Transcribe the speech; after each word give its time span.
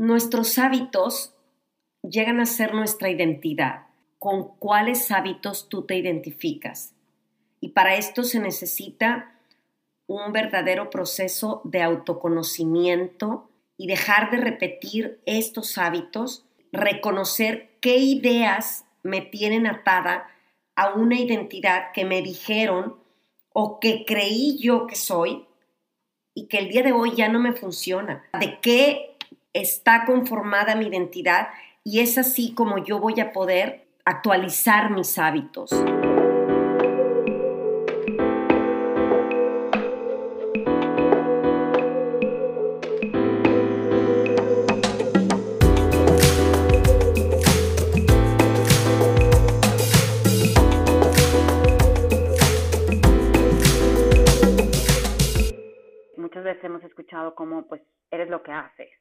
Nuestros 0.00 0.56
hábitos 0.56 1.34
llegan 2.00 2.40
a 2.40 2.46
ser 2.46 2.72
nuestra 2.72 3.10
identidad. 3.10 3.88
¿Con 4.18 4.56
cuáles 4.56 5.10
hábitos 5.10 5.68
tú 5.68 5.82
te 5.82 5.94
identificas? 5.94 6.94
Y 7.60 7.72
para 7.72 7.96
esto 7.96 8.24
se 8.24 8.40
necesita 8.40 9.38
un 10.06 10.32
verdadero 10.32 10.88
proceso 10.88 11.60
de 11.64 11.82
autoconocimiento 11.82 13.50
y 13.76 13.88
dejar 13.88 14.30
de 14.30 14.38
repetir 14.38 15.20
estos 15.26 15.76
hábitos, 15.76 16.46
reconocer 16.72 17.76
qué 17.82 17.98
ideas 17.98 18.86
me 19.02 19.20
tienen 19.20 19.66
atada 19.66 20.30
a 20.76 20.94
una 20.94 21.20
identidad 21.20 21.92
que 21.92 22.06
me 22.06 22.22
dijeron 22.22 22.96
o 23.52 23.80
que 23.80 24.06
creí 24.06 24.56
yo 24.58 24.86
que 24.86 24.96
soy 24.96 25.44
y 26.34 26.46
que 26.46 26.56
el 26.56 26.70
día 26.70 26.84
de 26.84 26.92
hoy 26.92 27.14
ya 27.14 27.28
no 27.28 27.38
me 27.38 27.52
funciona. 27.52 28.24
¿De 28.40 28.60
qué 28.62 29.09
está 29.52 30.04
conformada 30.04 30.74
mi 30.76 30.86
identidad 30.86 31.48
y 31.82 32.00
es 32.00 32.18
así 32.18 32.54
como 32.54 32.78
yo 32.78 33.00
voy 33.00 33.20
a 33.20 33.32
poder 33.32 33.86
actualizar 34.04 34.90
mis 34.90 35.18
hábitos. 35.18 35.70
Muchas 56.16 56.44
veces 56.44 56.64
hemos 56.64 56.84
escuchado 56.84 57.34
como 57.34 57.66
pues 57.66 57.82
eres 58.10 58.28
lo 58.28 58.42
que 58.42 58.52
haces 58.52 58.99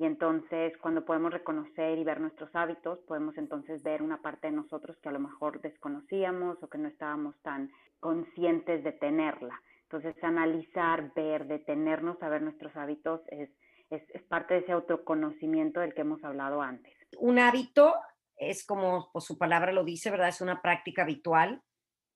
y 0.00 0.06
entonces 0.06 0.72
cuando 0.78 1.04
podemos 1.04 1.30
reconocer 1.30 1.98
y 1.98 2.04
ver 2.04 2.22
nuestros 2.22 2.48
hábitos, 2.56 3.00
podemos 3.00 3.36
entonces 3.36 3.82
ver 3.82 4.00
una 4.00 4.22
parte 4.22 4.46
de 4.46 4.54
nosotros 4.54 4.96
que 5.02 5.10
a 5.10 5.12
lo 5.12 5.20
mejor 5.20 5.60
desconocíamos 5.60 6.56
o 6.62 6.68
que 6.70 6.78
no 6.78 6.88
estábamos 6.88 7.38
tan 7.42 7.70
conscientes 8.00 8.82
de 8.82 8.92
tenerla. 8.92 9.60
Entonces 9.82 10.16
analizar, 10.24 11.12
ver, 11.14 11.46
detenernos 11.46 12.22
a 12.22 12.30
ver 12.30 12.40
nuestros 12.40 12.74
hábitos 12.76 13.20
es, 13.28 13.50
es, 13.90 14.22
parte 14.22 14.54
de 14.54 14.60
ese 14.60 14.72
autoconocimiento 14.72 15.80
del 15.80 15.92
que 15.92 16.00
hemos 16.00 16.24
hablado 16.24 16.62
antes. 16.62 16.94
Un 17.18 17.38
hábito 17.38 17.94
es 18.36 18.64
como 18.64 19.10
pues, 19.12 19.26
su 19.26 19.36
palabra 19.36 19.70
lo 19.70 19.84
dice, 19.84 20.10
¿verdad? 20.10 20.28
Es 20.28 20.40
una 20.40 20.62
práctica 20.62 21.02
habitual 21.02 21.60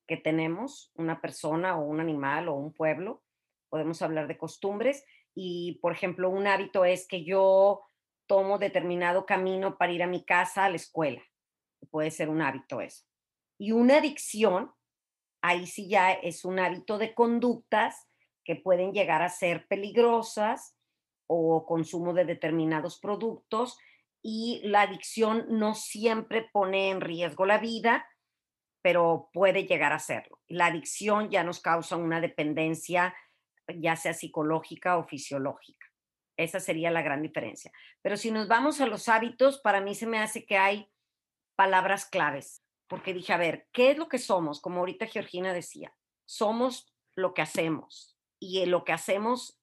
que 0.07 0.17
tenemos, 0.17 0.91
una 0.95 1.21
persona 1.21 1.77
o 1.77 1.83
un 1.83 1.99
animal 1.99 2.47
o 2.47 2.55
un 2.55 2.73
pueblo. 2.73 3.21
Podemos 3.69 4.01
hablar 4.01 4.25
de 4.27 4.39
costumbres 4.39 5.05
y, 5.35 5.79
por 5.81 5.91
ejemplo, 5.91 6.29
un 6.29 6.47
hábito 6.47 6.85
es 6.85 7.07
que 7.07 7.23
yo 7.23 7.83
tomo 8.25 8.57
determinado 8.57 9.25
camino 9.25 9.77
para 9.77 9.91
ir 9.91 10.01
a 10.01 10.07
mi 10.07 10.23
casa, 10.23 10.65
a 10.65 10.69
la 10.69 10.77
escuela. 10.77 11.21
Puede 11.91 12.09
ser 12.09 12.29
un 12.29 12.41
hábito 12.41 12.81
eso. 12.81 13.05
Y 13.59 13.71
una 13.71 13.97
adicción, 13.97 14.73
ahí 15.41 15.67
sí 15.67 15.87
ya 15.89 16.11
es 16.11 16.45
un 16.45 16.59
hábito 16.59 16.97
de 16.97 17.13
conductas 17.13 18.07
que 18.43 18.55
pueden 18.55 18.93
llegar 18.93 19.21
a 19.21 19.29
ser 19.29 19.67
peligrosas 19.67 20.75
o 21.27 21.65
consumo 21.65 22.13
de 22.13 22.25
determinados 22.25 22.99
productos 22.99 23.77
y 24.21 24.61
la 24.63 24.81
adicción 24.81 25.45
no 25.49 25.75
siempre 25.75 26.49
pone 26.51 26.89
en 26.89 27.01
riesgo 27.01 27.45
la 27.45 27.57
vida, 27.57 28.07
pero 28.81 29.29
puede 29.33 29.65
llegar 29.65 29.93
a 29.93 29.99
serlo. 29.99 30.39
La 30.47 30.67
adicción 30.67 31.29
ya 31.29 31.43
nos 31.43 31.59
causa 31.59 31.95
una 31.95 32.21
dependencia 32.21 33.15
ya 33.67 33.95
sea 33.95 34.13
psicológica 34.13 34.97
o 34.97 35.03
fisiológica. 35.03 35.87
Esa 36.37 36.59
sería 36.59 36.91
la 36.91 37.01
gran 37.01 37.21
diferencia. 37.21 37.71
Pero 38.01 38.17
si 38.17 38.31
nos 38.31 38.47
vamos 38.47 38.81
a 38.81 38.87
los 38.87 39.07
hábitos, 39.07 39.59
para 39.59 39.81
mí 39.81 39.95
se 39.95 40.07
me 40.07 40.19
hace 40.19 40.45
que 40.45 40.57
hay 40.57 40.91
palabras 41.55 42.05
claves, 42.05 42.61
porque 42.87 43.13
dije, 43.13 43.33
a 43.33 43.37
ver, 43.37 43.67
¿qué 43.71 43.91
es 43.91 43.97
lo 43.97 44.09
que 44.09 44.19
somos? 44.19 44.59
Como 44.59 44.79
ahorita 44.79 45.07
Georgina 45.07 45.53
decía, 45.53 45.95
somos 46.25 46.93
lo 47.15 47.33
que 47.33 47.41
hacemos 47.41 48.17
y 48.39 48.65
lo 48.65 48.83
que 48.83 48.91
hacemos 48.91 49.59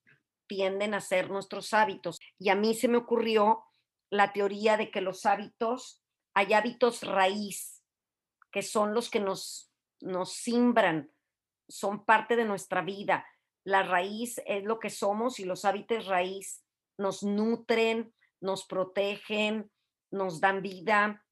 tienden 0.48 0.94
a 0.94 1.00
ser 1.00 1.30
nuestros 1.30 1.74
hábitos. 1.74 2.18
Y 2.38 2.48
a 2.48 2.54
mí 2.54 2.74
se 2.74 2.88
me 2.88 2.96
ocurrió 2.96 3.64
la 4.10 4.32
teoría 4.32 4.76
de 4.76 4.90
que 4.90 5.00
los 5.00 5.26
hábitos, 5.26 6.02
hay 6.34 6.54
hábitos 6.54 7.02
raíz, 7.02 7.82
que 8.50 8.62
son 8.62 8.94
los 8.94 9.10
que 9.10 9.20
nos, 9.20 9.70
nos 10.00 10.32
simbran, 10.32 11.10
son 11.68 12.04
parte 12.04 12.36
de 12.36 12.44
nuestra 12.44 12.82
vida 12.82 13.26
la 13.64 13.82
raíz 13.82 14.40
es 14.46 14.64
lo 14.64 14.78
que 14.78 14.90
somos 14.90 15.38
y 15.38 15.44
los 15.44 15.64
hábitos 15.64 16.06
raíz 16.06 16.64
nos 16.98 17.22
nutren, 17.22 18.14
nos 18.40 18.64
protegen, 18.66 19.70
nos 20.10 20.40
dan 20.40 20.62
vida, 20.62 21.24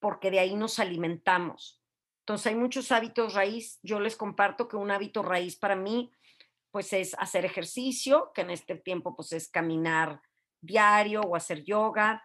porque 0.00 0.30
de 0.30 0.40
ahí 0.40 0.54
nos 0.54 0.78
alimentamos. 0.78 1.82
Entonces 2.20 2.48
hay 2.48 2.54
muchos 2.54 2.92
hábitos 2.92 3.34
raíz. 3.34 3.78
Yo 3.82 4.00
les 4.00 4.16
comparto 4.16 4.68
que 4.68 4.76
un 4.76 4.90
hábito 4.90 5.22
raíz 5.22 5.56
para 5.56 5.76
mí, 5.76 6.10
pues 6.70 6.92
es 6.92 7.14
hacer 7.18 7.44
ejercicio, 7.44 8.32
que 8.34 8.42
en 8.42 8.50
este 8.50 8.76
tiempo 8.76 9.14
pues 9.14 9.32
es 9.32 9.48
caminar 9.48 10.20
diario 10.60 11.20
o 11.20 11.36
hacer 11.36 11.64
yoga. 11.64 12.24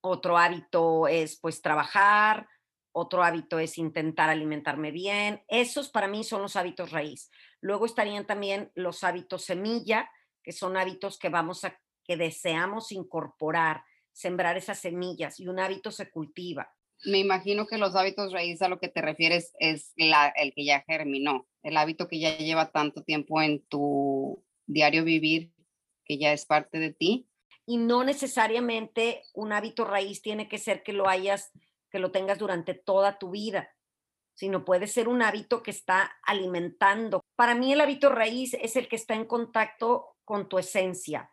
Otro 0.00 0.38
hábito 0.38 1.08
es 1.08 1.38
pues 1.40 1.62
trabajar, 1.62 2.48
otro 2.92 3.22
hábito 3.22 3.58
es 3.58 3.78
intentar 3.78 4.30
alimentarme 4.30 4.90
bien. 4.90 5.42
Esos 5.48 5.88
para 5.88 6.08
mí 6.08 6.24
son 6.24 6.42
los 6.42 6.56
hábitos 6.56 6.90
raíz. 6.90 7.30
Luego 7.60 7.86
estarían 7.86 8.26
también 8.26 8.70
los 8.74 9.04
hábitos 9.04 9.44
semilla, 9.44 10.10
que 10.42 10.52
son 10.52 10.76
hábitos 10.76 11.18
que 11.18 11.28
vamos 11.28 11.64
a 11.64 11.78
que 12.04 12.16
deseamos 12.16 12.90
incorporar, 12.90 13.84
sembrar 14.12 14.56
esas 14.56 14.78
semillas 14.78 15.38
y 15.38 15.46
un 15.46 15.60
hábito 15.60 15.90
se 15.90 16.10
cultiva. 16.10 16.72
Me 17.04 17.18
imagino 17.18 17.66
que 17.66 17.78
los 17.78 17.94
hábitos 17.94 18.32
raíz 18.32 18.62
a 18.62 18.68
lo 18.68 18.80
que 18.80 18.88
te 18.88 19.02
refieres 19.02 19.52
es 19.60 19.92
la, 19.96 20.28
el 20.28 20.52
que 20.54 20.64
ya 20.64 20.82
germinó, 20.86 21.46
el 21.62 21.76
hábito 21.76 22.08
que 22.08 22.18
ya 22.18 22.36
lleva 22.38 22.72
tanto 22.72 23.04
tiempo 23.04 23.42
en 23.42 23.62
tu 23.66 24.42
diario 24.66 25.04
vivir, 25.04 25.52
que 26.04 26.18
ya 26.18 26.32
es 26.32 26.46
parte 26.46 26.78
de 26.78 26.92
ti. 26.92 27.28
Y 27.66 27.76
no 27.76 28.02
necesariamente 28.02 29.22
un 29.34 29.52
hábito 29.52 29.84
raíz 29.84 30.22
tiene 30.22 30.48
que 30.48 30.58
ser 30.58 30.82
que 30.82 30.94
lo 30.94 31.08
hayas 31.08 31.52
que 31.90 31.98
lo 31.98 32.10
tengas 32.10 32.38
durante 32.38 32.74
toda 32.74 33.18
tu 33.18 33.30
vida, 33.30 33.74
sino 34.34 34.64
puede 34.64 34.86
ser 34.86 35.08
un 35.08 35.22
hábito 35.22 35.62
que 35.62 35.70
está 35.70 36.18
alimentando. 36.22 37.22
Para 37.38 37.54
mí 37.54 37.72
el 37.72 37.80
hábito 37.80 38.08
raíz 38.08 38.54
es 38.54 38.74
el 38.74 38.88
que 38.88 38.96
está 38.96 39.14
en 39.14 39.24
contacto 39.24 40.16
con 40.24 40.48
tu 40.48 40.58
esencia. 40.58 41.32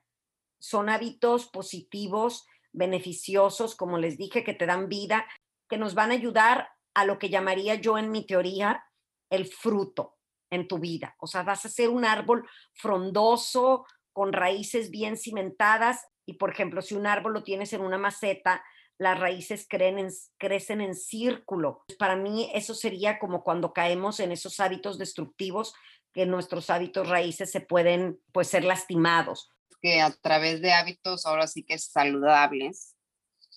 Son 0.59 0.87
hábitos 0.87 1.47
positivos, 1.47 2.45
beneficiosos, 2.73 3.75
como 3.75 3.97
les 3.97 4.15
dije, 4.15 4.43
que 4.43 4.53
te 4.53 4.67
dan 4.67 4.87
vida, 4.87 5.25
que 5.67 5.79
nos 5.79 5.95
van 5.95 6.11
a 6.11 6.13
ayudar 6.13 6.69
a 6.93 7.05
lo 7.05 7.17
que 7.17 7.29
llamaría 7.29 7.73
yo 7.73 7.97
en 7.97 8.11
mi 8.11 8.23
teoría 8.23 8.85
el 9.31 9.47
fruto 9.47 10.19
en 10.51 10.67
tu 10.67 10.77
vida. 10.77 11.15
O 11.19 11.25
sea, 11.25 11.41
vas 11.41 11.65
a 11.65 11.69
ser 11.69 11.89
un 11.89 12.05
árbol 12.05 12.47
frondoso, 12.73 13.87
con 14.13 14.31
raíces 14.31 14.91
bien 14.91 15.17
cimentadas. 15.17 16.05
Y 16.27 16.33
por 16.33 16.51
ejemplo, 16.51 16.83
si 16.83 16.93
un 16.93 17.07
árbol 17.07 17.33
lo 17.33 17.43
tienes 17.43 17.73
en 17.73 17.81
una 17.81 17.97
maceta, 17.97 18.63
las 18.97 19.19
raíces 19.19 19.67
crecen 19.67 20.81
en 20.81 20.95
círculo. 20.95 21.83
Para 21.99 22.15
mí 22.15 22.49
eso 22.53 22.73
sería 22.73 23.19
como 23.19 23.43
cuando 23.43 23.73
caemos 23.73 24.19
en 24.19 24.31
esos 24.31 24.59
hábitos 24.59 24.97
destructivos, 24.97 25.73
que 26.15 26.25
nuestros 26.25 26.69
hábitos 26.69 27.09
raíces 27.09 27.51
se 27.51 27.59
pueden 27.59 28.17
pues 28.31 28.47
ser 28.47 28.63
lastimados. 28.63 29.49
Que 29.81 30.01
a 30.01 30.09
través 30.09 30.61
de 30.61 30.71
hábitos 30.71 31.25
ahora 31.25 31.45
sí 31.45 31.63
que 31.63 31.77
saludables, 31.77 32.95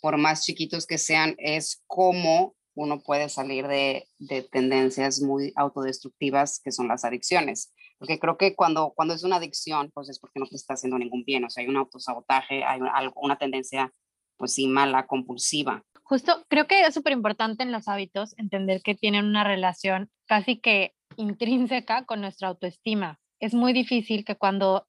por 0.02 0.18
más 0.18 0.44
chiquitos 0.44 0.86
que 0.86 0.98
sean, 0.98 1.36
es 1.38 1.82
como 1.86 2.56
uno 2.74 3.00
puede 3.00 3.28
salir 3.28 3.66
de, 3.66 4.08
de, 4.18 4.42
tendencias 4.42 5.20
muy 5.20 5.52
autodestructivas 5.56 6.60
que 6.62 6.72
son 6.72 6.88
las 6.88 7.04
adicciones. 7.04 7.72
Porque 7.98 8.18
creo 8.18 8.36
que 8.36 8.54
cuando, 8.54 8.92
cuando 8.94 9.14
es 9.14 9.24
una 9.24 9.36
adicción, 9.36 9.90
pues 9.94 10.08
es 10.08 10.18
porque 10.18 10.38
no 10.38 10.46
te 10.46 10.56
está 10.56 10.74
haciendo 10.74 10.98
ningún 10.98 11.24
bien, 11.24 11.44
o 11.44 11.50
sea, 11.50 11.62
hay 11.62 11.68
un 11.68 11.76
autosabotaje, 11.76 12.62
hay 12.64 12.80
una 13.16 13.38
tendencia 13.38 13.92
pues 14.36 14.54
sí, 14.54 14.68
mala, 14.68 15.06
compulsiva. 15.06 15.84
Justo, 16.04 16.44
creo 16.48 16.66
que 16.66 16.82
es 16.82 16.94
súper 16.94 17.12
importante 17.12 17.62
en 17.62 17.72
los 17.72 17.88
hábitos 17.88 18.34
entender 18.38 18.80
que 18.82 18.94
tienen 18.94 19.24
una 19.24 19.44
relación 19.44 20.10
casi 20.26 20.58
que 20.58 20.94
intrínseca 21.16 22.04
con 22.04 22.20
nuestra 22.20 22.48
autoestima. 22.48 23.18
Es 23.40 23.54
muy 23.54 23.72
difícil 23.72 24.24
que 24.24 24.36
cuando 24.36 24.86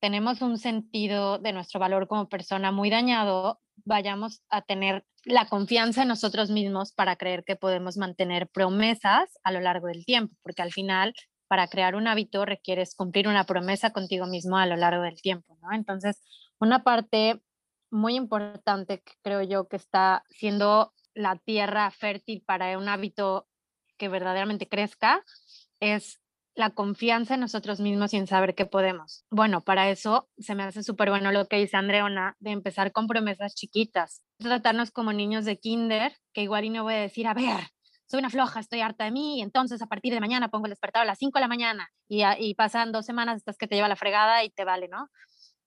tenemos 0.00 0.40
un 0.40 0.58
sentido 0.58 1.38
de 1.38 1.52
nuestro 1.52 1.78
valor 1.78 2.08
como 2.08 2.28
persona 2.28 2.72
muy 2.72 2.90
dañado, 2.90 3.60
vayamos 3.84 4.42
a 4.48 4.62
tener 4.62 5.04
la 5.24 5.46
confianza 5.46 6.02
en 6.02 6.08
nosotros 6.08 6.50
mismos 6.50 6.92
para 6.92 7.16
creer 7.16 7.44
que 7.44 7.56
podemos 7.56 7.96
mantener 7.98 8.48
promesas 8.48 9.38
a 9.42 9.52
lo 9.52 9.60
largo 9.60 9.86
del 9.88 10.04
tiempo, 10.06 10.34
porque 10.42 10.62
al 10.62 10.72
final, 10.72 11.14
para 11.48 11.68
crear 11.68 11.94
un 11.94 12.06
hábito 12.06 12.46
requieres 12.46 12.94
cumplir 12.94 13.28
una 13.28 13.44
promesa 13.44 13.92
contigo 13.92 14.26
mismo 14.26 14.56
a 14.56 14.66
lo 14.66 14.76
largo 14.76 15.02
del 15.02 15.20
tiempo. 15.20 15.58
Entonces, 15.72 16.22
una 16.58 16.82
parte 16.82 17.42
muy 17.90 18.14
importante 18.14 19.00
que 19.00 19.12
creo 19.22 19.42
yo 19.42 19.68
que 19.68 19.76
está 19.76 20.24
siendo 20.30 20.94
la 21.14 21.36
tierra 21.36 21.90
fértil 21.90 22.42
para 22.46 22.78
un 22.78 22.88
hábito 22.88 23.48
que 23.98 24.08
verdaderamente 24.08 24.68
crezca 24.68 25.22
es 25.80 26.20
la 26.54 26.70
confianza 26.70 27.34
en 27.34 27.40
nosotros 27.40 27.80
mismos 27.80 28.12
y 28.12 28.18
en 28.18 28.26
saber 28.26 28.54
que 28.54 28.66
podemos. 28.66 29.24
Bueno, 29.30 29.62
para 29.62 29.90
eso 29.90 30.28
se 30.38 30.54
me 30.54 30.62
hace 30.62 30.82
súper 30.82 31.10
bueno 31.10 31.32
lo 31.32 31.46
que 31.46 31.56
dice 31.56 31.76
Andreona, 31.76 32.36
de 32.38 32.50
empezar 32.50 32.92
con 32.92 33.06
promesas 33.06 33.54
chiquitas, 33.54 34.22
tratarnos 34.38 34.90
como 34.90 35.12
niños 35.12 35.44
de 35.44 35.58
kinder, 35.58 36.12
que 36.32 36.42
igual 36.42 36.64
y 36.64 36.70
no 36.70 36.82
voy 36.82 36.94
a 36.94 36.98
decir, 36.98 37.26
a 37.26 37.34
ver, 37.34 37.68
soy 38.06 38.18
una 38.18 38.30
floja, 38.30 38.60
estoy 38.60 38.80
harta 38.80 39.04
de 39.04 39.12
mí, 39.12 39.38
y 39.38 39.42
entonces 39.42 39.80
a 39.82 39.86
partir 39.86 40.12
de 40.12 40.20
mañana 40.20 40.48
pongo 40.48 40.66
el 40.66 40.70
despertador 40.70 41.04
a 41.04 41.12
las 41.12 41.18
5 41.18 41.38
de 41.38 41.42
la 41.42 41.48
mañana 41.48 41.88
y, 42.08 42.22
y 42.38 42.54
pasan 42.54 42.92
dos 42.92 43.06
semanas 43.06 43.38
estás 43.38 43.56
que 43.56 43.68
te 43.68 43.76
lleva 43.76 43.88
la 43.88 43.96
fregada 43.96 44.44
y 44.44 44.50
te 44.50 44.64
vale, 44.64 44.88
¿no? 44.88 45.08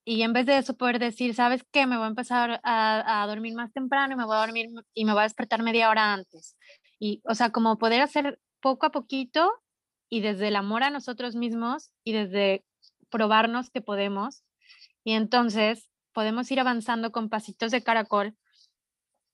Y 0.06 0.22
en 0.22 0.34
vez 0.34 0.44
de 0.44 0.58
eso 0.58 0.76
poder 0.76 0.98
decir, 0.98 1.34
¿sabes 1.34 1.64
qué? 1.72 1.86
Me 1.86 1.96
voy 1.96 2.04
a 2.04 2.08
empezar 2.08 2.60
a, 2.62 3.22
a 3.22 3.26
dormir 3.26 3.54
más 3.54 3.72
temprano 3.72 4.12
y 4.12 4.16
me 4.18 4.26
voy 4.26 4.36
a 4.36 4.40
dormir 4.40 4.66
y 4.92 5.04
me 5.06 5.12
voy 5.12 5.20
a 5.20 5.24
despertar 5.24 5.62
media 5.62 5.88
hora 5.88 6.12
antes. 6.12 6.58
Y, 6.98 7.22
o 7.24 7.34
sea, 7.34 7.50
como 7.50 7.78
poder 7.78 8.02
hacer 8.02 8.38
poco 8.60 8.84
a 8.84 8.90
poquito 8.92 9.50
y 10.14 10.20
desde 10.20 10.46
el 10.46 10.54
amor 10.54 10.84
a 10.84 10.90
nosotros 10.90 11.34
mismos 11.34 11.90
y 12.04 12.12
desde 12.12 12.64
probarnos 13.10 13.68
que 13.70 13.80
podemos. 13.80 14.44
Y 15.02 15.14
entonces 15.14 15.90
podemos 16.12 16.48
ir 16.52 16.60
avanzando 16.60 17.10
con 17.10 17.28
pasitos 17.28 17.72
de 17.72 17.82
caracol 17.82 18.36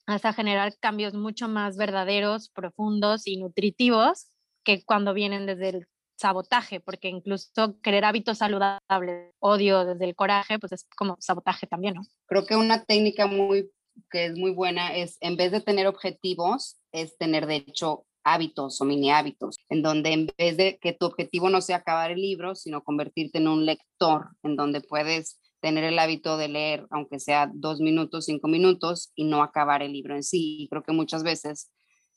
hasta 0.06 0.32
generar 0.32 0.74
cambios 0.80 1.12
mucho 1.12 1.48
más 1.48 1.76
verdaderos, 1.76 2.48
profundos 2.48 3.26
y 3.26 3.36
nutritivos 3.36 4.28
que 4.64 4.82
cuando 4.82 5.12
vienen 5.12 5.44
desde 5.44 5.68
el 5.68 5.86
sabotaje, 6.16 6.80
porque 6.80 7.08
incluso 7.08 7.78
querer 7.82 8.06
hábitos 8.06 8.38
saludables, 8.38 9.34
odio 9.38 9.84
desde 9.84 10.06
el 10.06 10.14
coraje, 10.14 10.58
pues 10.58 10.72
es 10.72 10.86
como 10.96 11.18
sabotaje 11.20 11.66
también, 11.66 11.96
¿no? 11.96 12.02
Creo 12.24 12.46
que 12.46 12.56
una 12.56 12.84
técnica 12.84 13.26
muy 13.26 13.70
que 14.10 14.26
es 14.26 14.38
muy 14.38 14.52
buena 14.52 14.96
es 14.96 15.18
en 15.20 15.36
vez 15.36 15.52
de 15.52 15.60
tener 15.60 15.86
objetivos, 15.86 16.78
es 16.90 17.18
tener 17.18 17.46
de 17.46 17.56
hecho 17.56 18.06
hábitos 18.25 18.81
o 18.81 18.84
mini 18.84 19.11
hábitos, 19.11 19.56
en 19.69 19.82
donde 19.82 20.12
en 20.12 20.26
vez 20.38 20.56
de 20.56 20.78
que 20.81 20.93
tu 20.93 21.06
objetivo 21.06 21.49
no 21.50 21.61
sea 21.61 21.76
acabar 21.76 22.11
el 22.11 22.20
libro, 22.20 22.55
sino 22.55 22.82
convertirte 22.82 23.38
en 23.38 23.49
un 23.49 23.67
lector, 23.67 24.28
en 24.43 24.56
donde 24.56 24.81
puedes 24.81 25.40
tener 25.61 25.84
el 25.84 25.99
hábito 25.99 26.37
de 26.37 26.49
leer, 26.49 26.87
aunque 26.90 27.20
sea 27.20 27.50
dos 27.52 27.81
minutos, 27.81 28.25
cinco 28.26 28.49
minutos, 28.49 29.12
y 29.14 29.25
no 29.25 29.43
acabar 29.43 29.82
el 29.82 29.93
libro 29.93 30.14
en 30.14 30.22
sí. 30.22 30.62
Y 30.62 30.69
creo 30.69 30.82
que 30.82 30.93
muchas 30.93 31.22
veces 31.22 31.70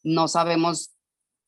no 0.04 0.28
sabemos 0.28 0.96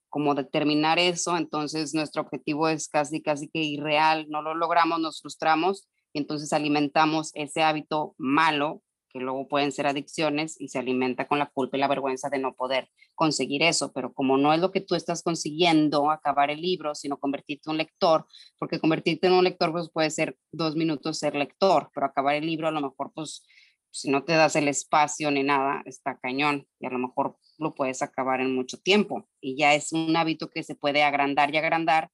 cómo 0.10 0.36
determinar 0.36 0.98
eso, 0.98 1.36
entonces 1.36 1.94
nuestro 1.94 2.22
objetivo 2.22 2.70
es 2.70 2.88
casi, 2.88 3.22
casi 3.22 3.50
que 3.50 3.60
irreal, 3.62 4.28
no 4.30 4.42
lo 4.42 4.56
logramos, 4.56 5.00
nos 5.00 5.20
frustramos 5.20 5.90
y 6.14 6.20
entonces 6.20 6.54
alimentamos 6.54 7.32
ese 7.34 7.64
hábito 7.64 8.16
malo 8.18 8.82
que 9.16 9.24
luego 9.24 9.48
pueden 9.48 9.72
ser 9.72 9.88
adicciones 9.88 10.60
y 10.60 10.68
se 10.68 10.78
alimenta 10.78 11.26
con 11.26 11.40
la 11.40 11.46
culpa 11.46 11.78
y 11.78 11.80
la 11.80 11.88
vergüenza 11.88 12.30
de 12.30 12.38
no 12.38 12.54
poder 12.54 12.90
conseguir 13.14 13.64
eso, 13.64 13.94
pero 13.94 14.14
como 14.14 14.38
no 14.38 14.54
es 14.54 14.60
lo 14.60 14.74
que 14.74 14.82
tú 14.82 14.94
estás 14.94 15.24
consiguiendo 15.24 16.12
acabar 16.12 16.52
el 16.52 16.62
libro, 16.62 16.94
sino 16.96 17.18
convertirte 17.18 17.70
en 17.70 17.72
un 17.72 17.78
lector, 17.78 18.26
porque 18.60 18.78
convertirte 18.78 19.28
en 19.28 19.34
un 19.34 19.46
lector 19.46 19.72
pues 19.72 19.90
puede 19.90 20.12
ser 20.12 20.38
dos 20.52 20.76
minutos 20.76 21.18
ser 21.18 21.34
lector, 21.34 21.90
pero 21.94 22.08
acabar 22.08 22.36
el 22.36 22.46
libro 22.46 22.68
a 22.68 22.72
lo 22.72 22.82
mejor 22.82 23.14
pues 23.16 23.46
si 23.90 24.12
no 24.12 24.26
te 24.26 24.34
das 24.34 24.58
el 24.58 24.68
espacio 24.68 25.32
ni 25.32 25.44
nada, 25.44 25.82
está 25.86 26.20
cañón 26.20 26.68
y 26.82 26.86
a 26.86 26.90
lo 26.90 27.00
mejor 27.00 27.38
lo 27.58 27.74
puedes 27.74 28.02
acabar 28.02 28.42
en 28.42 28.54
mucho 28.54 28.78
tiempo 28.80 29.30
y 29.40 29.56
ya 29.58 29.76
es 29.76 29.94
un 29.94 30.14
hábito 30.18 30.50
que 30.50 30.64
se 30.64 30.76
puede 30.76 31.04
agrandar 31.04 31.54
y 31.54 31.58
agrandar 31.58 32.10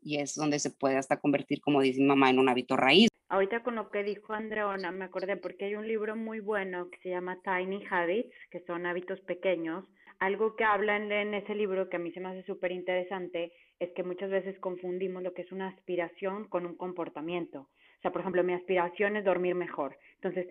y 0.00 0.16
es 0.16 0.36
donde 0.36 0.58
se 0.58 0.70
puede 0.70 0.96
hasta 0.96 1.20
convertir, 1.20 1.60
como 1.60 1.82
dice 1.82 2.00
mi 2.00 2.06
mamá, 2.06 2.30
en 2.30 2.38
un 2.38 2.48
hábito 2.48 2.78
raíz. 2.78 3.09
Ahorita 3.30 3.62
con 3.62 3.76
lo 3.76 3.90
que 3.90 4.02
dijo 4.02 4.32
Andreona 4.32 4.90
me 4.90 5.04
acordé 5.04 5.36
porque 5.36 5.66
hay 5.66 5.76
un 5.76 5.86
libro 5.86 6.16
muy 6.16 6.40
bueno 6.40 6.90
que 6.90 6.98
se 6.98 7.10
llama 7.10 7.38
Tiny 7.44 7.86
Habits, 7.88 8.34
que 8.50 8.58
son 8.66 8.86
hábitos 8.86 9.20
pequeños. 9.20 9.84
Algo 10.18 10.56
que 10.56 10.64
hablan 10.64 11.12
en 11.12 11.34
ese 11.34 11.54
libro 11.54 11.88
que 11.88 11.94
a 11.94 12.00
mí 12.00 12.10
se 12.10 12.18
me 12.18 12.30
hace 12.30 12.42
súper 12.42 12.72
interesante 12.72 13.52
es 13.78 13.92
que 13.92 14.02
muchas 14.02 14.30
veces 14.30 14.58
confundimos 14.58 15.22
lo 15.22 15.32
que 15.32 15.42
es 15.42 15.52
una 15.52 15.68
aspiración 15.68 16.48
con 16.48 16.66
un 16.66 16.76
comportamiento. 16.76 17.60
O 17.60 18.00
sea, 18.02 18.10
por 18.10 18.20
ejemplo, 18.22 18.42
mi 18.42 18.52
aspiración 18.52 19.14
es 19.14 19.24
dormir 19.24 19.54
mejor. 19.54 19.96
Entonces, 20.16 20.48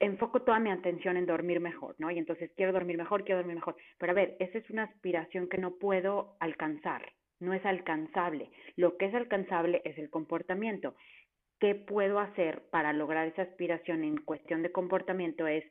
enfoco 0.00 0.42
toda 0.42 0.58
mi 0.58 0.72
atención 0.72 1.16
en 1.16 1.26
dormir 1.26 1.60
mejor, 1.60 1.94
¿no? 1.98 2.10
Y 2.10 2.18
entonces 2.18 2.50
quiero 2.56 2.72
dormir 2.72 2.98
mejor, 2.98 3.22
quiero 3.22 3.38
dormir 3.38 3.54
mejor. 3.54 3.76
Pero 3.98 4.10
a 4.10 4.16
ver, 4.16 4.36
esa 4.40 4.58
es 4.58 4.68
una 4.68 4.82
aspiración 4.82 5.48
que 5.48 5.58
no 5.58 5.76
puedo 5.76 6.36
alcanzar, 6.40 7.12
no 7.38 7.54
es 7.54 7.64
alcanzable. 7.64 8.50
Lo 8.74 8.96
que 8.96 9.06
es 9.06 9.14
alcanzable 9.14 9.80
es 9.84 9.96
el 9.96 10.10
comportamiento. 10.10 10.96
¿Qué 11.60 11.74
puedo 11.74 12.18
hacer 12.18 12.62
para 12.70 12.92
lograr 12.92 13.26
esa 13.28 13.42
aspiración 13.42 14.04
en 14.04 14.18
cuestión 14.18 14.62
de 14.62 14.72
comportamiento? 14.72 15.46
Es 15.46 15.64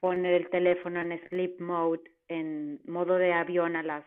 poner 0.00 0.34
el 0.34 0.50
teléfono 0.50 1.00
en 1.00 1.18
sleep 1.28 1.60
mode, 1.60 2.02
en 2.28 2.80
modo 2.86 3.16
de 3.16 3.32
avión 3.32 3.76
a 3.76 3.82
las 3.82 4.04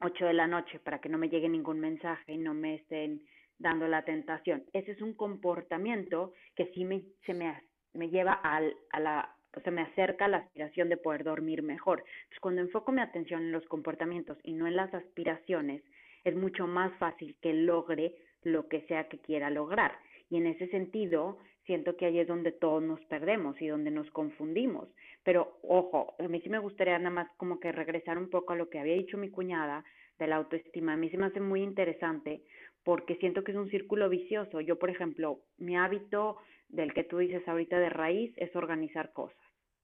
8 0.00 0.26
de 0.26 0.32
la 0.32 0.46
noche 0.46 0.78
para 0.80 1.00
que 1.00 1.08
no 1.08 1.18
me 1.18 1.28
llegue 1.28 1.48
ningún 1.48 1.80
mensaje 1.80 2.32
y 2.32 2.38
no 2.38 2.54
me 2.54 2.74
estén 2.74 3.22
dando 3.58 3.86
la 3.86 4.04
tentación. 4.04 4.64
Ese 4.72 4.92
es 4.92 5.00
un 5.00 5.14
comportamiento 5.14 6.32
que 6.56 6.66
sí 6.74 6.84
me, 6.84 7.02
se 7.24 7.34
me, 7.34 7.62
me 7.94 8.10
lleva 8.10 8.32
al, 8.32 8.74
a 8.90 9.00
la, 9.00 9.36
o 9.56 9.60
sea, 9.60 9.72
me 9.72 9.82
acerca 9.82 10.24
a 10.24 10.28
la 10.28 10.38
aspiración 10.38 10.88
de 10.88 10.96
poder 10.96 11.24
dormir 11.24 11.62
mejor. 11.62 12.00
Entonces, 12.00 12.40
cuando 12.40 12.60
enfoco 12.62 12.92
mi 12.92 13.00
atención 13.00 13.42
en 13.42 13.52
los 13.52 13.64
comportamientos 13.66 14.38
y 14.42 14.52
no 14.52 14.66
en 14.66 14.76
las 14.76 14.92
aspiraciones, 14.92 15.82
es 16.24 16.34
mucho 16.34 16.66
más 16.66 16.92
fácil 16.98 17.36
que 17.40 17.52
logre 17.52 18.14
lo 18.42 18.68
que 18.68 18.82
sea 18.82 19.08
que 19.08 19.20
quiera 19.20 19.50
lograr. 19.50 19.92
Y 20.32 20.38
en 20.38 20.46
ese 20.46 20.66
sentido, 20.68 21.36
siento 21.66 21.94
que 21.94 22.06
ahí 22.06 22.18
es 22.18 22.26
donde 22.26 22.52
todos 22.52 22.82
nos 22.82 23.04
perdemos 23.04 23.60
y 23.60 23.66
donde 23.66 23.90
nos 23.90 24.10
confundimos. 24.12 24.88
Pero 25.24 25.58
ojo, 25.62 26.14
a 26.18 26.26
mí 26.26 26.40
sí 26.40 26.48
me 26.48 26.58
gustaría 26.58 26.98
nada 26.98 27.10
más 27.10 27.28
como 27.36 27.60
que 27.60 27.70
regresar 27.70 28.16
un 28.16 28.30
poco 28.30 28.54
a 28.54 28.56
lo 28.56 28.70
que 28.70 28.78
había 28.78 28.94
dicho 28.94 29.18
mi 29.18 29.28
cuñada 29.28 29.84
de 30.18 30.26
la 30.26 30.36
autoestima. 30.36 30.94
A 30.94 30.96
mí 30.96 31.10
se 31.10 31.18
me 31.18 31.26
hace 31.26 31.40
muy 31.40 31.60
interesante 31.60 32.40
porque 32.82 33.16
siento 33.16 33.44
que 33.44 33.52
es 33.52 33.58
un 33.58 33.68
círculo 33.68 34.08
vicioso. 34.08 34.62
Yo, 34.62 34.78
por 34.78 34.88
ejemplo, 34.88 35.40
mi 35.58 35.76
hábito 35.76 36.38
del 36.70 36.94
que 36.94 37.04
tú 37.04 37.18
dices 37.18 37.46
ahorita 37.46 37.78
de 37.78 37.90
raíz 37.90 38.32
es 38.38 38.56
organizar 38.56 39.12
cosas. 39.12 39.36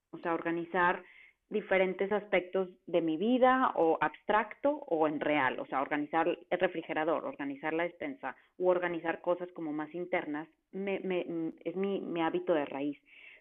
O 0.09 0.17
sea, 0.17 0.33
organizar 0.33 1.03
diferentes 1.49 2.11
aspectos 2.11 2.69
de 2.85 3.01
mi 3.01 3.17
vida 3.17 3.71
o 3.75 3.97
abstracto 4.01 4.69
o 4.87 5.07
en 5.07 5.19
real, 5.19 5.59
o 5.59 5.65
sea, 5.65 5.81
organizar 5.81 6.27
el 6.27 6.59
refrigerador, 6.59 7.25
organizar 7.25 7.73
la 7.73 7.83
despensa 7.83 8.35
u 8.57 8.69
organizar 8.69 9.21
cosas 9.21 9.49
como 9.53 9.73
más 9.73 9.93
internas, 9.95 10.47
me, 10.71 10.99
me, 10.99 11.25
mm, 11.25 11.53
es 11.65 11.75
mi, 11.75 12.01
mi 12.01 12.21
hábito 12.21 12.53
de 12.53 12.65
raíz. 12.65 12.99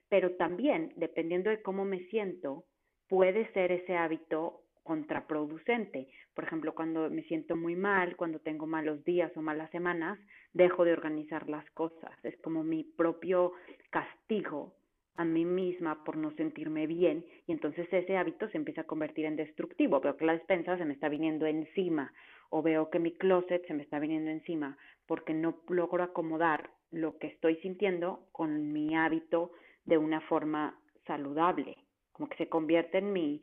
Pero 0.09 0.37
también, 0.37 0.93
dependiendo 0.97 1.51
de 1.51 1.61
cómo 1.61 1.85
me 1.85 2.01
siento, 2.07 2.65
puede 3.09 3.53
ser 3.53 3.73
ese 3.73 3.95
hábito 3.95 4.63
contraproducente. 4.83 6.09
Por 6.33 6.45
ejemplo, 6.45 6.75
cuando 6.75 7.11
me 7.11 7.23
siento 7.25 7.57
muy 7.57 7.77
mal, 7.77 8.17
cuando 8.17 8.39
tengo 8.39 8.67
malos 8.67 9.05
días 9.05 9.31
o 9.37 9.43
malas 9.43 9.71
semanas, 9.71 10.19
dejo 10.55 10.87
de 10.87 10.95
organizar 10.95 11.47
las 11.51 11.69
cosas. 11.73 12.13
Es 12.23 12.41
como 12.41 12.65
mi 12.65 12.85
propio 12.85 13.53
castigo 13.91 14.78
a 15.19 15.25
mí 15.25 15.45
misma 15.45 16.05
por 16.05 16.17
no 16.17 16.31
sentirme 16.37 16.87
bien 16.87 17.27
y 17.47 17.53
entonces 17.53 17.93
ese 17.93 18.17
hábito 18.17 18.49
se 18.51 18.57
empieza 18.57 18.83
a 18.83 18.87
convertir 18.87 19.27
en 19.27 19.35
destructivo. 19.35 20.01
Veo 20.01 20.17
que 20.17 20.25
la 20.25 20.35
despensa 20.35 20.79
se 20.79 20.85
me 20.85 20.95
está 20.95 21.09
viniendo 21.09 21.45
encima 21.45 22.13
o 22.51 22.63
veo 22.63 22.89
que 22.89 23.01
mi 23.01 23.13
closet 23.13 23.67
se 23.67 23.75
me 23.75 23.83
está 23.83 23.99
viniendo 23.99 24.31
encima 24.31 24.79
porque 25.07 25.35
no 25.35 25.61
logro 25.69 26.05
acomodar 26.05 26.71
lo 26.93 27.19
que 27.19 27.27
estoy 27.27 27.57
sintiendo 27.57 28.29
con 28.31 28.73
mi 28.73 28.95
hábito 28.95 29.51
de 29.85 29.99
una 29.99 30.21
forma 30.21 30.79
saludable, 31.05 31.77
como 32.13 32.29
que 32.29 32.37
se 32.37 32.49
convierte 32.49 32.99
en 32.99 33.13
mi 33.13 33.43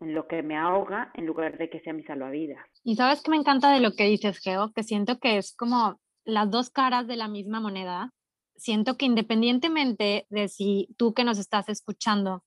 en 0.00 0.12
lo 0.12 0.26
que 0.26 0.42
me 0.42 0.56
ahoga 0.56 1.10
en 1.14 1.24
lugar 1.24 1.56
de 1.56 1.70
que 1.70 1.80
sea 1.80 1.92
mi 1.92 2.02
salvavidas. 2.02 2.66
Y 2.82 2.96
sabes 2.96 3.22
que 3.22 3.30
me 3.30 3.38
encanta 3.38 3.72
de 3.72 3.80
lo 3.80 3.92
que 3.92 4.04
dices, 4.04 4.38
Geo, 4.38 4.72
que 4.74 4.82
siento 4.82 5.18
que 5.18 5.38
es 5.38 5.54
como 5.56 6.00
las 6.24 6.50
dos 6.50 6.68
caras 6.68 7.06
de 7.06 7.16
la 7.16 7.28
misma 7.28 7.60
moneda 7.60 8.12
siento 8.56 8.96
que 8.96 9.06
independientemente 9.06 10.26
de 10.30 10.48
si 10.48 10.88
tú 10.96 11.14
que 11.14 11.24
nos 11.24 11.38
estás 11.38 11.68
escuchando 11.68 12.44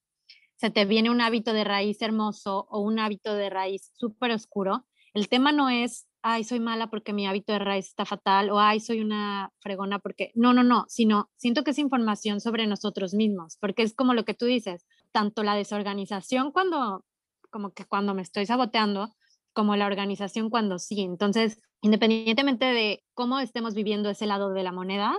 se 0.56 0.70
te 0.70 0.86
viene 0.86 1.10
un 1.10 1.22
hábito 1.22 1.54
de 1.54 1.64
raíz 1.64 2.02
hermoso 2.02 2.68
o 2.70 2.82
un 2.82 3.00
hábito 3.00 3.34
de 3.34 3.50
raíz 3.50 3.92
súper 3.96 4.32
oscuro, 4.32 4.86
el 5.14 5.30
tema 5.30 5.52
no 5.52 5.70
es, 5.70 6.08
ay, 6.22 6.44
soy 6.44 6.60
mala 6.60 6.90
porque 6.90 7.14
mi 7.14 7.26
hábito 7.28 7.54
de 7.54 7.60
raíz 7.60 7.88
está 7.88 8.06
fatal 8.06 8.50
o 8.50 8.60
ay, 8.60 8.82
soy 8.82 9.00
una 9.00 9.52
fregona 9.60 10.00
porque, 10.00 10.32
no, 10.36 10.54
no, 10.54 10.64
no, 10.64 10.86
sino 10.90 11.30
siento 11.38 11.64
que 11.64 11.72
es 11.72 11.80
información 11.80 12.42
sobre 12.42 12.68
nosotros 12.68 13.14
mismos, 13.14 13.58
porque 13.62 13.84
es 13.84 13.96
como 13.96 14.14
lo 14.14 14.26
que 14.26 14.34
tú 14.34 14.46
dices, 14.46 14.86
tanto 15.12 15.44
la 15.44 15.56
desorganización 15.56 16.52
cuando, 16.52 17.06
como 17.50 17.72
que 17.72 17.86
cuando 17.86 18.14
me 18.14 18.22
estoy 18.22 18.46
saboteando, 18.46 19.10
como 19.54 19.76
la 19.76 19.88
organización 19.88 20.50
cuando 20.50 20.78
sí. 20.78 21.02
Entonces, 21.02 21.60
independientemente 21.82 22.66
de 22.66 23.04
cómo 23.14 23.40
estemos 23.40 23.74
viviendo 23.74 24.10
ese 24.10 24.26
lado 24.26 24.52
de 24.54 24.64
la 24.64 24.72
moneda, 24.72 25.18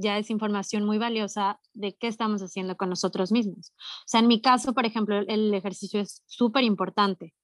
ya 0.00 0.18
es 0.18 0.30
información 0.30 0.84
muy 0.84 0.98
valiosa 0.98 1.60
de 1.74 1.94
qué 1.94 2.08
estamos 2.08 2.42
haciendo 2.42 2.76
con 2.76 2.88
nosotros 2.88 3.32
mismos. 3.32 3.72
O 3.78 4.08
sea, 4.08 4.20
en 4.20 4.28
mi 4.28 4.40
caso, 4.40 4.72
por 4.74 4.86
ejemplo, 4.86 5.18
el 5.18 5.54
ejercicio 5.54 6.00
es 6.00 6.22
súper 6.26 6.64
importante. 6.64 7.34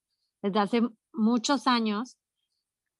Desde 0.42 0.58
hace 0.60 0.82
muchos 1.12 1.66
años, 1.66 2.16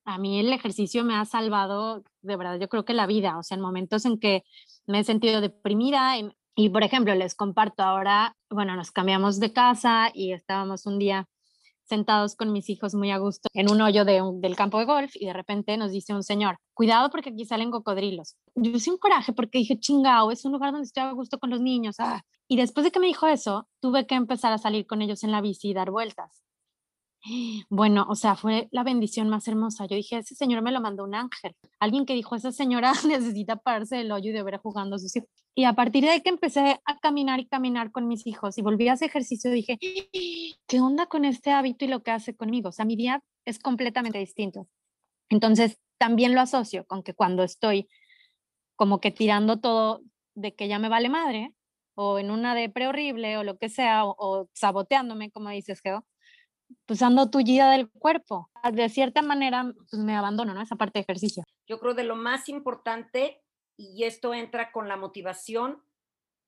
a 0.05 0.19
mí 0.19 0.39
el 0.39 0.53
ejercicio 0.53 1.05
me 1.05 1.17
ha 1.17 1.25
salvado, 1.25 2.05
de 2.23 2.37
verdad, 2.37 2.59
yo 2.61 2.69
creo 2.69 2.85
que 2.85 2.95
la 2.95 3.07
vida, 3.07 3.39
o 3.39 3.43
sea, 3.43 3.57
en 3.57 3.63
momentos 3.63 4.05
en 4.05 4.19
que 4.19 4.45
me 4.87 5.01
he 5.01 5.05
sentido 5.05 5.41
deprimida 5.41 6.19
y, 6.19 6.31
y 6.55 6.69
por 6.71 6.85
ejemplo, 6.85 7.15
les 7.15 7.35
comparto 7.35 7.83
ahora, 7.83 8.37
bueno, 8.51 8.77
nos 8.77 8.93
cambiamos 8.93 9.41
de 9.41 9.53
casa 9.53 10.11
y 10.15 10.33
estábamos 10.33 10.87
un 10.87 10.99
día 10.99 11.29
sentados 11.87 12.37
con 12.37 12.53
mis 12.53 12.69
hijos 12.69 12.95
muy 12.95 13.11
a 13.11 13.19
gusto 13.19 13.49
en 13.55 13.71
un 13.71 13.81
hoyo 13.81 14.05
de 14.05 14.23
del 14.35 14.57
campo 14.57 14.79
de 14.79 14.85
golf 14.85 15.15
y 15.15 15.27
de 15.27 15.33
repente 15.33 15.77
nos 15.77 15.93
dice 15.93 16.15
un 16.15 16.23
señor, 16.23 16.59
cuidado 16.75 17.11
porque 17.11 17.31
aquí 17.31 17.45
salen 17.45 17.71
cocodrilos. 17.71 18.37
Yo 18.55 18.73
hice 18.73 18.91
un 18.91 18.99
coraje 18.99 19.33
porque 19.33 19.59
dije, 19.59 19.79
chingao, 19.79 20.31
es 20.31 20.45
un 20.45 20.53
lugar 20.53 20.73
donde 20.73 20.87
estoy 20.87 21.03
a 21.03 21.13
gusto 21.13 21.39
con 21.39 21.51
los 21.51 21.61
niños. 21.61 21.97
Ah. 21.99 22.23
Y 22.49 22.57
después 22.57 22.85
de 22.85 22.91
que 22.91 23.01
me 23.01 23.07
dijo 23.07 23.27
eso, 23.27 23.69
tuve 23.81 24.07
que 24.07 24.15
empezar 24.15 24.53
a 24.53 24.59
salir 24.59 24.87
con 24.87 25.03
ellos 25.03 25.25
en 25.25 25.33
la 25.33 25.41
bici 25.41 25.71
y 25.71 25.75
dar 25.75 25.91
vueltas. 25.91 26.46
Bueno, 27.69 28.07
o 28.09 28.15
sea, 28.15 28.37
fue 28.37 28.69
la 28.71 28.85
bendición 28.85 29.29
más 29.29 29.49
hermosa. 29.49 29.87
Yo 29.87 29.97
dije, 29.97 30.19
ese 30.19 30.35
señor 30.35 30.63
me 30.63 30.71
lo 30.71 30.81
mandó 30.81 31.05
un 31.05 31.15
ángel. 31.15 31.55
Alguien 31.81 32.07
que 32.07 32.15
dijo, 32.15 32.37
esa 32.37 32.53
señora 32.53 32.93
necesita 33.07 33.57
pararse 33.57 33.97
del 33.97 34.13
hoyo 34.13 34.31
y 34.31 34.33
de 34.33 34.43
ver 34.43 34.59
jugando 34.59 34.97
a 34.97 34.99
sus 34.99 35.17
hijos. 35.17 35.29
Y 35.55 35.65
a 35.65 35.73
partir 35.73 36.05
de 36.05 36.23
que 36.23 36.29
empecé 36.29 36.81
a 36.85 36.99
caminar 36.99 37.41
y 37.41 37.47
caminar 37.47 37.91
con 37.91 38.07
mis 38.09 38.27
hijos 38.27 38.59
y 38.59 38.63
volví 38.63 38.89
a 38.89 38.93
ese 38.93 39.07
ejercicio, 39.07 39.51
dije, 39.51 39.79
¿qué 39.81 40.81
onda 40.81 41.07
con 41.07 41.25
este 41.25 41.51
hábito 41.51 41.85
y 41.85 41.89
lo 41.89 42.03
que 42.03 42.11
hace 42.11 42.37
conmigo? 42.37 42.69
O 42.69 42.73
sea, 42.73 42.85
mi 42.85 42.97
día 42.97 43.23
es 43.45 43.59
completamente 43.59 44.19
distinto. 44.19 44.69
Entonces, 45.31 45.79
también 45.99 46.35
lo 46.35 46.43
asocio 46.43 46.87
con 46.87 47.03
que 47.03 47.15
cuando 47.15 47.43
estoy 47.43 47.89
como 48.77 49.01
que 49.01 49.11
tirando 49.11 49.59
todo 49.59 50.03
de 50.35 50.55
que 50.55 50.69
ya 50.69 50.79
me 50.79 50.91
vale 50.91 51.09
madre, 51.09 51.55
o 51.95 52.19
en 52.19 52.31
una 52.31 52.55
depre 52.55 52.87
horrible, 52.87 53.39
o 53.39 53.43
lo 53.43 53.57
que 53.57 53.71
sea, 53.71 54.05
o, 54.05 54.15
o 54.19 54.49
saboteándome, 54.53 55.31
como 55.31 55.49
dices, 55.49 55.81
Geo, 55.81 56.05
pues 56.87 57.03
ando 57.03 57.31
tullida 57.31 57.71
del 57.71 57.91
cuerpo. 57.91 58.51
De 58.73 58.89
cierta 58.89 59.23
manera, 59.23 59.73
pues 59.91 60.03
me 60.03 60.17
abandono, 60.17 60.55
¿no? 60.55 60.63
Esa 60.63 60.77
parte 60.77 60.99
de 60.99 61.03
ejercicio. 61.03 61.45
Yo 61.67 61.79
creo 61.79 61.95
de 61.95 62.05
lo 62.05 62.17
más 62.17 62.49
importante, 62.49 63.43
y 63.77 64.05
esto 64.05 64.35
entra 64.35 64.73
con 64.73 64.89
la 64.89 64.97
motivación, 64.97 65.83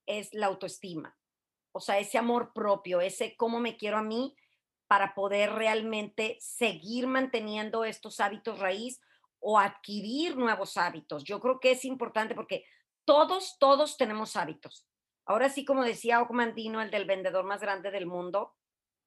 es 0.07 0.33
la 0.33 0.47
autoestima. 0.47 1.17
O 1.73 1.81
sea, 1.81 1.99
ese 1.99 2.19
amor 2.19 2.53
propio, 2.55 3.01
ese 3.01 3.37
cómo 3.37 3.61
me 3.61 3.77
quiero 3.77 3.99
a 3.99 4.03
mí 4.03 4.35
para 4.89 5.15
poder 5.15 5.53
realmente 5.53 6.39
seguir 6.41 7.07
manteniendo 7.07 7.85
estos 7.85 8.21
hábitos 8.21 8.59
raíz 8.59 9.01
o 9.39 9.59
adquirir 9.59 10.37
nuevos 10.37 10.77
hábitos. 10.77 11.25
Yo 11.25 11.41
creo 11.41 11.61
que 11.61 11.73
es 11.73 11.85
importante 11.85 12.35
porque 12.35 12.65
todos, 13.05 13.57
todos 13.61 13.97
tenemos 13.97 14.35
hábitos. 14.37 14.87
Ahora 15.27 15.51
sí, 15.51 15.65
como 15.65 15.85
decía 15.85 16.23
Ocmandino, 16.23 16.81
el 16.81 16.91
del 16.91 17.05
vendedor 17.05 17.45
más 17.45 17.61
grande 17.61 17.91
del 17.91 18.07
mundo, 18.07 18.55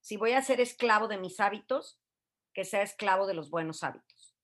si 0.02 0.18
voy 0.18 0.34
a 0.34 0.42
ser 0.42 0.60
esclavo 0.60 1.08
de 1.08 1.18
mis 1.18 1.40
hábitos, 1.40 2.00
que 2.54 2.66
sea 2.66 2.82
esclavo 2.82 3.28
de 3.28 3.34
los 3.34 3.50
buenos 3.50 3.84
hábitos. 3.84 4.36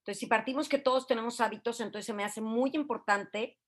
Entonces, 0.00 0.20
si 0.20 0.26
partimos 0.26 0.68
que 0.68 0.78
todos 0.78 1.06
tenemos 1.06 1.40
hábitos, 1.40 1.80
entonces 1.80 2.14
me 2.14 2.24
hace 2.24 2.40
muy 2.40 2.70
importante 2.74 3.58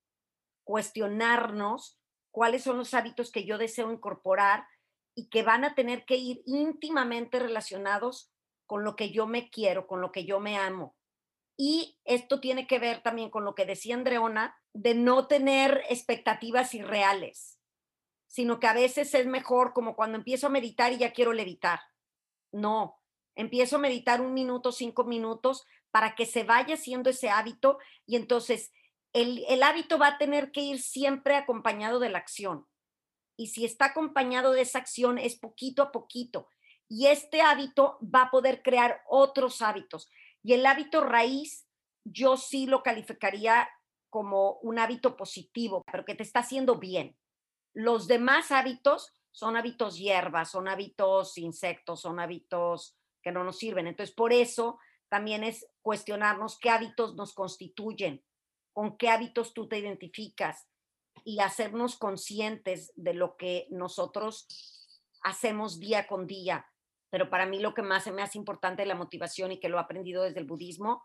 cuestionarnos 0.65 1.99
cuáles 2.31 2.63
son 2.63 2.79
los 2.79 2.95
hábitos 2.95 3.33
que 3.33 3.45
yo 3.45 3.59
deseo 3.59 3.91
incorporar 3.91 4.67
y 5.15 5.29
que 5.29 5.43
van 5.43 5.65
a 5.65 5.75
tener 5.75 6.05
que 6.05 6.17
ir 6.17 6.43
íntimamente 6.47 7.39
relacionados 7.41 8.33
con 8.67 8.85
lo 8.85 8.95
que 8.95 9.11
yo 9.11 9.27
me 9.27 9.51
quiero, 9.51 9.87
con 9.87 10.01
lo 10.01 10.13
que 10.13 10.25
yo 10.25 10.39
me 10.39 10.57
amo. 10.57 10.97
Y 11.57 11.99
esto 12.05 12.41
tiene 12.41 12.67
que 12.67 12.79
ver 12.79 13.03
también 13.03 13.29
con 13.29 13.45
lo 13.45 13.55
que 13.55 13.67
decía 13.67 13.95
Andreona, 13.95 14.57
de 14.73 14.95
no 14.95 15.27
tener 15.27 15.83
expectativas 15.89 16.73
irreales 16.75 17.60
sino 18.31 18.61
que 18.61 18.69
a 18.69 18.73
veces 18.73 19.13
es 19.15 19.27
mejor 19.27 19.73
como 19.73 19.97
cuando 19.97 20.17
empiezo 20.17 20.47
a 20.47 20.51
meditar 20.51 20.93
y 20.93 20.99
ya 20.99 21.13
quiero 21.13 21.33
levitar. 21.33 21.81
No, 22.53 23.01
empiezo 23.35 23.77
a 23.77 23.81
meditar 23.81 24.21
un 24.21 24.33
minuto, 24.33 24.71
cinco 24.71 25.03
minutos 25.03 25.67
para 25.91 26.15
que 26.15 26.27
se 26.27 26.45
vaya 26.45 26.75
haciendo 26.75 27.11
ese 27.11 27.29
hábito 27.29 27.79
y 28.07 28.15
entonces 28.15 28.71
el, 29.13 29.45
el 29.49 29.65
hábito 29.65 29.99
va 29.99 30.07
a 30.07 30.19
tener 30.19 30.53
que 30.53 30.61
ir 30.61 30.81
siempre 30.81 31.35
acompañado 31.35 31.99
de 31.99 32.09
la 32.09 32.19
acción. 32.19 32.69
Y 33.37 33.49
si 33.49 33.65
está 33.65 33.87
acompañado 33.87 34.53
de 34.53 34.61
esa 34.61 34.79
acción 34.79 35.19
es 35.19 35.37
poquito 35.37 35.83
a 35.83 35.91
poquito. 35.91 36.49
Y 36.89 37.09
este 37.09 37.43
hábito 37.43 37.99
va 38.03 38.23
a 38.23 38.31
poder 38.31 38.63
crear 38.63 39.03
otros 39.09 39.61
hábitos. 39.61 40.09
Y 40.45 40.53
el 40.53 40.65
hábito 40.67 41.01
raíz, 41.01 41.67
yo 42.05 42.37
sí 42.37 42.67
lo 42.67 42.85
calificaría 42.85 43.69
como 44.09 44.61
un 44.61 44.79
hábito 44.79 45.17
positivo, 45.17 45.83
pero 45.91 46.05
que 46.05 46.15
te 46.15 46.23
está 46.23 46.41
haciendo 46.41 46.79
bien. 46.79 47.17
Los 47.73 48.09
demás 48.09 48.51
hábitos 48.51 49.13
son 49.31 49.57
hábitos 49.57 49.99
hierbas, 49.99 50.51
son 50.51 50.69
hábitos 50.69 51.39
insectos, 51.39 52.01
son 52.01 52.19
hábitos 52.19 52.97
que 53.23 53.33
no 53.33 53.45
nos 53.45 53.59
sirven. 53.59 53.87
Entonces, 53.87 54.15
por 54.15 54.33
eso 54.33 54.79
también 55.09 55.45
es 55.45 55.67
cuestionarnos 55.83 56.59
qué 56.59 56.71
hábitos 56.71 57.15
nos 57.15 57.33
constituyen, 57.35 58.25
con 58.73 58.97
qué 58.97 59.09
hábitos 59.09 59.55
tú 59.55 59.69
te 59.69 59.79
identificas 59.79 60.69
y 61.25 61.41
hacernos 61.41 61.97
conscientes 61.97 62.93
de 62.97 63.15
lo 63.15 63.37
que 63.37 63.67
nosotros 63.71 64.47
hacemos 65.23 65.79
día 65.79 66.07
con 66.07 66.27
día. 66.27 66.67
Pero 67.11 67.29
para 67.29 67.47
mí 67.47 67.59
lo 67.59 67.75
que 67.75 67.83
más 67.83 68.07
me 68.13 68.23
hace 68.23 68.39
importante 68.39 68.83
de 68.83 68.89
la 68.89 68.95
motivación 68.95 69.53
y 69.53 69.61
que 69.61 69.69
lo 69.69 69.77
he 69.77 69.81
aprendido 69.81 70.23
desde 70.23 70.41
el 70.41 70.47
budismo 70.47 71.03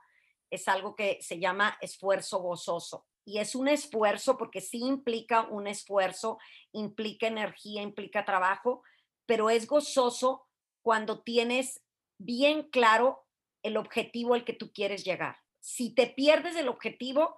es 0.49 0.67
algo 0.67 0.95
que 0.95 1.19
se 1.21 1.39
llama 1.39 1.77
esfuerzo 1.81 2.39
gozoso 2.39 3.07
y 3.25 3.39
es 3.39 3.55
un 3.55 3.67
esfuerzo 3.67 4.37
porque 4.37 4.61
sí 4.61 4.79
implica 4.79 5.41
un 5.41 5.67
esfuerzo, 5.67 6.37
implica 6.71 7.27
energía, 7.27 7.81
implica 7.81 8.23
trabajo, 8.23 8.83
pero 9.25 9.49
es 9.49 9.65
gozoso 9.67 10.47
cuando 10.83 11.21
tienes 11.21 11.81
bien 12.19 12.69
claro 12.69 13.25
el 13.63 13.77
objetivo 13.77 14.35
al 14.35 14.45
que 14.45 14.53
tú 14.53 14.71
quieres 14.71 15.03
llegar. 15.03 15.37
Si 15.59 15.95
te 15.95 16.05
pierdes 16.05 16.55
el 16.55 16.67
objetivo, 16.67 17.35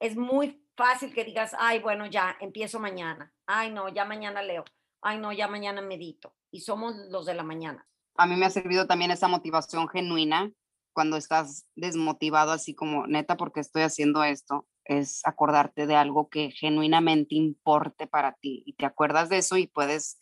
es 0.00 0.16
muy 0.16 0.66
fácil 0.76 1.14
que 1.14 1.24
digas, 1.24 1.54
ay, 1.56 1.78
bueno, 1.78 2.06
ya, 2.06 2.36
empiezo 2.40 2.80
mañana. 2.80 3.32
Ay, 3.46 3.70
no, 3.70 3.88
ya 3.88 4.04
mañana 4.04 4.42
leo. 4.42 4.64
Ay, 5.00 5.18
no, 5.18 5.32
ya 5.32 5.46
mañana 5.46 5.80
medito. 5.80 6.34
Y 6.50 6.60
somos 6.62 6.96
los 7.10 7.26
de 7.26 7.34
la 7.34 7.44
mañana. 7.44 7.86
A 8.16 8.26
mí 8.26 8.34
me 8.34 8.46
ha 8.46 8.50
servido 8.50 8.88
también 8.88 9.12
esa 9.12 9.28
motivación 9.28 9.88
genuina 9.88 10.50
cuando 10.92 11.16
estás 11.16 11.68
desmotivado, 11.76 12.50
así 12.50 12.74
como, 12.74 13.06
neta, 13.06 13.36
porque 13.36 13.60
estoy 13.60 13.82
haciendo 13.82 14.24
esto 14.24 14.66
es 14.88 15.20
acordarte 15.24 15.86
de 15.86 15.94
algo 15.94 16.28
que 16.28 16.50
genuinamente 16.50 17.34
importe 17.34 18.06
para 18.06 18.32
ti 18.32 18.62
y 18.66 18.72
te 18.72 18.86
acuerdas 18.86 19.28
de 19.28 19.38
eso 19.38 19.56
y 19.56 19.66
puedes 19.66 20.18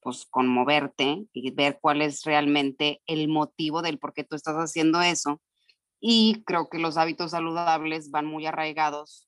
pues 0.00 0.26
conmoverte 0.26 1.26
y 1.32 1.50
ver 1.50 1.78
cuál 1.80 2.02
es 2.02 2.22
realmente 2.24 3.02
el 3.06 3.28
motivo 3.28 3.82
del 3.82 3.98
por 3.98 4.12
qué 4.12 4.22
tú 4.22 4.36
estás 4.36 4.54
haciendo 4.56 5.00
eso. 5.02 5.40
Y 6.00 6.44
creo 6.44 6.68
que 6.68 6.78
los 6.78 6.96
hábitos 6.96 7.32
saludables 7.32 8.10
van 8.10 8.26
muy 8.26 8.46
arraigados 8.46 9.26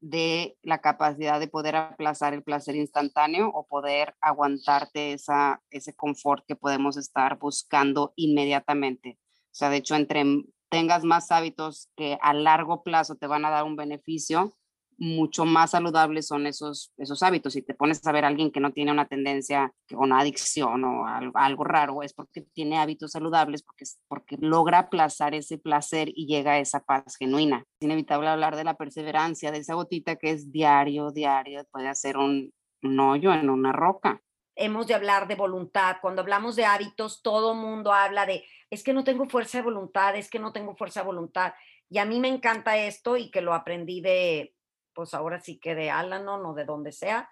de 0.00 0.56
la 0.62 0.80
capacidad 0.80 1.40
de 1.40 1.48
poder 1.48 1.76
aplazar 1.76 2.34
el 2.34 2.42
placer 2.42 2.76
instantáneo 2.76 3.48
o 3.48 3.66
poder 3.66 4.14
aguantarte 4.20 5.12
esa, 5.12 5.62
ese 5.70 5.94
confort 5.94 6.44
que 6.46 6.56
podemos 6.56 6.96
estar 6.96 7.38
buscando 7.38 8.12
inmediatamente. 8.16 9.18
O 9.46 9.54
sea, 9.54 9.70
de 9.70 9.78
hecho, 9.78 9.96
entre 9.96 10.24
tengas 10.70 11.04
más 11.04 11.30
hábitos 11.30 11.90
que 11.96 12.18
a 12.22 12.32
largo 12.32 12.82
plazo 12.82 13.16
te 13.16 13.26
van 13.26 13.44
a 13.44 13.50
dar 13.50 13.64
un 13.64 13.76
beneficio, 13.76 14.54
mucho 15.00 15.46
más 15.46 15.70
saludables 15.70 16.26
son 16.26 16.46
esos, 16.46 16.92
esos 16.98 17.22
hábitos. 17.22 17.54
Si 17.54 17.62
te 17.62 17.74
pones 17.74 18.06
a 18.06 18.12
ver 18.12 18.24
a 18.24 18.28
alguien 18.28 18.52
que 18.52 18.60
no 18.60 18.70
tiene 18.70 18.92
una 18.92 19.08
tendencia 19.08 19.72
o 19.94 20.02
una 20.02 20.20
adicción 20.20 20.84
o 20.84 21.06
algo, 21.06 21.64
raro, 21.64 22.02
es 22.02 22.12
porque 22.12 22.42
tiene 22.52 22.78
hábitos 22.78 23.12
saludables, 23.12 23.62
porque, 23.62 23.86
porque 24.08 24.36
logra 24.38 24.78
aplazar 24.78 25.34
ese 25.34 25.56
placer 25.56 26.10
y 26.14 26.26
llega 26.26 26.52
a 26.52 26.58
esa 26.58 26.80
paz 26.80 27.16
genuina. 27.18 27.64
Es 27.80 27.86
inevitable 27.86 28.28
hablar 28.28 28.56
de 28.56 28.64
la 28.64 28.74
perseverancia, 28.74 29.50
de 29.50 29.58
esa 29.58 29.74
gotita 29.74 30.16
que 30.16 30.32
es 30.32 30.52
diario, 30.52 31.10
diario, 31.10 31.64
puede 31.72 31.88
hacer 31.88 32.18
un, 32.18 32.52
un 32.82 33.00
hoyo 33.00 33.32
en 33.32 33.48
una 33.48 33.72
roca. 33.72 34.20
Hemos 34.54 34.86
de 34.86 34.94
hablar 34.94 35.26
de 35.26 35.34
voluntad. 35.36 35.96
Cuando 36.02 36.20
hablamos 36.20 36.56
de 36.56 36.66
hábitos, 36.66 37.22
todo 37.22 37.54
mundo 37.54 37.94
habla 37.94 38.26
de 38.26 38.44
es 38.70 38.82
que 38.84 38.92
no 38.92 39.04
tengo 39.04 39.28
fuerza 39.28 39.58
de 39.58 39.64
voluntad, 39.64 40.16
es 40.16 40.30
que 40.30 40.38
no 40.38 40.52
tengo 40.52 40.76
fuerza 40.76 41.00
de 41.00 41.06
voluntad. 41.06 41.54
Y 41.88 41.98
a 41.98 42.04
mí 42.04 42.20
me 42.20 42.28
encanta 42.28 42.76
esto 42.78 43.16
y 43.16 43.30
que 43.30 43.40
lo 43.40 43.52
aprendí 43.52 44.00
de, 44.00 44.54
pues 44.94 45.12
ahora 45.12 45.40
sí 45.40 45.58
que 45.58 45.74
de 45.74 45.90
Alanon 45.90 46.46
o 46.46 46.54
de 46.54 46.64
donde 46.64 46.92
sea, 46.92 47.28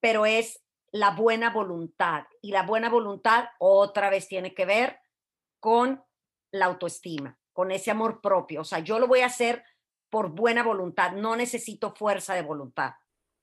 pero 0.00 0.24
es 0.24 0.64
la 0.92 1.10
buena 1.10 1.50
voluntad. 1.50 2.24
Y 2.40 2.52
la 2.52 2.62
buena 2.62 2.88
voluntad 2.88 3.48
otra 3.58 4.08
vez 4.08 4.28
tiene 4.28 4.54
que 4.54 4.64
ver 4.64 4.98
con 5.60 6.02
la 6.52 6.66
autoestima, 6.66 7.38
con 7.52 7.70
ese 7.70 7.90
amor 7.90 8.20
propio. 8.20 8.62
O 8.62 8.64
sea, 8.64 8.78
yo 8.78 8.98
lo 8.98 9.06
voy 9.06 9.20
a 9.20 9.26
hacer 9.26 9.62
por 10.08 10.30
buena 10.30 10.62
voluntad, 10.62 11.12
no 11.12 11.36
necesito 11.36 11.94
fuerza 11.94 12.34
de 12.34 12.42
voluntad. 12.42 12.92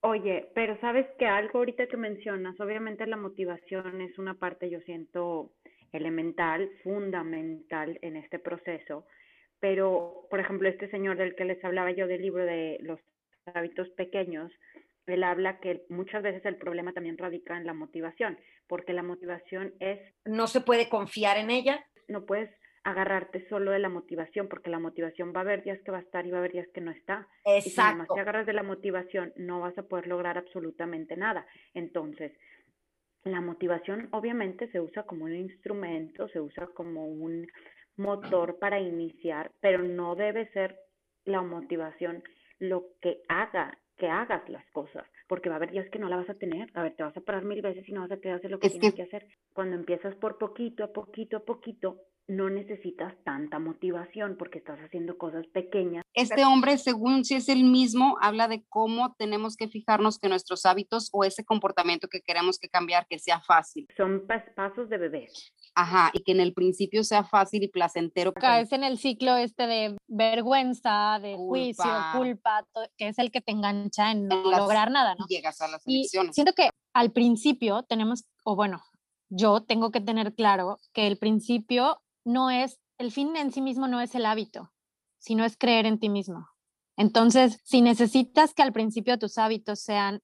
Oye, 0.01 0.51
pero 0.53 0.77
sabes 0.81 1.07
que 1.17 1.25
algo 1.25 1.59
ahorita 1.59 1.87
que 1.87 1.95
mencionas, 1.95 2.59
obviamente 2.59 3.07
la 3.07 3.15
motivación 3.15 4.01
es 4.01 4.17
una 4.17 4.37
parte, 4.37 4.69
yo 4.69 4.79
siento, 4.81 5.53
elemental, 5.93 6.69
fundamental 6.83 7.97
en 8.01 8.17
este 8.17 8.39
proceso. 8.39 9.05
Pero, 9.59 10.27
por 10.29 10.41
ejemplo, 10.41 10.67
este 10.67 10.89
señor 10.89 11.15
del 11.17 11.35
que 11.35 11.45
les 11.45 11.63
hablaba 11.63 11.91
yo 11.91 12.07
del 12.07 12.21
libro 12.21 12.45
de 12.45 12.77
los 12.81 12.99
hábitos 13.45 13.89
pequeños, 13.91 14.51
él 15.05 15.23
habla 15.23 15.59
que 15.59 15.83
muchas 15.89 16.23
veces 16.23 16.45
el 16.45 16.57
problema 16.57 16.93
también 16.93 17.17
radica 17.17 17.57
en 17.57 17.65
la 17.65 17.73
motivación, 17.73 18.37
porque 18.67 18.93
la 18.93 19.03
motivación 19.03 19.73
es... 19.79 19.99
No 20.25 20.47
se 20.47 20.61
puede 20.61 20.89
confiar 20.89 21.37
en 21.37 21.49
ella. 21.49 21.85
No 22.07 22.25
puedes 22.25 22.49
agarrarte 22.83 23.47
solo 23.47 23.71
de 23.71 23.79
la 23.79 23.89
motivación, 23.89 24.49
porque 24.49 24.69
la 24.69 24.79
motivación 24.79 25.31
va 25.33 25.39
a 25.39 25.43
haber 25.43 25.63
días 25.63 25.79
que 25.85 25.91
va 25.91 25.99
a 25.99 26.01
estar 26.01 26.25
y 26.25 26.31
va 26.31 26.37
a 26.37 26.39
haber 26.39 26.51
días 26.51 26.67
que 26.73 26.81
no 26.81 26.91
está. 26.91 27.27
Exacto. 27.45 28.03
Y 28.03 28.07
si 28.07 28.13
te 28.15 28.19
agarras 28.19 28.45
de 28.45 28.53
la 28.53 28.63
motivación, 28.63 29.31
no 29.37 29.61
vas 29.61 29.77
a 29.77 29.83
poder 29.83 30.07
lograr 30.07 30.37
absolutamente 30.37 31.15
nada. 31.15 31.45
Entonces, 31.73 32.33
La 33.23 33.41
motivación 33.41 34.09
obviamente 34.11 34.69
se 34.71 34.79
usa 34.79 35.03
como 35.03 35.25
un 35.25 35.35
instrumento, 35.35 36.27
se 36.29 36.39
usa 36.39 36.67
como 36.73 37.07
un 37.07 37.47
motor 37.95 38.59
para 38.59 38.79
iniciar, 38.79 39.51
pero 39.61 39.83
no 39.83 40.15
debe 40.15 40.49
ser 40.49 40.77
la 41.25 41.41
motivación 41.41 42.23
lo 42.59 42.85
que 43.01 43.21
haga 43.27 43.77
que 43.97 44.07
hagas 44.07 44.47
las 44.49 44.65
cosas, 44.71 45.05
porque 45.27 45.49
va 45.49 45.55
a 45.55 45.57
haber 45.57 45.71
días 45.71 45.89
que 45.89 45.99
no 45.99 46.09
la 46.09 46.17
vas 46.17 46.29
a 46.29 46.33
tener, 46.33 46.69
a 46.73 46.83
ver, 46.83 46.95
te 46.95 47.03
vas 47.03 47.15
a 47.15 47.21
parar 47.21 47.43
mil 47.43 47.61
veces 47.61 47.87
y 47.87 47.91
no 47.91 48.01
vas 48.01 48.11
a 48.11 48.17
querer 48.17 48.37
hacer 48.37 48.51
lo 48.51 48.59
que 48.59 48.69
tienes 48.69 48.95
que 48.95 49.03
hacer. 49.03 49.27
Cuando 49.53 49.75
empiezas 49.75 50.15
por 50.15 50.37
poquito 50.37 50.83
a 50.83 50.91
poquito 50.91 51.37
a 51.37 51.39
poquito, 51.41 51.99
no 52.27 52.49
necesitas 52.49 53.13
tanta 53.23 53.59
motivación 53.59 54.37
porque 54.37 54.59
estás 54.59 54.79
haciendo 54.79 55.17
cosas 55.17 55.45
pequeñas. 55.47 56.03
Este 56.13 56.45
hombre, 56.45 56.77
según 56.77 57.25
si 57.25 57.35
es 57.35 57.49
el 57.49 57.63
mismo, 57.63 58.17
habla 58.21 58.47
de 58.47 58.63
cómo 58.69 59.13
tenemos 59.17 59.57
que 59.57 59.67
fijarnos 59.67 60.19
que 60.19 60.29
nuestros 60.29 60.65
hábitos 60.65 61.09
o 61.11 61.23
ese 61.23 61.43
comportamiento 61.43 62.07
que 62.07 62.21
queremos 62.21 62.59
que 62.59 62.69
cambiar, 62.69 63.07
que 63.07 63.19
sea 63.19 63.41
fácil. 63.41 63.87
Son 63.97 64.25
pasos 64.55 64.89
de 64.89 64.97
bebé. 64.97 65.27
Ajá, 65.75 66.11
y 66.13 66.23
que 66.23 66.31
en 66.31 66.39
el 66.39 66.53
principio 66.53 67.03
sea 67.03 67.23
fácil 67.23 67.63
y 67.63 67.67
placentero. 67.67 68.33
es 68.59 68.71
en 68.71 68.83
el 68.83 68.97
ciclo 68.97 69.35
este 69.35 69.67
de 69.67 69.97
vergüenza, 70.07 71.19
de 71.21 71.35
juicio, 71.35 71.91
culpa, 72.15 72.65
que 72.97 73.09
es 73.09 73.19
el 73.19 73.31
que 73.31 73.41
te 73.41 73.51
engancha 73.51 74.11
en 74.11 74.27
no 74.27 74.49
lograr 74.49 74.91
nada, 74.91 75.15
¿no? 75.15 75.25
llegas 75.27 75.59
a 75.61 75.67
las 75.67 75.85
elecciones. 75.85 76.35
siento 76.35 76.53
que 76.53 76.69
al 76.93 77.11
principio 77.11 77.83
tenemos, 77.83 78.25
o 78.43 78.55
bueno, 78.55 78.81
yo 79.29 79.63
tengo 79.63 79.91
que 79.91 79.99
tener 79.99 80.35
claro 80.35 80.77
que 80.93 81.07
el 81.07 81.17
principio 81.17 81.99
no 82.25 82.49
es, 82.49 82.79
el 82.97 83.11
fin 83.11 83.35
en 83.35 83.51
sí 83.51 83.61
mismo 83.61 83.87
no 83.87 84.01
es 84.01 84.15
el 84.15 84.25
hábito, 84.25 84.71
sino 85.17 85.45
es 85.45 85.57
creer 85.57 85.85
en 85.85 85.99
ti 85.99 86.09
mismo. 86.09 86.47
Entonces, 86.95 87.59
si 87.63 87.81
necesitas 87.81 88.53
que 88.53 88.61
al 88.61 88.73
principio 88.73 89.17
tus 89.17 89.37
hábitos 89.37 89.79
sean 89.79 90.21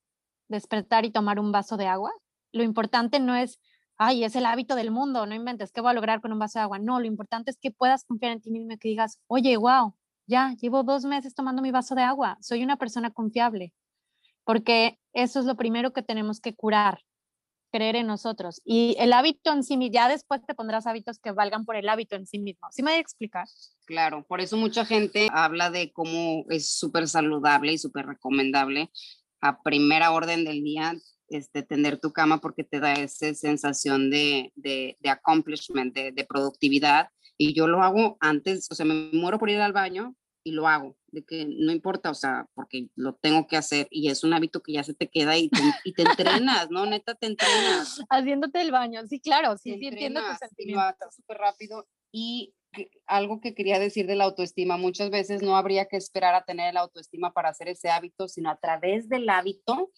despertar 0.48 1.06
y 1.06 1.12
tomar 1.12 1.40
un 1.40 1.52
vaso 1.52 1.78
de 1.78 1.88
agua, 1.88 2.12
lo 2.52 2.64
importante 2.64 3.20
no 3.20 3.36
es, 3.36 3.60
ay, 3.98 4.24
es 4.24 4.36
el 4.36 4.46
hábito 4.46 4.76
del 4.76 4.92
mundo, 4.92 5.26
no 5.26 5.36
inventes, 5.36 5.72
¿qué 5.72 5.82
voy 5.82 5.92
a 5.92 5.94
lograr 5.94 6.22
con 6.22 6.32
un 6.32 6.40
vaso 6.40 6.60
de 6.60 6.64
agua? 6.64 6.80
No, 6.80 7.00
lo 7.00 7.06
importante 7.06 7.52
es 7.52 7.58
que 7.58 7.72
puedas 7.72 8.04
confiar 8.06 8.34
en 8.34 8.42
ti 8.42 8.52
mismo 8.52 8.74
y 8.74 8.78
que 8.78 8.90
digas, 8.90 9.20
oye, 9.28 9.58
wow, 9.58 9.96
ya, 10.28 10.54
llevo 10.60 10.84
dos 10.84 11.06
meses 11.06 11.34
tomando 11.34 11.62
mi 11.62 11.72
vaso 11.72 11.96
de 11.96 12.04
agua, 12.04 12.38
soy 12.42 12.64
una 12.64 12.78
persona 12.78 13.12
confiable, 13.12 13.74
porque 14.44 15.00
eso 15.14 15.40
es 15.40 15.46
lo 15.46 15.56
primero 15.56 15.92
que 15.94 16.04
tenemos 16.04 16.40
que 16.40 16.56
curar, 16.56 17.02
creer 17.72 17.96
en 17.96 18.08
nosotros. 18.08 18.62
Y 18.66 18.96
el 19.00 19.14
hábito 19.14 19.52
en 19.52 19.64
sí 19.64 19.78
mismo, 19.78 19.94
ya 19.94 20.08
después 20.08 20.42
te 20.46 20.56
pondrás 20.56 20.88
hábitos 20.88 21.20
que 21.20 21.32
valgan 21.32 21.66
por 21.66 21.76
el 21.76 21.90
hábito 21.90 22.16
en 22.16 22.28
sí 22.28 22.40
mismo. 22.40 22.68
¿Sí 22.72 22.84
me 22.84 22.92
voy 22.92 22.98
a 22.98 23.02
explicar? 23.02 23.48
Claro, 23.86 24.26
por 24.28 24.42
eso 24.42 24.58
mucha 24.58 24.86
gente 24.86 25.28
habla 25.32 25.70
de 25.70 25.92
cómo 25.92 26.46
es 26.50 26.72
súper 26.72 27.08
saludable 27.08 27.74
y 27.74 27.78
súper 27.78 28.06
recomendable 28.06 28.92
a 29.42 29.62
primera 29.62 30.12
orden 30.12 30.44
del 30.44 30.64
día 30.64 30.96
este, 31.30 31.64
tender 31.64 32.00
tu 32.00 32.12
cama 32.12 32.40
porque 32.40 32.64
te 32.64 32.80
da 32.80 32.94
esa 32.94 33.34
sensación 33.34 34.10
de, 34.10 34.52
de, 34.56 34.98
de 35.00 35.10
accomplishment, 35.10 35.94
de, 35.94 36.12
de 36.12 36.26
productividad. 36.26 37.10
Y 37.38 37.54
yo 37.54 37.68
lo 37.68 37.82
hago 37.84 38.18
antes, 38.20 38.68
o 38.70 38.76
sea, 38.76 38.86
me 38.86 39.12
muero 39.14 39.40
por 39.40 39.50
ir 39.50 39.62
al 39.62 39.72
baño, 39.72 40.16
y 40.44 40.52
lo 40.52 40.68
hago, 40.68 40.96
de 41.08 41.24
que 41.24 41.46
no 41.46 41.72
importa, 41.72 42.10
o 42.10 42.14
sea, 42.14 42.48
porque 42.54 42.90
lo 42.96 43.14
tengo 43.16 43.48
que 43.48 43.58
hacer 43.58 43.88
y 43.92 44.10
es 44.10 44.24
un 44.24 44.34
hábito 44.34 44.62
que 44.62 44.74
ya 44.74 44.84
se 44.84 44.94
te 44.94 45.10
queda 45.10 45.38
y 45.38 45.50
te, 45.50 45.62
y 45.84 45.94
te 45.94 46.04
entrenas, 46.04 46.70
¿no? 46.70 46.86
Neta, 46.86 47.16
te 47.16 47.28
entrenas. 47.28 48.02
Haciéndote 48.10 48.62
el 48.62 48.72
baño, 48.72 49.06
sí, 49.08 49.20
claro, 49.20 49.58
sí, 49.58 49.78
sí 49.80 49.88
entiendo 49.88 50.22
tu 50.22 50.38
sentimiento. 50.38 51.06
súper 51.12 51.38
rápido 51.38 51.88
y 52.12 52.54
algo 53.08 53.42
que 53.42 53.56
quería 53.56 53.80
decir 53.80 54.06
de 54.08 54.16
la 54.16 54.26
autoestima, 54.26 54.78
muchas 54.78 55.10
veces 55.10 55.42
no 55.42 55.56
habría 55.56 55.86
que 55.86 55.98
esperar 55.98 56.36
a 56.36 56.44
tener 56.44 56.74
la 56.74 56.82
autoestima 56.82 57.34
para 57.34 57.50
hacer 57.50 57.68
ese 57.68 57.90
hábito, 57.90 58.28
sino 58.28 58.50
a 58.50 58.58
través 58.58 59.10
del 59.10 59.30
hábito 59.30 59.92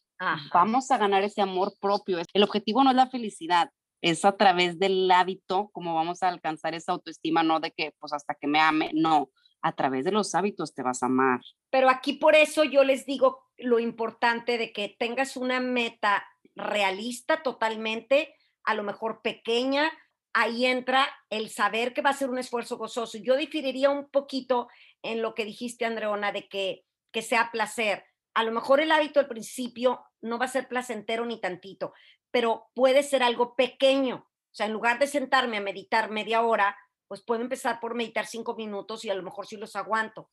vamos 0.54 0.92
a 0.92 0.98
ganar 0.98 1.24
ese 1.24 1.42
amor 1.42 1.76
propio. 1.80 2.20
El 2.34 2.44
objetivo 2.44 2.84
no 2.84 2.92
es 2.92 2.96
la 2.96 3.10
felicidad, 3.10 3.72
es 4.02 4.24
a 4.24 4.38
través 4.38 4.80
del 4.80 5.10
hábito 5.12 5.70
como 5.74 5.96
vamos 5.96 6.24
a 6.24 6.30
alcanzar 6.30 6.74
esa 6.74 6.92
autoestima, 6.92 7.44
no 7.44 7.60
de 7.60 7.72
que 7.72 7.94
pues 8.00 8.14
hasta 8.14 8.36
que 8.36 8.48
me 8.48 8.60
ame, 8.60 8.92
no, 8.94 9.30
a 9.62 9.76
través 9.76 10.06
de 10.06 10.12
los 10.12 10.36
hábitos 10.36 10.74
te 10.74 10.84
vas 10.84 11.04
a 11.04 11.08
amar. 11.08 11.42
Pero 11.70 11.90
aquí 11.90 12.14
por 12.14 12.36
eso 12.36 12.64
yo 12.64 12.84
les 12.84 13.06
digo 13.06 13.48
lo 13.58 13.80
importante 13.80 14.58
de 14.58 14.74
que 14.74 14.96
tengas 14.98 15.38
una 15.38 15.60
meta 15.60 16.26
realista 16.56 17.44
totalmente, 17.44 18.36
a 18.64 18.74
lo 18.74 18.84
mejor 18.84 19.22
pequeña, 19.22 19.92
ahí 20.34 20.66
entra 20.66 21.08
el 21.30 21.50
saber 21.50 21.94
que 21.94 22.02
va 22.02 22.12
a 22.12 22.16
ser 22.16 22.30
un 22.30 22.38
esfuerzo 22.38 22.78
gozoso. 22.78 23.18
Yo 23.18 23.36
diferiría 23.36 23.90
un 23.90 24.10
poquito 24.10 24.68
en 25.02 25.22
lo 25.22 25.36
que 25.36 25.46
dijiste, 25.46 25.86
Andreona, 25.86 26.32
de 26.32 26.48
que, 26.48 26.86
que 27.12 27.22
sea 27.22 27.50
placer. 27.52 28.06
A 28.34 28.44
lo 28.44 28.52
mejor 28.52 28.80
el 28.80 28.92
hábito 28.92 29.20
al 29.20 29.28
principio 29.28 30.04
no 30.22 30.38
va 30.38 30.46
a 30.46 30.50
ser 30.50 30.68
placentero 30.68 31.26
ni 31.26 31.40
tantito, 31.40 31.94
pero 32.32 32.70
puede 32.74 33.04
ser 33.04 33.24
algo 33.24 33.56
pequeño. 33.56 34.28
O 34.52 34.54
sea, 34.54 34.66
en 34.66 34.74
lugar 34.74 35.00
de 35.00 35.08
sentarme 35.08 35.58
a 35.58 35.62
meditar 35.62 36.10
media 36.10 36.42
hora, 36.42 36.78
pues 37.12 37.24
puedo 37.24 37.42
empezar 37.42 37.82
por 37.82 37.94
meditar 37.94 38.26
cinco 38.26 38.56
minutos 38.56 39.04
y 39.04 39.10
a 39.10 39.14
lo 39.14 39.22
mejor 39.22 39.46
sí 39.46 39.58
los 39.58 39.76
aguanto. 39.76 40.30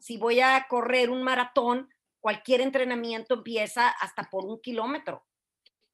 Si 0.00 0.16
voy 0.16 0.40
a 0.40 0.66
correr 0.68 1.08
un 1.08 1.22
maratón, 1.22 1.88
cualquier 2.18 2.62
entrenamiento 2.62 3.34
empieza 3.34 3.90
hasta 3.90 4.24
por 4.24 4.44
un 4.44 4.60
kilómetro. 4.60 5.24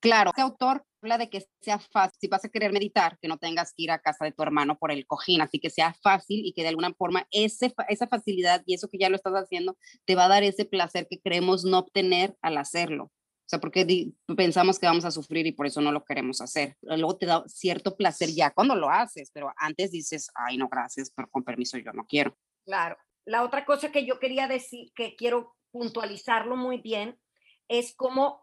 Claro, 0.01 0.31
este 0.31 0.41
autor 0.41 0.87
habla 1.03 1.19
de 1.19 1.29
que 1.29 1.45
sea 1.61 1.79
fácil, 1.79 2.17
si 2.19 2.29
vas 2.29 2.47
a 2.47 2.49
querer 2.49 2.73
meditar, 2.73 3.19
que 3.21 3.29
no 3.29 3.37
tengas 3.37 3.75
que 3.75 3.83
ir 3.83 3.91
a 3.91 3.99
casa 3.99 4.25
de 4.25 4.33
tu 4.33 4.43
hermano 4.43 4.79
por 4.79 4.91
el 4.91 5.07
cojín, 5.07 5.43
así 5.43 5.59
que 5.59 5.69
sea 5.69 5.93
fácil 6.03 6.47
y 6.47 6.55
que 6.55 6.63
de 6.63 6.69
alguna 6.69 6.95
forma 6.95 7.27
ese, 7.31 7.75
esa 7.91 8.07
facilidad 8.07 8.63
y 8.65 8.73
eso 8.73 8.89
que 8.89 8.97
ya 8.97 9.11
lo 9.11 9.17
estás 9.17 9.35
haciendo 9.35 9.77
te 10.07 10.15
va 10.15 10.25
a 10.25 10.29
dar 10.29 10.45
ese 10.45 10.65
placer 10.65 11.09
que 11.11 11.21
creemos 11.21 11.67
no 11.67 11.81
obtener 11.81 12.39
al 12.41 12.57
hacerlo 12.57 13.13
sea, 13.47 13.61
porque 13.61 14.13
pensamos 14.37 14.79
que 14.79 14.87
vamos 14.87 15.05
a 15.05 15.11
sufrir 15.11 15.47
y 15.47 15.53
por 15.53 15.67
eso 15.67 15.81
no 15.81 15.93
lo 15.93 16.05
queremos 16.05 16.41
hacer. 16.41 16.77
Luego 16.81 17.17
te 17.17 17.27
da 17.27 17.45
cierto 17.47 17.97
placer 17.97 18.31
ya 18.31 18.51
cuando 18.51 18.75
lo 18.75 18.89
haces, 18.89 19.31
pero 19.33 19.53
antes 19.57 19.91
dices, 19.91 20.31
ay, 20.35 20.57
no, 20.57 20.69
gracias, 20.69 21.11
pero 21.15 21.29
con 21.29 21.45
permiso 21.45 21.77
yo 21.79 21.93
no 21.93 22.07
quiero. 22.07 22.37
Claro. 22.65 22.97
La 23.25 23.43
otra 23.43 23.65
cosa 23.65 23.93
que 23.93 24.07
yo 24.07 24.19
quería 24.19 24.49
decir, 24.49 24.93
que 24.95 25.17
quiero 25.17 25.55
puntualizarlo 25.71 26.57
muy 26.57 26.79
bien, 26.79 27.21
es 27.69 27.95
como 27.95 28.41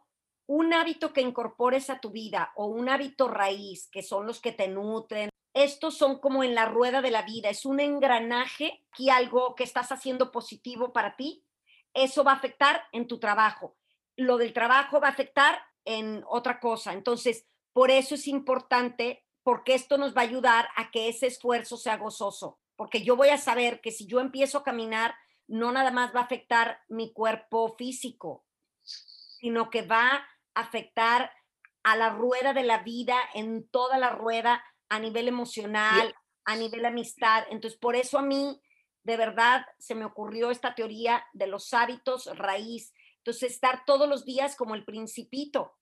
un 0.48 0.74
hábito 0.74 1.12
que 1.14 1.22
incorpores 1.22 1.90
a 1.90 2.00
tu 2.00 2.12
vida 2.12 2.52
o 2.56 2.68
un 2.68 2.90
hábito 2.90 3.28
raíz, 3.28 3.90
que 3.92 4.04
son 4.04 4.26
los 4.26 4.40
que 4.40 4.52
te 4.52 4.68
nutren. 4.68 5.30
Estos 5.54 5.98
son 5.98 6.20
como 6.20 6.44
en 6.44 6.56
la 6.56 6.66
rueda 6.66 7.02
de 7.02 7.12
la 7.12 7.24
vida, 7.24 7.50
es 7.50 7.66
un 7.66 7.80
engranaje 7.80 8.86
y 8.98 9.10
algo 9.10 9.56
que 9.56 9.64
estás 9.64 9.92
haciendo 9.92 10.32
positivo 10.32 10.94
para 10.94 11.16
ti, 11.16 11.44
eso 11.94 12.24
va 12.24 12.34
a 12.34 12.36
afectar 12.36 12.84
en 12.92 13.08
tu 13.08 13.20
trabajo 13.20 13.79
lo 14.20 14.38
del 14.38 14.54
trabajo 14.54 15.00
va 15.00 15.08
a 15.08 15.12
afectar 15.12 15.60
en 15.86 16.24
otra 16.28 16.60
cosa. 16.60 16.94
Entonces, 16.94 17.46
por 17.74 17.92
eso 17.92 18.16
es 18.16 18.28
importante, 18.28 19.26
porque 19.44 19.74
esto 19.74 19.98
nos 19.98 20.16
va 20.16 20.22
a 20.22 20.26
ayudar 20.26 20.70
a 20.76 20.92
que 20.92 21.10
ese 21.10 21.28
esfuerzo 21.28 21.78
sea 21.78 21.98
gozoso, 21.98 22.60
porque 22.76 23.04
yo 23.04 23.16
voy 23.16 23.30
a 23.30 23.38
saber 23.38 23.82
que 23.82 23.92
si 23.92 24.06
yo 24.06 24.20
empiezo 24.20 24.60
a 24.60 24.64
caminar, 24.64 25.16
no 25.48 25.72
nada 25.72 25.92
más 25.92 26.14
va 26.16 26.22
a 26.22 26.24
afectar 26.24 26.82
mi 26.88 27.12
cuerpo 27.12 27.76
físico, 27.78 28.46
sino 28.84 29.70
que 29.70 29.82
va 29.82 30.28
a 30.54 30.62
afectar 30.62 31.32
a 31.84 31.96
la 31.96 32.10
rueda 32.10 32.54
de 32.54 32.64
la 32.64 32.80
vida, 32.80 33.18
en 33.34 33.68
toda 33.70 33.98
la 33.98 34.10
rueda, 34.10 34.64
a 34.90 35.00
nivel 35.00 35.28
emocional, 35.28 36.16
a 36.46 36.56
nivel 36.56 36.86
amistad. 36.86 37.46
Entonces, 37.50 37.80
por 37.80 37.96
eso 37.96 38.20
a 38.20 38.22
mí, 38.22 38.62
de 39.04 39.18
verdad, 39.18 39.66
se 39.78 39.96
me 39.96 40.06
ocurrió 40.06 40.52
esta 40.52 40.76
teoría 40.76 41.26
de 41.34 41.48
los 41.48 41.74
hábitos 41.74 42.26
raíz, 42.38 42.94
estar 43.30 43.84
todos 43.86 44.08
los 44.08 44.26
días 44.26 44.56
como 44.56 44.76
el 44.76 44.86
principito, 44.86 45.74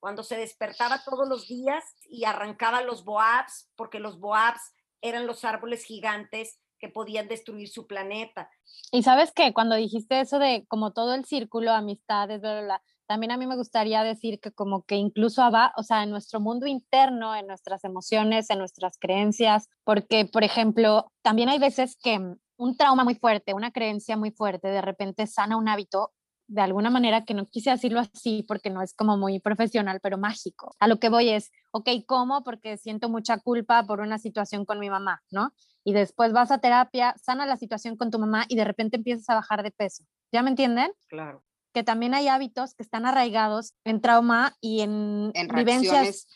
cuando 0.00 0.22
se 0.22 0.36
despertaba 0.36 1.02
todos 1.04 1.28
los 1.28 1.48
días 1.48 1.84
y 2.08 2.24
arrancaba 2.24 2.82
los 2.82 3.04
boabs, 3.04 3.70
porque 3.76 3.98
los 3.98 4.20
boabs 4.20 4.72
eran 5.00 5.26
los 5.26 5.44
árboles 5.44 5.84
gigantes 5.84 6.58
que 6.78 6.88
podían 6.88 7.28
destruir 7.28 7.68
su 7.68 7.86
planeta. 7.86 8.50
Y 8.92 9.02
sabes 9.02 9.32
que 9.32 9.52
cuando 9.52 9.76
dijiste 9.76 10.20
eso 10.20 10.38
de 10.38 10.66
como 10.68 10.92
todo 10.92 11.14
el 11.14 11.24
círculo, 11.24 11.72
amistades, 11.72 12.40
bla, 12.40 12.62
bla, 12.62 12.82
también 13.06 13.30
a 13.30 13.36
mí 13.36 13.46
me 13.46 13.56
gustaría 13.56 14.02
decir 14.02 14.40
que 14.40 14.52
como 14.52 14.82
que 14.84 14.96
incluso 14.96 15.48
va, 15.50 15.72
o 15.76 15.82
sea, 15.82 16.02
en 16.02 16.10
nuestro 16.10 16.40
mundo 16.40 16.66
interno, 16.66 17.34
en 17.34 17.46
nuestras 17.46 17.84
emociones, 17.84 18.50
en 18.50 18.58
nuestras 18.58 18.98
creencias, 18.98 19.68
porque, 19.84 20.26
por 20.26 20.44
ejemplo, 20.44 21.10
también 21.22 21.48
hay 21.48 21.58
veces 21.58 21.96
que 21.96 22.20
un 22.56 22.76
trauma 22.76 23.04
muy 23.04 23.14
fuerte, 23.14 23.54
una 23.54 23.70
creencia 23.70 24.16
muy 24.16 24.32
fuerte, 24.32 24.68
de 24.68 24.82
repente 24.82 25.26
sana 25.26 25.56
un 25.56 25.68
hábito 25.68 26.12
de 26.48 26.60
alguna 26.60 26.90
manera 26.90 27.24
que 27.24 27.34
no 27.34 27.46
quise 27.46 27.70
decirlo 27.70 28.00
así 28.00 28.44
porque 28.46 28.70
no 28.70 28.82
es 28.82 28.94
como 28.94 29.16
muy 29.16 29.40
profesional, 29.40 30.00
pero 30.02 30.18
mágico. 30.18 30.74
A 30.78 30.88
lo 30.88 30.98
que 30.98 31.08
voy 31.08 31.30
es, 31.30 31.50
ok, 31.72 31.88
¿cómo? 32.06 32.44
Porque 32.44 32.76
siento 32.76 33.08
mucha 33.08 33.38
culpa 33.38 33.84
por 33.86 34.00
una 34.00 34.18
situación 34.18 34.64
con 34.64 34.78
mi 34.78 34.88
mamá, 34.88 35.22
¿no? 35.30 35.52
Y 35.84 35.92
después 35.92 36.32
vas 36.32 36.50
a 36.50 36.58
terapia, 36.58 37.14
sana 37.22 37.46
la 37.46 37.56
situación 37.56 37.96
con 37.96 38.10
tu 38.10 38.18
mamá 38.18 38.44
y 38.48 38.56
de 38.56 38.64
repente 38.64 38.96
empiezas 38.96 39.28
a 39.28 39.34
bajar 39.34 39.62
de 39.62 39.70
peso. 39.70 40.04
¿Ya 40.32 40.42
me 40.42 40.50
entienden? 40.50 40.92
Claro. 41.08 41.42
Que 41.72 41.82
también 41.82 42.14
hay 42.14 42.28
hábitos 42.28 42.74
que 42.74 42.82
están 42.82 43.06
arraigados 43.06 43.74
en 43.84 44.00
trauma 44.00 44.56
y 44.60 44.80
en, 44.80 45.30
en 45.34 45.48
vivencias. 45.48 46.26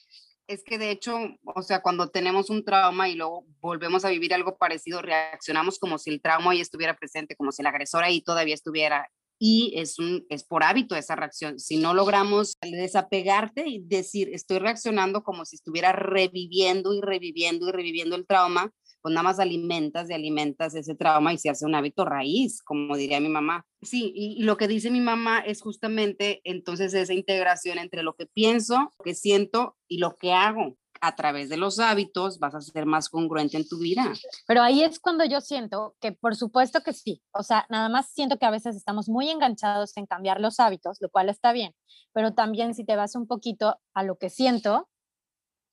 Es 0.46 0.64
que 0.64 0.79
de 0.79 0.90
hecho, 0.90 1.16
o 1.44 1.62
sea, 1.62 1.81
cuando 1.81 2.09
tenemos 2.09 2.51
un 2.51 2.64
trauma 2.64 3.09
y 3.09 3.14
luego 3.14 3.44
volvemos 3.61 4.05
a 4.05 4.11
vivir 4.11 4.35
algo 4.35 4.59
parecido, 4.59 5.01
reaccionamos 5.01 5.79
como 5.79 5.96
si 5.96 6.11
el 6.11 6.20
trauma 6.20 6.51
ahí 6.51 6.61
estuviera 6.61 6.96
presente, 6.96 7.37
como 7.37 7.53
si 7.53 7.62
el 7.62 7.68
agresor 7.68 8.03
ahí 8.03 8.20
todavía 8.20 8.55
estuviera 8.55 9.09
y 9.42 9.72
es, 9.74 9.98
un, 9.98 10.26
es 10.29 10.44
por 10.44 10.62
hábito 10.62 10.94
esa 10.94 11.16
reacción. 11.16 11.59
Si 11.59 11.79
no 11.79 11.94
logramos 11.94 12.59
desapegarte 12.61 13.66
y 13.66 13.81
decir, 13.81 14.29
estoy 14.35 14.59
reaccionando 14.59 15.24
como 15.24 15.46
si 15.46 15.57
estuviera 15.57 15.92
reviviendo 15.92 16.92
y 16.92 17.00
reviviendo 17.00 17.66
y 17.68 17.72
reviviendo 17.72 18.16
el 18.16 18.26
trauma, 18.26 18.70
pues 19.00 19.14
nada 19.14 19.22
más 19.22 19.40
alimentas 19.40 20.11
y 20.11 20.12
alimentas 20.12 20.74
ese 20.74 20.94
trauma 20.94 21.33
y 21.33 21.38
se 21.38 21.48
hace 21.48 21.64
un 21.64 21.74
hábito 21.74 22.05
raíz, 22.05 22.62
como 22.62 22.98
diría 22.98 23.18
mi 23.18 23.31
mamá. 23.31 23.64
Sí, 23.81 24.12
y, 24.14 24.42
lo 24.42 24.59
que 24.59 24.68
dice 24.68 24.90
mi 24.90 25.00
mamá 25.00 25.40
es 25.40 25.62
justamente 25.62 26.42
entonces 26.44 26.92
esa 26.92 27.14
integración 27.14 27.79
entre 27.79 28.03
lo 28.03 28.14
que 28.14 28.26
pienso, 28.26 28.92
lo 28.98 29.05
que 29.05 29.14
siento 29.14 29.79
y 29.88 29.98
lo 29.98 30.16
que 30.16 30.35
hago 30.35 30.76
a 31.00 31.16
través 31.16 31.48
de 31.48 31.56
los 31.56 31.78
hábitos 31.78 32.38
vas 32.38 32.54
a 32.54 32.60
ser 32.60 32.86
más 32.86 33.08
congruente 33.08 33.56
en 33.56 33.68
tu 33.68 33.78
vida. 33.78 34.12
Pero 34.46 34.62
ahí 34.62 34.82
es 34.82 35.00
cuando 35.00 35.24
yo 35.24 35.40
siento 35.40 35.96
que 36.00 36.12
por 36.12 36.36
supuesto 36.36 36.82
que 36.82 36.92
sí, 36.92 37.22
o 37.32 37.42
sea, 37.42 37.66
nada 37.68 37.88
más 37.88 38.10
siento 38.10 38.38
que 38.38 38.46
a 38.46 38.50
veces 38.50 38.76
estamos 38.76 39.08
muy 39.08 39.30
enganchados 39.30 39.96
en 39.96 40.06
cambiar 40.06 40.40
los 40.40 40.60
hábitos, 40.60 40.98
lo 41.00 41.10
cual 41.10 41.28
está 41.28 41.52
bien, 41.52 41.74
pero 42.12 42.34
también 42.34 42.74
si 42.74 42.84
te 42.84 42.96
vas 42.96 43.14
un 43.14 43.26
poquito 43.26 43.80
a 43.94 44.02
lo 44.02 44.16
que 44.16 44.30
siento, 44.30 44.88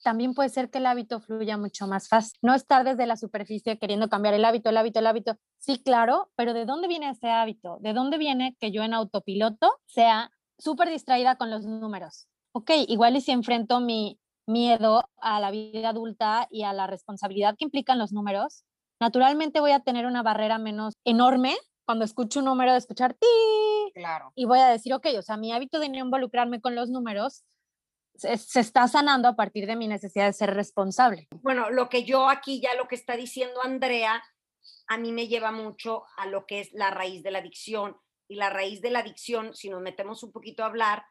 también 0.03 0.33
puede 0.33 0.49
ser 0.49 0.69
que 0.69 0.77
el 0.77 0.85
hábito 0.85 1.19
fluya 1.19 1.57
mucho 1.57 1.87
más 1.87 2.07
fácil. 2.07 2.37
No 2.41 2.53
estar 2.53 2.83
desde 2.83 3.07
la 3.07 3.17
superficie 3.17 3.79
queriendo 3.79 4.09
cambiar 4.09 4.33
el 4.33 4.45
hábito, 4.45 4.69
el 4.69 4.77
hábito, 4.77 4.99
el 4.99 5.07
hábito. 5.07 5.37
Sí, 5.57 5.81
claro, 5.83 6.31
pero 6.35 6.53
¿de 6.53 6.65
dónde 6.65 6.87
viene 6.87 7.09
ese 7.09 7.29
hábito? 7.29 7.77
¿De 7.81 7.93
dónde 7.93 8.17
viene 8.17 8.55
que 8.59 8.71
yo 8.71 8.83
en 8.83 8.93
autopiloto 8.93 9.73
sea 9.85 10.31
súper 10.57 10.89
distraída 10.89 11.35
con 11.35 11.49
los 11.49 11.65
números? 11.65 12.27
Ok, 12.51 12.71
igual 12.87 13.15
y 13.15 13.21
si 13.21 13.31
enfrento 13.31 13.79
mi, 13.79 14.19
miedo 14.47 15.09
a 15.17 15.39
la 15.39 15.51
vida 15.51 15.89
adulta 15.89 16.47
y 16.49 16.63
a 16.63 16.73
la 16.73 16.87
responsabilidad 16.87 17.55
que 17.57 17.65
implican 17.65 17.99
los 17.99 18.11
números, 18.11 18.63
naturalmente 18.99 19.59
voy 19.59 19.71
a 19.71 19.81
tener 19.81 20.05
una 20.05 20.23
barrera 20.23 20.57
menos 20.57 20.95
enorme 21.03 21.55
cuando 21.85 22.05
escucho 22.05 22.39
un 22.39 22.45
número 22.45 22.71
de 22.71 22.79
escuchar 22.79 23.13
ti. 23.13 23.27
Claro. 23.93 24.31
Y 24.35 24.45
voy 24.45 24.59
a 24.59 24.67
decir, 24.67 24.93
ok, 24.93 25.07
o 25.17 25.21
sea, 25.21 25.37
mi 25.37 25.53
hábito 25.53 25.79
de 25.79 25.89
no 25.89 25.97
involucrarme 25.97 26.59
con 26.59 26.75
los 26.75 26.89
números 26.89 27.43
se, 28.17 28.59
está 28.59 28.87
sanando 28.87 29.27
a 29.27 29.35
partir 29.35 29.67
de 29.67 29.75
mi 29.75 29.87
necesidad 29.87 30.25
de 30.25 30.33
ser 30.33 30.53
responsable. 30.53 31.27
Bueno, 31.41 31.69
lo 31.69 31.87
que 31.89 32.03
yo 32.03 32.29
aquí 32.29 32.59
ya 32.59 32.73
lo 32.75 32.87
que 32.87 32.95
está 32.95 33.15
diciendo 33.15 33.61
Andrea, 33.63 34.23
a 34.87 34.97
mí 34.97 35.11
me 35.11 35.27
lleva 35.27 35.51
mucho 35.51 36.03
a 36.17 36.25
lo 36.25 36.45
que 36.45 36.61
es 36.61 36.69
la 36.73 36.89
raíz 36.89 37.23
de 37.23 37.31
la 37.31 37.39
adicción. 37.39 37.97
Y 38.29 38.35
la 38.35 38.49
raíz 38.49 38.81
de 38.81 38.91
la 38.91 38.99
adicción, 38.99 39.53
si 39.53 39.69
nos 39.69 39.81
metemos 39.81 40.21
un 40.23 40.33
poquito 40.33 40.63
a 40.63 40.65
hablar, 40.65 41.05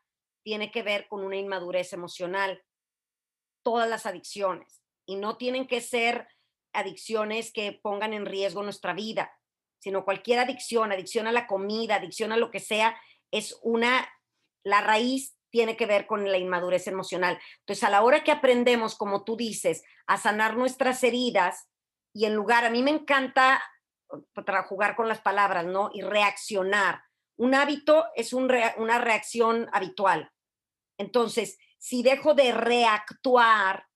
tiene 0.44 0.70
que 0.70 0.82
ver 0.82 1.08
con 1.08 1.24
una 1.24 1.36
inmadurez 1.36 1.92
emocional 1.94 2.62
todas 3.66 3.90
las 3.90 4.06
adicciones 4.06 4.80
y 5.06 5.16
no 5.16 5.38
tienen 5.38 5.66
que 5.66 5.80
ser 5.80 6.28
adicciones 6.72 7.52
que 7.52 7.72
pongan 7.72 8.12
en 8.12 8.24
riesgo 8.24 8.62
nuestra 8.62 8.94
vida, 8.94 9.36
sino 9.80 10.04
cualquier 10.04 10.38
adicción, 10.38 10.92
adicción 10.92 11.26
a 11.26 11.32
la 11.32 11.48
comida, 11.48 11.96
adicción 11.96 12.30
a 12.30 12.36
lo 12.36 12.52
que 12.52 12.60
sea, 12.60 12.96
es 13.32 13.58
una, 13.62 14.08
la 14.62 14.82
raíz 14.82 15.36
tiene 15.50 15.76
que 15.76 15.86
ver 15.86 16.06
con 16.06 16.30
la 16.30 16.38
inmadurez 16.38 16.86
emocional. 16.86 17.40
Entonces, 17.58 17.82
a 17.82 17.90
la 17.90 18.04
hora 18.04 18.22
que 18.22 18.30
aprendemos, 18.30 18.94
como 18.94 19.24
tú 19.24 19.36
dices, 19.36 19.82
a 20.06 20.16
sanar 20.16 20.56
nuestras 20.56 21.02
heridas 21.02 21.68
y 22.14 22.26
en 22.26 22.36
lugar, 22.36 22.64
a 22.64 22.70
mí 22.70 22.84
me 22.84 22.92
encanta 22.92 23.60
para 24.32 24.62
jugar 24.62 24.94
con 24.94 25.08
las 25.08 25.22
palabras, 25.22 25.66
¿no? 25.66 25.90
Y 25.92 26.02
reaccionar. 26.02 27.02
Un 27.36 27.56
hábito 27.56 28.06
es 28.14 28.32
una 28.32 28.98
reacción 28.98 29.68
habitual. 29.72 30.30
Entonces, 30.98 31.58
si 31.78 32.02
dejo 32.02 32.34
de 32.34 32.52
reactuar 32.52 33.86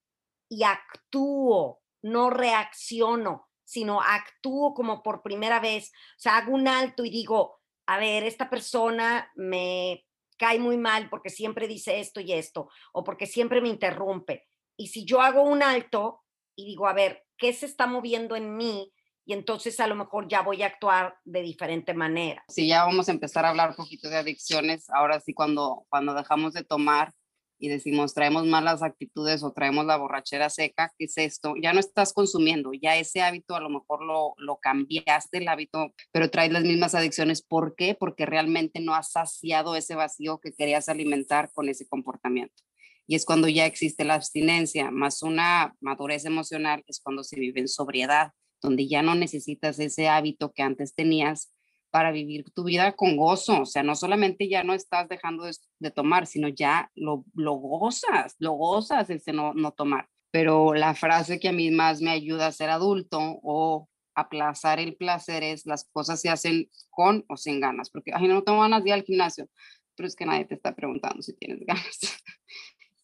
y 0.49 0.65
actúo, 0.65 1.81
no 2.03 2.31
reacciono, 2.31 3.49
sino 3.65 4.01
actúo 4.01 4.75
como 4.75 5.03
por 5.03 5.23
primera 5.23 5.61
vez, 5.61 5.93
o 5.93 6.21
sea, 6.21 6.39
hago 6.39 6.53
un 6.53 6.67
alto 6.67 7.05
y 7.05 7.11
digo, 7.11 7.61
a 7.87 7.99
ver, 7.99 8.25
esta 8.25 8.51
persona 8.51 9.31
me 9.37 10.05
cae 10.37 10.59
muy 10.59 10.77
mal 10.77 11.09
porque 11.11 11.31
siempre 11.31 11.69
dice 11.69 12.01
esto 12.01 12.21
y 12.21 12.33
esto, 12.33 12.69
o 12.93 13.05
porque 13.05 13.27
siempre 13.27 13.61
me 13.61 13.69
interrumpe. 13.69 14.49
Y 14.77 14.89
si 14.89 15.05
yo 15.05 15.21
hago 15.21 15.43
un 15.43 15.63
alto 15.63 16.23
y 16.57 16.65
digo, 16.65 16.89
a 16.89 16.95
ver, 16.95 17.25
¿qué 17.37 17.53
se 17.53 17.67
está 17.67 17.87
moviendo 17.87 18.37
en 18.37 18.57
mí? 18.57 18.93
Y 19.27 19.35
entonces 19.35 19.79
a 19.81 19.87
lo 19.87 19.95
mejor 19.95 20.27
ya 20.29 20.43
voy 20.43 20.63
a 20.63 20.67
actuar 20.67 21.19
de 21.25 21.43
diferente 21.43 21.95
manera. 21.95 22.43
Sí, 22.49 22.67
ya 22.67 22.85
vamos 22.85 23.09
a 23.09 23.13
empezar 23.13 23.45
a 23.45 23.51
hablar 23.51 23.71
un 23.71 23.77
poquito 23.77 24.09
de 24.09 24.17
adicciones. 24.17 24.89
Ahora 24.91 25.21
sí, 25.21 25.35
cuando, 25.35 25.85
cuando 25.89 26.15
dejamos 26.15 26.55
de 26.55 26.65
tomar, 26.65 27.13
y 27.61 27.69
decimos 27.69 28.15
traemos 28.15 28.47
malas 28.47 28.83
actitudes 28.83 29.43
o 29.43 29.53
traemos 29.53 29.85
la 29.87 29.99
borrachera 29.99 30.49
seca, 30.51 30.93
¿qué 30.99 31.05
es 31.05 31.19
esto? 31.19 31.55
Ya 31.63 31.73
no 31.73 31.81
estás 31.81 32.13
consumiendo, 32.13 32.73
ya 32.73 32.97
ese 32.97 33.21
hábito 33.21 33.55
a 33.55 33.61
lo 33.61 33.69
mejor 33.69 34.03
lo, 34.03 34.35
lo 34.39 34.57
cambiaste 34.57 35.39
el 35.39 35.49
hábito, 35.49 35.93
pero 36.11 36.31
traes 36.31 36.53
las 36.53 36.65
mismas 36.65 36.95
adicciones. 36.95 37.43
¿Por 37.43 37.77
qué? 37.77 37.95
Porque 37.95 38.27
realmente 38.27 38.81
no 38.81 38.95
has 38.95 39.13
saciado 39.13 39.77
ese 39.77 39.95
vacío 39.95 40.41
que 40.41 40.53
querías 40.53 40.89
alimentar 40.89 41.53
con 41.53 41.69
ese 41.69 41.87
comportamiento. 41.87 42.63
Y 43.07 43.17
es 43.17 43.27
cuando 43.27 43.49
ya 43.49 43.67
existe 43.67 44.05
la 44.05 44.15
abstinencia, 44.15 44.91
más 44.91 45.23
una 45.23 45.75
madurez 45.81 46.25
emocional, 46.25 46.85
es 46.87 47.01
cuando 47.01 47.25
se 47.25 47.39
vive 47.39 47.61
en 47.61 47.69
sobriedad, 47.69 48.33
donde 48.63 48.89
ya 48.89 49.03
no 49.03 49.15
necesitas 49.15 49.79
ese 49.81 50.09
hábito 50.09 50.53
que 50.53 50.63
antes 50.63 50.95
tenías 50.95 51.53
para 51.91 52.13
vivir 52.13 52.45
tu 52.55 52.65
vida 52.65 52.93
con 52.93 53.17
gozo. 53.17 53.63
O 53.63 53.67
sea, 53.67 53.83
no 53.83 53.95
solamente 53.95 54.49
ya 54.49 54.63
no 54.65 54.75
estás 54.75 55.09
dejando 55.09 55.45
de, 55.45 55.91
tomar, 55.91 56.27
sino 56.27 56.49
ya 56.49 56.91
lo, 56.95 57.25
lo, 57.35 57.55
gozas, 57.55 58.37
lo 58.39 58.53
gozas 58.53 59.11
ese 59.11 59.33
no, 59.33 59.53
no 59.55 59.73
tomar. 59.73 60.09
Pero 60.31 60.75
la 60.75 60.95
frase 60.95 61.41
que 61.41 61.49
a 61.49 61.53
mí 61.53 61.71
más 61.71 62.01
me 62.01 62.11
ayuda 62.11 62.47
a 62.47 62.53
ser 62.53 62.71
adulto 62.71 63.19
o 63.43 63.89
aplazar 64.15 64.79
el 64.79 64.97
placer 64.97 65.43
es 65.43 65.67
las 65.67 65.89
cosas 65.91 66.21
se 66.21 66.29
hacen 66.29 66.69
con 66.91 67.25
o 67.29 67.37
sin 67.37 67.61
ganas, 67.61 67.91
porque 67.91 68.13
ay, 68.15 68.29
no 68.29 68.43
tengo 68.43 68.61
ganas 68.61 68.83
de 68.83 68.91
ir 68.91 68.95
al 68.95 69.05
gimnasio, 69.05 69.49
pero 69.97 70.07
es 70.07 70.15
que 70.15 70.27
nadie 70.27 70.45
te 70.45 70.55
está 70.55 70.75
preguntando 70.75 71.23
si 71.23 71.35
tienes 71.37 71.61
ganas. 71.67 71.99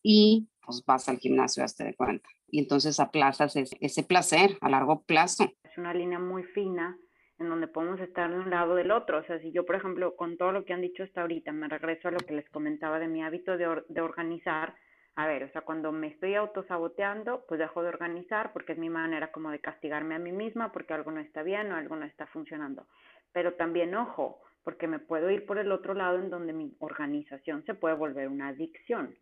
y 0.02 0.48
pues 0.64 0.84
vas 0.84 1.08
al 1.08 1.18
gimnasio, 1.18 1.64
hasta 1.64 1.84
de 1.84 1.94
cuenta. 1.94 2.28
Y 2.48 2.60
entonces 2.60 3.00
aplazas 3.00 3.56
ese, 3.56 3.76
ese 3.80 4.02
placer 4.02 4.56
a 4.60 4.68
largo 4.68 5.02
plazo. 5.02 5.52
Es 5.64 5.78
una 5.78 5.94
línea 5.94 6.18
muy 6.18 6.44
fina 6.44 6.96
en 7.38 7.48
donde 7.48 7.68
podemos 7.68 8.00
estar 8.00 8.30
de 8.30 8.38
un 8.38 8.50
lado 8.50 8.74
del 8.74 8.90
otro. 8.90 9.18
O 9.18 9.24
sea, 9.24 9.38
si 9.40 9.52
yo, 9.52 9.66
por 9.66 9.76
ejemplo, 9.76 10.16
con 10.16 10.36
todo 10.36 10.52
lo 10.52 10.64
que 10.64 10.72
han 10.72 10.80
dicho 10.80 11.02
hasta 11.02 11.20
ahorita, 11.20 11.52
me 11.52 11.68
regreso 11.68 12.08
a 12.08 12.12
lo 12.12 12.18
que 12.18 12.34
les 12.34 12.48
comentaba 12.50 12.98
de 12.98 13.08
mi 13.08 13.22
hábito 13.22 13.56
de, 13.56 13.82
de 13.88 14.00
organizar, 14.00 14.74
a 15.16 15.26
ver, 15.26 15.44
o 15.44 15.48
sea, 15.50 15.62
cuando 15.62 15.92
me 15.92 16.08
estoy 16.08 16.34
autosaboteando, 16.34 17.44
pues 17.48 17.58
dejo 17.58 17.82
de 17.82 17.88
organizar 17.88 18.52
porque 18.52 18.72
es 18.72 18.78
mi 18.78 18.90
manera 18.90 19.32
como 19.32 19.50
de 19.50 19.60
castigarme 19.60 20.14
a 20.14 20.18
mí 20.18 20.32
misma 20.32 20.72
porque 20.72 20.94
algo 20.94 21.10
no 21.10 21.20
está 21.20 21.42
bien 21.42 21.72
o 21.72 21.76
algo 21.76 21.96
no 21.96 22.04
está 22.04 22.26
funcionando. 22.26 22.86
Pero 23.32 23.54
también, 23.54 23.94
ojo, 23.94 24.40
porque 24.62 24.86
me 24.88 24.98
puedo 24.98 25.30
ir 25.30 25.46
por 25.46 25.58
el 25.58 25.72
otro 25.72 25.94
lado 25.94 26.18
en 26.18 26.28
donde 26.28 26.52
mi 26.52 26.74
organización 26.80 27.64
se 27.64 27.74
puede 27.74 27.94
volver 27.94 28.28
una 28.28 28.48
adicción. 28.48 29.14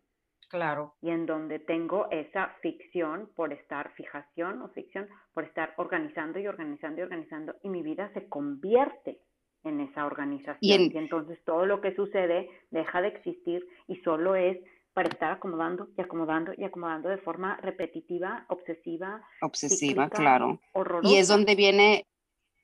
Claro. 0.49 0.95
Y 1.01 1.09
en 1.09 1.25
donde 1.25 1.59
tengo 1.59 2.09
esa 2.11 2.55
ficción 2.61 3.29
por 3.35 3.51
estar, 3.51 3.93
fijación 3.95 4.61
o 4.61 4.69
ficción, 4.69 5.07
por 5.33 5.43
estar 5.43 5.73
organizando 5.77 6.39
y 6.39 6.47
organizando 6.47 7.01
y 7.01 7.03
organizando, 7.03 7.55
y 7.63 7.69
mi 7.69 7.81
vida 7.81 8.11
se 8.13 8.27
convierte 8.29 9.19
en 9.63 9.81
esa 9.81 10.05
organización. 10.05 10.59
Y, 10.61 10.93
y 10.93 10.97
entonces 10.97 11.43
todo 11.43 11.65
lo 11.65 11.81
que 11.81 11.95
sucede 11.95 12.49
deja 12.69 13.01
de 13.01 13.09
existir 13.09 13.67
y 13.87 13.95
solo 13.97 14.35
es 14.35 14.57
para 14.95 15.09
estar 15.09 15.33
acomodando 15.33 15.89
y 15.97 16.01
acomodando 16.01 16.53
y 16.57 16.63
acomodando 16.63 17.09
de 17.09 17.17
forma 17.17 17.57
repetitiva, 17.57 18.45
obsesiva. 18.47 19.21
Obsesiva, 19.41 20.09
claro. 20.09 20.61
Y 21.03 21.17
es 21.17 21.27
donde 21.27 21.55
viene 21.55 22.05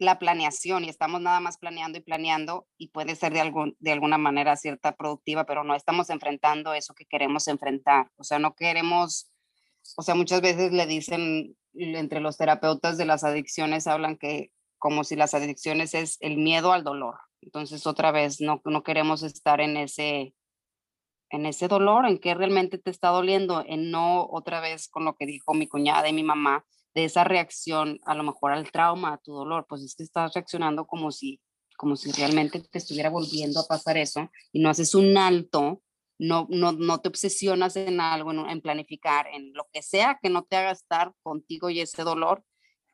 la 0.01 0.17
planeación 0.17 0.83
y 0.83 0.89
estamos 0.89 1.21
nada 1.21 1.39
más 1.39 1.59
planeando 1.59 1.99
y 1.99 2.01
planeando 2.01 2.67
y 2.77 2.87
puede 2.87 3.15
ser 3.15 3.33
de, 3.33 3.41
algún, 3.41 3.77
de 3.79 3.91
alguna 3.91 4.17
manera 4.17 4.55
cierta 4.55 4.95
productiva, 4.95 5.45
pero 5.45 5.63
no 5.63 5.75
estamos 5.75 6.09
enfrentando 6.09 6.73
eso 6.73 6.95
que 6.95 7.05
queremos 7.05 7.47
enfrentar. 7.47 8.09
O 8.17 8.23
sea, 8.23 8.39
no 8.39 8.55
queremos, 8.55 9.31
o 9.95 10.01
sea, 10.01 10.15
muchas 10.15 10.41
veces 10.41 10.71
le 10.73 10.87
dicen 10.87 11.55
entre 11.75 12.19
los 12.19 12.37
terapeutas 12.37 12.97
de 12.97 13.05
las 13.05 13.23
adicciones, 13.23 13.85
hablan 13.85 14.17
que 14.17 14.51
como 14.79 15.03
si 15.03 15.15
las 15.15 15.35
adicciones 15.35 15.93
es 15.93 16.17
el 16.19 16.37
miedo 16.37 16.73
al 16.73 16.83
dolor. 16.83 17.19
Entonces, 17.39 17.85
otra 17.85 18.11
vez, 18.11 18.41
no, 18.41 18.59
no 18.65 18.81
queremos 18.81 19.21
estar 19.21 19.61
en 19.61 19.77
ese, 19.77 20.33
en 21.29 21.45
ese 21.45 21.67
dolor, 21.67 22.07
en 22.07 22.17
que 22.17 22.33
realmente 22.33 22.79
te 22.79 22.89
está 22.89 23.09
doliendo, 23.09 23.63
en 23.67 23.91
no 23.91 24.27
otra 24.31 24.61
vez 24.61 24.87
con 24.87 25.05
lo 25.05 25.15
que 25.15 25.27
dijo 25.27 25.53
mi 25.53 25.67
cuñada 25.67 26.09
y 26.09 26.13
mi 26.13 26.23
mamá, 26.23 26.65
de 26.93 27.05
esa 27.05 27.23
reacción 27.23 27.99
a 28.05 28.15
lo 28.15 28.23
mejor 28.23 28.51
al 28.51 28.71
trauma, 28.71 29.13
a 29.13 29.17
tu 29.17 29.33
dolor, 29.33 29.65
pues 29.67 29.81
es 29.81 29.95
que 29.95 30.03
estás 30.03 30.33
reaccionando 30.33 30.85
como 30.85 31.11
si, 31.11 31.39
como 31.77 31.95
si 31.95 32.11
realmente 32.11 32.59
te 32.59 32.77
estuviera 32.77 33.09
volviendo 33.09 33.59
a 33.59 33.67
pasar 33.67 33.97
eso 33.97 34.29
y 34.51 34.59
no 34.59 34.69
haces 34.69 34.93
un 34.93 35.17
alto, 35.17 35.81
no, 36.19 36.47
no, 36.49 36.71
no 36.71 36.99
te 36.99 37.09
obsesionas 37.09 37.75
en 37.75 37.99
algo, 37.99 38.31
en, 38.31 38.49
en 38.49 38.61
planificar, 38.61 39.27
en 39.33 39.53
lo 39.53 39.67
que 39.71 39.81
sea 39.81 40.19
que 40.21 40.29
no 40.29 40.43
te 40.43 40.55
haga 40.55 40.71
estar 40.71 41.13
contigo 41.23 41.69
y 41.69 41.79
ese 41.79 42.03
dolor. 42.03 42.43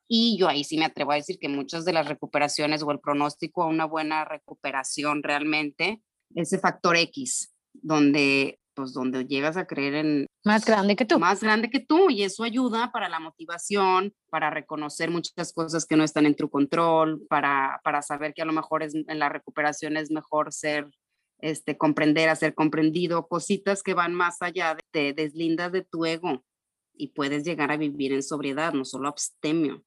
Y 0.07 0.37
yo 0.39 0.47
ahí 0.47 0.63
sí 0.63 0.77
me 0.77 0.85
atrevo 0.85 1.11
a 1.11 1.15
decir 1.15 1.37
que 1.37 1.49
muchas 1.49 1.83
de 1.83 1.91
las 1.91 2.07
recuperaciones 2.07 2.81
o 2.81 2.91
el 2.91 3.01
pronóstico 3.01 3.63
a 3.63 3.67
una 3.67 3.83
buena 3.83 4.23
recuperación 4.23 5.21
realmente, 5.21 6.01
ese 6.33 6.59
factor 6.59 6.95
X, 6.95 7.53
donde 7.73 8.59
pues 8.77 8.93
donde 8.93 9.25
llegas 9.25 9.57
a 9.57 9.65
creer 9.65 9.95
en... 9.95 10.27
Más 10.45 10.63
grande 10.63 10.95
que 10.95 11.03
tú. 11.03 11.17
Más 11.17 11.41
grande 11.41 11.71
que 11.71 11.79
tú 11.79 12.11
y 12.11 12.21
eso 12.21 12.43
ayuda 12.43 12.91
para 12.91 13.09
la 13.09 13.19
motivación, 13.19 14.13
para 14.29 14.51
reconocer 14.51 15.09
muchas 15.09 15.51
cosas 15.51 15.87
que 15.87 15.95
no 15.95 16.03
están 16.03 16.27
en 16.27 16.35
tu 16.35 16.47
control, 16.47 17.25
para, 17.27 17.81
para 17.83 18.03
saber 18.03 18.35
que 18.35 18.43
a 18.43 18.45
lo 18.45 18.53
mejor 18.53 18.83
es, 18.83 18.93
en 18.93 19.17
la 19.17 19.29
recuperación 19.29 19.97
es 19.97 20.11
mejor 20.11 20.53
ser, 20.53 20.91
este, 21.39 21.75
comprender, 21.75 22.29
hacer 22.29 22.53
comprendido, 22.53 23.27
cositas 23.27 23.81
que 23.81 23.95
van 23.95 24.13
más 24.13 24.43
allá, 24.43 24.77
te 24.91 25.11
deslindas 25.13 25.71
de 25.71 25.81
tu 25.81 26.05
ego 26.05 26.45
y 26.93 27.07
puedes 27.07 27.43
llegar 27.43 27.71
a 27.71 27.77
vivir 27.77 28.13
en 28.13 28.21
sobriedad, 28.21 28.73
no 28.73 28.85
solo 28.85 29.07
abstemio. 29.07 29.83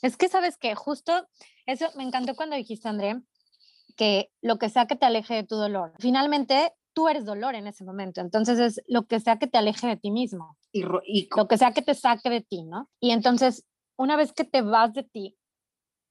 Es 0.00 0.16
que 0.16 0.30
sabes 0.30 0.56
que 0.56 0.74
justo 0.74 1.28
eso 1.66 1.90
me 1.96 2.02
encantó 2.02 2.34
cuando 2.34 2.56
dijiste, 2.56 2.88
André, 2.88 3.20
que 3.94 4.30
lo 4.40 4.58
que 4.58 4.70
sea 4.70 4.86
que 4.86 4.96
te 4.96 5.04
aleje 5.04 5.34
de 5.34 5.44
tu 5.44 5.56
dolor. 5.56 5.92
Finalmente, 5.98 6.72
tú 6.96 7.08
eres 7.08 7.26
dolor 7.26 7.54
en 7.54 7.66
ese 7.66 7.84
momento. 7.84 8.22
Entonces 8.22 8.58
es 8.58 8.82
lo 8.88 9.06
que 9.06 9.20
sea 9.20 9.38
que 9.38 9.46
te 9.46 9.58
aleje 9.58 9.86
de 9.86 9.98
ti 9.98 10.10
mismo. 10.10 10.56
Y, 10.72 10.82
lo 10.82 11.46
que 11.46 11.58
sea 11.58 11.72
que 11.72 11.82
te 11.82 11.94
saque 11.94 12.30
de 12.30 12.40
ti, 12.40 12.64
¿no? 12.64 12.88
Y 13.00 13.10
entonces, 13.10 13.66
una 13.96 14.16
vez 14.16 14.32
que 14.32 14.44
te 14.44 14.62
vas 14.62 14.94
de 14.94 15.02
ti, 15.02 15.36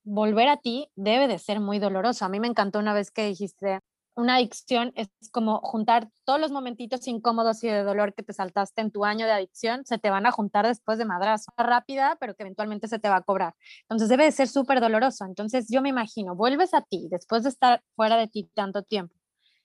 volver 0.04 0.48
a 0.48 0.58
ti 0.58 0.88
debe 0.96 1.28
de 1.28 1.40
ser 1.40 1.60
muy 1.60 1.80
doloroso. 1.80 2.24
A 2.24 2.30
mí 2.30 2.40
me 2.40 2.48
encantó 2.48 2.78
una 2.78 2.94
vez 2.94 3.10
que 3.10 3.26
dijiste, 3.26 3.80
una 4.16 4.36
adicción 4.36 4.94
es 4.96 5.10
como 5.32 5.60
juntar 5.62 6.12
todos 6.24 6.40
los 6.40 6.52
momentitos 6.52 7.08
incómodos 7.08 7.64
y 7.64 7.68
de 7.68 7.82
dolor 7.82 8.14
que 8.14 8.22
te 8.22 8.34
saltaste 8.34 8.82
en 8.82 8.92
tu 8.92 9.06
año 9.06 9.26
de 9.26 9.32
adicción, 9.32 9.86
se 9.86 9.98
te 9.98 10.12
van 10.12 10.28
a 10.28 10.32
juntar 10.32 10.68
después 10.68 11.00
de 11.00 11.06
madrazo. 11.06 11.52
Rápida, 11.58 12.16
pero 12.20 12.36
que 12.36 12.44
eventualmente 12.44 12.88
se 12.88 13.00
te 13.00 13.10
va 13.10 13.18
a 13.18 13.24
cobrar. 13.24 13.56
Entonces 13.82 14.08
debe 14.08 14.26
de 14.26 14.32
ser 14.32 14.48
súper 14.48 14.82
doloroso. 14.82 15.26
Entonces 15.26 15.66
yo 15.68 15.82
me 15.82 15.90
imagino, 15.90 16.36
vuelves 16.36 16.76
a 16.76 16.82
ti 16.82 17.08
después 17.10 17.42
de 17.42 17.50
estar 17.50 17.82
fuera 17.96 18.18
de 18.18 18.28
ti 18.28 18.48
tanto 18.54 18.84
tiempo 18.84 19.16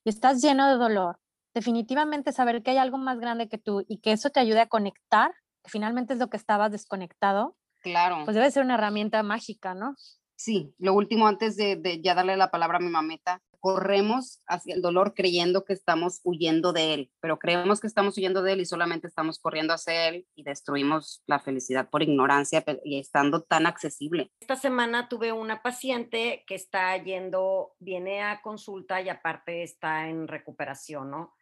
y 0.04 0.10
estás 0.10 0.42
lleno 0.42 0.68
de 0.68 0.76
dolor, 0.76 1.18
definitivamente 1.54 2.32
saber 2.32 2.62
que 2.62 2.72
hay 2.72 2.78
algo 2.78 2.98
más 2.98 3.18
grande 3.18 3.48
que 3.48 3.58
tú 3.58 3.84
y 3.88 3.98
que 3.98 4.12
eso 4.12 4.30
te 4.30 4.40
ayude 4.40 4.60
a 4.60 4.68
conectar, 4.68 5.32
que 5.62 5.70
finalmente 5.70 6.14
es 6.14 6.18
lo 6.18 6.28
que 6.28 6.36
estabas 6.36 6.72
desconectado. 6.72 7.56
Claro. 7.80 8.24
Pues 8.24 8.34
debe 8.34 8.50
ser 8.50 8.64
una 8.64 8.74
herramienta 8.74 9.22
mágica, 9.22 9.74
¿no? 9.74 9.94
Sí, 10.36 10.74
lo 10.78 10.94
último 10.94 11.26
antes 11.26 11.56
de, 11.56 11.76
de 11.76 12.00
ya 12.00 12.14
darle 12.14 12.36
la 12.36 12.50
palabra 12.50 12.78
a 12.78 12.80
mi 12.80 12.88
mameta, 12.88 13.42
corremos 13.61 14.42
hacia 14.46 14.75
el 14.75 14.83
dolor 14.83 15.14
creyendo 15.14 15.64
que 15.64 15.75
estamos 15.75 16.20
huyendo 16.25 16.73
de 16.73 16.94
él, 16.94 17.12
pero 17.20 17.38
creemos 17.38 17.81
que 17.81 17.87
estamos 17.87 18.16
huyendo 18.16 18.42
de 18.42 18.55
él 18.55 18.61
y 18.61 18.66
solamente 18.66 19.07
estamos 19.07 19.38
corriendo 19.38 19.75
hacia 19.75 20.09
él 20.09 20.27
y 20.35 20.42
destruimos 20.42 21.23
la 21.27 21.38
felicidad 21.38 21.90
por 21.90 22.03
ignorancia 22.03 22.64
y 22.85 22.99
estando 22.99 23.42
tan 23.42 23.66
accesible. 23.66 24.33
Esta 24.40 24.57
semana 24.57 25.09
tuve 25.09 25.33
una 25.33 25.62
paciente 25.62 26.44
que 26.46 26.55
está 26.55 26.96
yendo, 26.96 27.75
viene 27.79 28.23
a 28.23 28.40
consulta 28.40 29.01
y 29.03 29.11
aparte 29.11 29.62
está 29.62 30.09
en 30.09 30.27
recuperación, 30.27 31.11
¿no? 31.11 31.35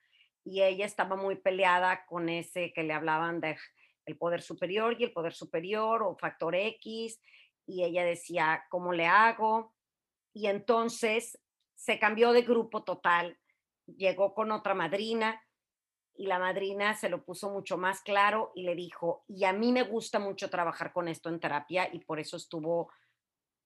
Y 0.44 0.62
ella 0.62 0.86
estaba 0.86 1.14
muy 1.14 1.36
peleada 1.36 2.04
con 2.06 2.28
ese 2.28 2.72
que 2.72 2.82
le 2.82 2.94
hablaban 2.94 3.40
de 3.40 3.56
el 4.06 4.16
poder 4.16 4.42
superior 4.42 4.96
y 4.98 5.04
el 5.04 5.12
poder 5.12 5.34
superior 5.34 6.02
o 6.02 6.16
factor 6.16 6.54
X 6.54 7.20
y 7.66 7.84
ella 7.84 8.04
decía, 8.04 8.64
¿cómo 8.70 8.92
le 8.92 9.06
hago? 9.06 9.74
Y 10.32 10.46
entonces 10.46 11.38
se 11.78 12.00
cambió 12.00 12.32
de 12.32 12.42
grupo 12.42 12.82
total, 12.82 13.38
llegó 13.86 14.34
con 14.34 14.50
otra 14.50 14.74
madrina 14.74 15.40
y 16.16 16.26
la 16.26 16.40
madrina 16.40 16.94
se 16.94 17.08
lo 17.08 17.24
puso 17.24 17.50
mucho 17.50 17.78
más 17.78 18.02
claro 18.02 18.50
y 18.56 18.64
le 18.64 18.74
dijo, 18.74 19.24
y 19.28 19.44
a 19.44 19.52
mí 19.52 19.70
me 19.70 19.84
gusta 19.84 20.18
mucho 20.18 20.50
trabajar 20.50 20.92
con 20.92 21.06
esto 21.06 21.28
en 21.28 21.38
terapia 21.38 21.88
y 21.92 22.00
por 22.00 22.18
eso 22.18 22.36
estuvo, 22.36 22.90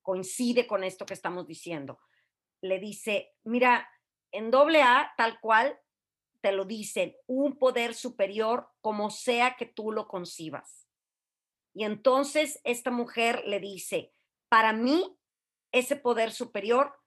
coincide 0.02 0.66
con 0.66 0.84
esto 0.84 1.06
que 1.06 1.14
estamos 1.14 1.46
diciendo. 1.46 2.00
Le 2.60 2.78
dice, 2.78 3.32
mira, 3.44 3.88
en 4.30 4.50
doble 4.50 4.82
A, 4.82 5.14
tal 5.16 5.40
cual, 5.40 5.80
te 6.42 6.52
lo 6.52 6.66
dicen, 6.66 7.16
un 7.26 7.58
poder 7.58 7.94
superior 7.94 8.68
como 8.82 9.10
sea 9.10 9.56
que 9.56 9.64
tú 9.64 9.90
lo 9.90 10.06
concibas. 10.06 10.86
Y 11.72 11.84
entonces 11.84 12.60
esta 12.64 12.90
mujer 12.90 13.42
le 13.46 13.58
dice, 13.58 14.12
para 14.50 14.74
mí, 14.74 15.18
ese 15.72 15.96
poder 15.96 16.30
superior 16.30 17.01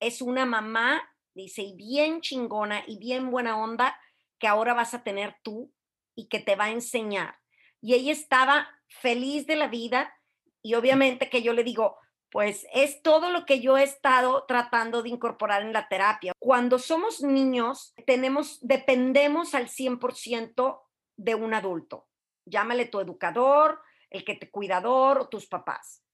es 0.00 0.22
una 0.22 0.46
mamá, 0.46 1.02
dice, 1.34 1.62
y 1.62 1.76
bien 1.76 2.20
chingona 2.20 2.82
y 2.86 2.98
bien 2.98 3.30
buena 3.30 3.58
onda 3.58 3.98
que 4.38 4.48
ahora 4.48 4.74
vas 4.74 4.94
a 4.94 5.04
tener 5.04 5.36
tú 5.42 5.72
y 6.14 6.28
que 6.28 6.40
te 6.40 6.56
va 6.56 6.64
a 6.64 6.70
enseñar. 6.70 7.36
Y 7.80 7.94
ella 7.94 8.12
estaba 8.12 8.68
feliz 8.88 9.46
de 9.46 9.56
la 9.56 9.68
vida 9.68 10.12
y 10.62 10.74
obviamente 10.74 11.30
que 11.30 11.42
yo 11.42 11.52
le 11.52 11.64
digo, 11.64 11.98
pues 12.30 12.66
es 12.72 13.02
todo 13.02 13.30
lo 13.30 13.44
que 13.44 13.60
yo 13.60 13.76
he 13.76 13.82
estado 13.82 14.44
tratando 14.46 15.02
de 15.02 15.08
incorporar 15.08 15.62
en 15.62 15.72
la 15.72 15.88
terapia. 15.88 16.32
Cuando 16.38 16.78
somos 16.78 17.22
niños, 17.22 17.92
tenemos, 18.06 18.58
dependemos 18.60 19.54
al 19.54 19.68
100% 19.68 20.80
de 21.16 21.34
un 21.34 21.54
adulto. 21.54 22.08
Llámale 22.46 22.86
tu 22.86 23.00
educador, 23.00 23.80
el 24.10 24.24
que 24.24 24.34
te 24.34 24.50
cuidador 24.50 25.18
o 25.18 25.28
tus 25.28 25.46
papás. 25.46 26.04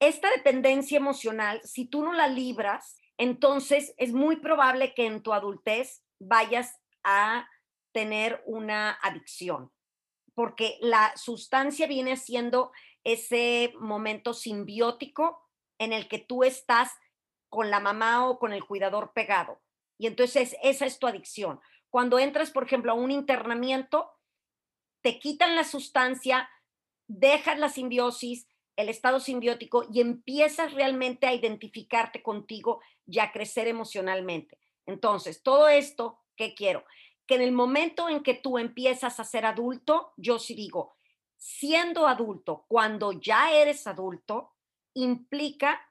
Esta 0.00 0.30
dependencia 0.30 0.96
emocional, 0.96 1.60
si 1.64 1.86
tú 1.86 2.04
no 2.04 2.12
la 2.12 2.28
libras, 2.28 2.98
entonces 3.18 3.94
es 3.96 4.12
muy 4.12 4.36
probable 4.36 4.94
que 4.94 5.06
en 5.06 5.22
tu 5.22 5.32
adultez 5.32 6.02
vayas 6.18 6.80
a 7.02 7.48
tener 7.92 8.42
una 8.46 8.98
adicción, 9.02 9.70
porque 10.34 10.78
la 10.80 11.16
sustancia 11.16 11.86
viene 11.86 12.16
siendo 12.16 12.72
ese 13.04 13.72
momento 13.78 14.34
simbiótico 14.34 15.48
en 15.78 15.92
el 15.92 16.08
que 16.08 16.18
tú 16.18 16.42
estás 16.44 16.90
con 17.48 17.70
la 17.70 17.78
mamá 17.78 18.28
o 18.28 18.38
con 18.38 18.52
el 18.52 18.64
cuidador 18.64 19.12
pegado. 19.12 19.60
Y 19.98 20.06
entonces 20.08 20.56
esa 20.62 20.86
es 20.86 20.98
tu 20.98 21.06
adicción. 21.06 21.60
Cuando 21.88 22.18
entras, 22.18 22.50
por 22.50 22.64
ejemplo, 22.64 22.90
a 22.90 22.96
un 22.96 23.12
internamiento, 23.12 24.10
te 25.02 25.20
quitan 25.20 25.54
la 25.54 25.62
sustancia, 25.62 26.50
dejas 27.06 27.58
la 27.58 27.68
simbiosis, 27.68 28.48
el 28.76 28.88
estado 28.88 29.20
simbiótico 29.20 29.86
y 29.92 30.00
empiezas 30.00 30.72
realmente 30.72 31.26
a 31.26 31.34
identificarte 31.34 32.22
contigo 32.22 32.80
y 33.06 33.18
a 33.18 33.32
crecer 33.32 33.68
emocionalmente. 33.68 34.58
Entonces, 34.86 35.42
todo 35.42 35.68
esto, 35.68 36.20
¿qué 36.36 36.54
quiero? 36.54 36.84
Que 37.26 37.36
en 37.36 37.42
el 37.42 37.52
momento 37.52 38.08
en 38.08 38.22
que 38.22 38.34
tú 38.34 38.58
empiezas 38.58 39.18
a 39.20 39.24
ser 39.24 39.46
adulto, 39.46 40.12
yo 40.16 40.38
sí 40.38 40.54
digo, 40.54 40.96
siendo 41.36 42.06
adulto, 42.06 42.64
cuando 42.68 43.12
ya 43.12 43.52
eres 43.52 43.86
adulto, 43.86 44.52
implica 44.94 45.90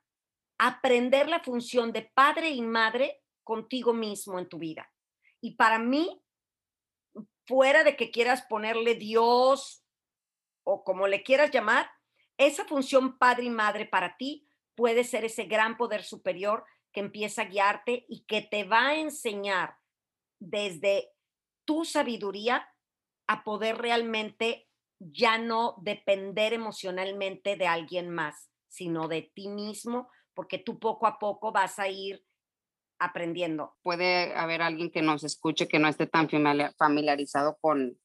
aprender 0.57 1.29
la 1.29 1.41
función 1.41 1.91
de 1.91 2.03
padre 2.03 2.49
y 2.49 2.61
madre 2.61 3.21
contigo 3.43 3.93
mismo 3.93 4.39
en 4.39 4.47
tu 4.47 4.59
vida. 4.59 4.91
Y 5.41 5.55
para 5.55 5.79
mí, 5.79 6.23
fuera 7.45 7.83
de 7.83 7.95
que 7.95 8.11
quieras 8.11 8.43
ponerle 8.43 8.95
Dios 8.95 9.83
o 10.63 10.83
como 10.83 11.07
le 11.07 11.23
quieras 11.23 11.51
llamar, 11.51 11.89
esa 12.37 12.65
función 12.65 13.17
padre 13.17 13.45
y 13.45 13.49
madre 13.49 13.85
para 13.85 14.17
ti 14.17 14.47
puede 14.75 15.03
ser 15.03 15.25
ese 15.25 15.43
gran 15.43 15.77
poder 15.77 16.03
superior 16.03 16.65
que 16.93 16.99
empieza 16.99 17.41
a 17.41 17.45
guiarte 17.45 18.05
y 18.07 18.23
que 18.25 18.41
te 18.41 18.63
va 18.63 18.89
a 18.89 18.95
enseñar 18.95 19.77
desde 20.39 21.11
tu 21.65 21.85
sabiduría 21.85 22.67
a 23.27 23.43
poder 23.43 23.77
realmente 23.77 24.67
ya 24.99 25.37
no 25.37 25.75
depender 25.81 26.53
emocionalmente 26.53 27.55
de 27.55 27.67
alguien 27.67 28.09
más, 28.09 28.49
sino 28.67 29.07
de 29.07 29.31
ti 29.33 29.49
mismo, 29.49 30.09
porque 30.33 30.57
tú 30.57 30.79
poco 30.79 31.07
a 31.07 31.19
poco 31.19 31.51
vas 31.51 31.79
a 31.79 31.87
ir 31.89 32.23
aprendiendo. 32.99 33.75
Puede 33.81 34.33
haber 34.35 34.61
alguien 34.61 34.91
que 34.91 35.01
nos 35.01 35.23
escuche 35.23 35.67
que 35.67 35.79
no 35.79 35.87
esté 35.87 36.07
tan 36.07 36.29
familiarizado 36.77 37.57
con, 37.59 37.97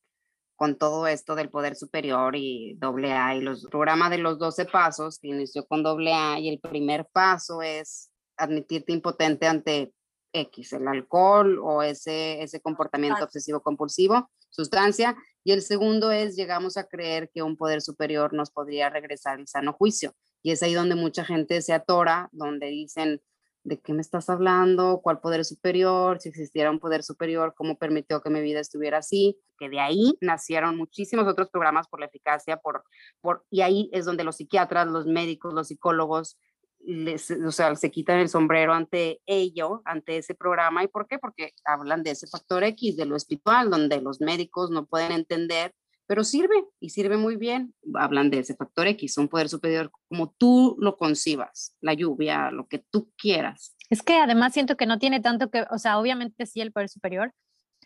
con 0.57 0.77
todo 0.77 1.07
esto 1.07 1.35
del 1.35 1.51
poder 1.51 1.77
superior 1.77 2.35
y 2.37 2.75
doble 2.79 3.13
A 3.13 3.37
y 3.37 3.41
los 3.41 3.67
programas 3.67 4.11
de 4.11 4.19
los 4.19 4.39
12 4.39 4.65
pasos 4.67 5.19
que 5.19 5.29
inició 5.29 5.67
con 5.67 5.83
doble 5.83 6.13
A 6.13 6.39
y 6.41 6.49
el 6.49 6.59
primer 6.59 7.07
paso 7.13 7.63
es 7.63 8.11
admitirte 8.39 8.93
impotente 8.93 9.47
ante 9.47 9.93
X, 10.33 10.73
el 10.75 10.89
alcohol 10.89 11.59
o 11.63 11.83
ese, 11.83 12.43
ese 12.43 12.61
comportamiento 12.61 13.25
obsesivo 13.25 13.61
compulsivo, 13.61 14.31
sustancia, 14.51 15.17
y 15.45 15.53
el 15.53 15.63
segundo 15.63 16.11
es 16.11 16.37
llegamos 16.37 16.77
a 16.77 16.85
creer 16.85 17.31
que 17.33 17.43
un 17.43 17.57
poder 17.57 17.81
superior 17.81 18.33
nos 18.33 18.51
podría 18.51 18.91
regresar 18.91 19.41
el 19.41 19.49
sano 19.49 19.73
juicio. 19.73 20.15
Y 20.43 20.53
es 20.53 20.63
ahí 20.63 20.75
donde 20.75 20.95
mucha 20.95 21.25
gente 21.25 21.61
se 21.63 21.73
atora, 21.73 22.29
donde 22.33 22.67
dicen, 22.67 23.21
¿de 23.65 23.81
qué 23.81 23.93
me 23.93 24.01
estás 24.01 24.31
hablando? 24.31 25.01
¿Cuál 25.03 25.21
poder 25.21 25.45
superior? 25.45 26.21
Si 26.21 26.29
existiera 26.29 26.71
un 26.71 26.79
poder 26.79 27.03
superior, 27.03 27.55
¿cómo 27.57 27.77
permitió 27.77 28.21
que 28.21 28.31
mi 28.31 28.41
vida 28.41 28.61
estuviera 28.61 28.99
así? 28.99 29.39
Que 29.59 29.69
de 29.69 29.81
ahí 29.81 30.17
nacieron 30.21 30.77
muchísimos 30.77 31.27
otros 31.27 31.51
programas 31.51 31.89
por 31.89 32.01
la 32.01 32.07
eficacia, 32.07 32.57
por, 32.59 32.85
por, 33.21 33.45
y 33.51 33.61
ahí 33.61 33.91
es 33.93 34.05
donde 34.05 34.25
los 34.25 34.37
psiquiatras, 34.37 34.87
los 34.87 35.07
médicos, 35.07 35.55
los 35.55 35.69
psicólogos, 35.69 36.39
o 36.81 37.51
sea, 37.51 37.75
se 37.77 37.91
quitan 37.91 38.21
el 38.21 38.29
sombrero 38.29 38.73
ante 38.73 39.21
ello, 39.27 39.83
ante 39.85 40.19
ese 40.19 40.35
programa. 40.35 40.85
¿Y 40.85 40.89
por 40.89 41.07
qué? 41.07 41.19
Porque 41.19 41.53
hablan 41.65 42.03
de 42.03 42.13
ese 42.13 42.27
factor 42.27 42.65
X, 42.65 42.97
de 42.97 43.07
lo 43.07 43.17
espiritual, 43.17 43.71
donde 43.71 44.01
los 44.01 44.21
médicos 44.21 44.71
no 44.71 44.87
pueden 44.87 45.13
entender 45.13 45.73
pero 46.09 46.25
sirve 46.25 46.65
y 46.81 46.89
sirve 46.89 47.19
muy 47.19 47.37
bien. 47.37 47.75
Hablan 47.95 48.31
de 48.31 48.39
ese 48.39 48.57
factor 48.57 48.87
X, 48.89 49.19
un 49.19 49.29
poder 49.29 49.51
superior 49.51 49.93
como 50.09 50.31
tú 50.39 50.75
lo 50.81 50.97
concibas, 50.97 51.77
la 51.81 51.93
lluvia, 51.93 52.51
lo 52.51 52.67
que 52.67 52.79
tú 52.79 53.13
quieras. 53.17 53.77
Es 53.91 54.03
que 54.03 54.17
además 54.17 54.55
siento 54.55 54.77
que 54.77 54.87
no 54.87 54.99
tiene 54.99 55.21
tanto 55.21 55.51
que, 55.51 55.67
o 55.71 55.79
sea, 55.79 55.99
obviamente 55.99 56.47
sí 56.47 56.63
el 56.63 56.73
poder 56.73 56.89
superior, 56.89 57.35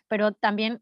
pero 0.07 0.31
también 0.31 0.81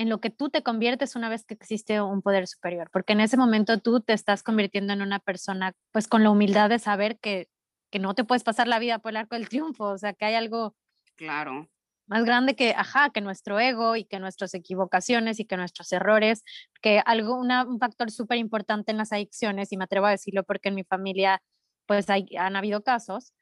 en 0.00 0.08
lo 0.08 0.18
que 0.18 0.30
tú 0.30 0.48
te 0.48 0.62
conviertes 0.62 1.14
una 1.14 1.28
vez 1.28 1.44
que 1.44 1.52
existe 1.52 2.00
un 2.00 2.22
poder 2.22 2.46
superior, 2.46 2.88
porque 2.90 3.12
en 3.12 3.20
ese 3.20 3.36
momento 3.36 3.78
tú 3.80 4.00
te 4.00 4.14
estás 4.14 4.42
convirtiendo 4.42 4.94
en 4.94 5.02
una 5.02 5.18
persona 5.18 5.74
pues 5.92 6.08
con 6.08 6.22
la 6.22 6.30
humildad 6.30 6.70
de 6.70 6.78
saber 6.78 7.18
que, 7.18 7.50
que 7.90 7.98
no 7.98 8.14
te 8.14 8.24
puedes 8.24 8.42
pasar 8.42 8.66
la 8.66 8.78
vida 8.78 8.98
por 8.98 9.10
el 9.10 9.18
arco 9.18 9.34
del 9.34 9.50
triunfo, 9.50 9.84
o 9.84 9.98
sea, 9.98 10.14
que 10.14 10.24
hay 10.24 10.36
algo 10.36 10.74
claro. 11.16 11.68
más 12.06 12.24
grande 12.24 12.56
que, 12.56 12.70
ajá, 12.74 13.10
que 13.10 13.20
nuestro 13.20 13.60
ego 13.60 13.94
y 13.94 14.06
que 14.06 14.20
nuestras 14.20 14.54
equivocaciones 14.54 15.38
y 15.38 15.44
que 15.44 15.58
nuestros 15.58 15.92
errores, 15.92 16.44
que 16.80 17.02
algo, 17.04 17.38
un 17.38 17.78
factor 17.78 18.10
súper 18.10 18.38
importante 18.38 18.92
en 18.92 18.96
las 18.96 19.12
adicciones, 19.12 19.70
y 19.70 19.76
me 19.76 19.84
atrevo 19.84 20.06
a 20.06 20.12
decirlo 20.12 20.44
porque 20.44 20.70
en 20.70 20.76
mi 20.76 20.84
familia 20.84 21.42
pues 21.84 22.08
hay, 22.08 22.24
han 22.38 22.56
habido 22.56 22.82
casos, 22.82 23.34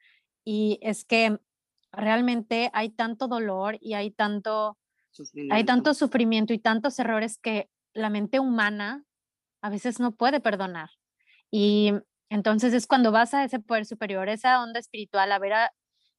y 0.43 0.77
es 0.81 1.05
que 1.05 1.39
realmente 1.93 2.69
hay 2.73 2.89
tanto 2.89 3.27
dolor 3.27 3.77
y 3.79 3.93
hay 3.93 4.11
tanto, 4.11 4.77
hay 5.51 5.63
tanto 5.63 5.93
sufrimiento 5.93 6.53
y 6.53 6.59
tantos 6.59 6.99
errores 6.99 7.37
que 7.37 7.69
la 7.93 8.09
mente 8.09 8.39
humana 8.39 9.03
a 9.61 9.69
veces 9.69 9.99
no 9.99 10.13
puede 10.13 10.39
perdonar. 10.39 10.89
Y 11.51 11.93
entonces 12.29 12.73
es 12.73 12.87
cuando 12.87 13.11
vas 13.11 13.33
a 13.33 13.43
ese 13.43 13.59
poder 13.59 13.85
superior, 13.85 14.29
esa 14.29 14.61
onda 14.61 14.79
espiritual, 14.79 15.31
a 15.31 15.39
ver 15.39 15.53
a, 15.53 15.73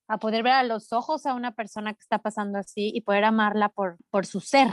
a 0.09 0.18
poder 0.18 0.42
ver 0.42 0.53
a 0.53 0.62
los 0.64 0.92
ojos 0.92 1.24
a 1.26 1.35
una 1.35 1.53
persona 1.53 1.94
que 1.94 2.00
está 2.00 2.18
pasando 2.18 2.59
así 2.59 2.90
y 2.92 3.03
poder 3.03 3.24
amarla 3.24 3.68
por, 3.68 3.96
por 4.11 4.26
su 4.26 4.40
ser, 4.40 4.68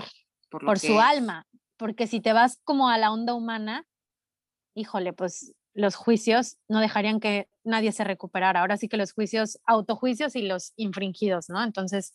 por, 0.49 0.79
su 0.79 0.99
alma. 0.99 1.45
Porque 1.77 2.07
si 2.07 2.21
te 2.21 2.33
vas 2.33 2.59
como 2.63 2.89
a 2.89 2.97
la 2.97 3.11
onda 3.11 3.35
humana, 3.35 3.85
híjole, 4.73 5.13
pues 5.13 5.53
los 5.75 5.95
juicios 5.95 6.57
no 6.67 6.79
dejarían 6.79 7.19
que 7.19 7.47
nadie 7.63 7.91
se 7.91 8.03
recuperara. 8.03 8.61
Ahora 8.61 8.77
sí 8.77 8.87
que 8.87 8.97
los 8.97 9.13
juicios, 9.13 9.59
autojuicios 9.65 10.35
y 10.35 10.41
los 10.41 10.73
infringidos, 10.75 11.49
¿no? 11.49 11.63
Entonces, 11.63 12.13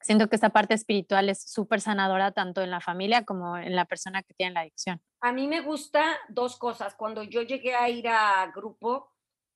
siento 0.00 0.28
que 0.28 0.36
esta 0.36 0.50
parte 0.50 0.74
espiritual 0.74 1.28
es 1.28 1.42
súper 1.42 1.80
sanadora 1.80 2.32
tanto 2.32 2.62
en 2.62 2.70
la 2.70 2.80
familia 2.80 3.24
como 3.24 3.56
en 3.56 3.76
la 3.76 3.84
persona 3.84 4.22
que 4.22 4.34
tiene 4.34 4.54
la 4.54 4.60
adicción. 4.60 5.00
A 5.20 5.32
mí 5.32 5.46
me 5.46 5.60
gusta 5.60 6.18
dos 6.28 6.56
cosas. 6.56 6.94
Cuando 6.94 7.22
yo 7.22 7.42
llegué 7.42 7.74
a 7.74 7.88
ir 7.88 8.08
a 8.08 8.50
grupo, 8.54 9.12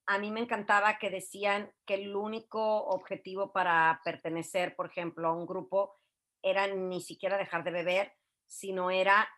a 0.06 0.18
mí 0.18 0.30
me 0.30 0.40
encantaba 0.40 0.98
que 0.98 1.10
decían 1.10 1.72
que 1.86 1.94
el 1.94 2.14
único 2.14 2.84
objetivo 2.86 3.52
para 3.52 4.00
pertenecer, 4.04 4.76
por 4.76 4.86
ejemplo, 4.86 5.28
a 5.28 5.32
un 5.32 5.46
grupo 5.46 5.96
era 6.42 6.66
ni 6.66 7.00
siquiera 7.00 7.38
dejar 7.38 7.64
de 7.64 7.70
beber, 7.70 8.12
sino 8.46 8.90
era 8.90 9.28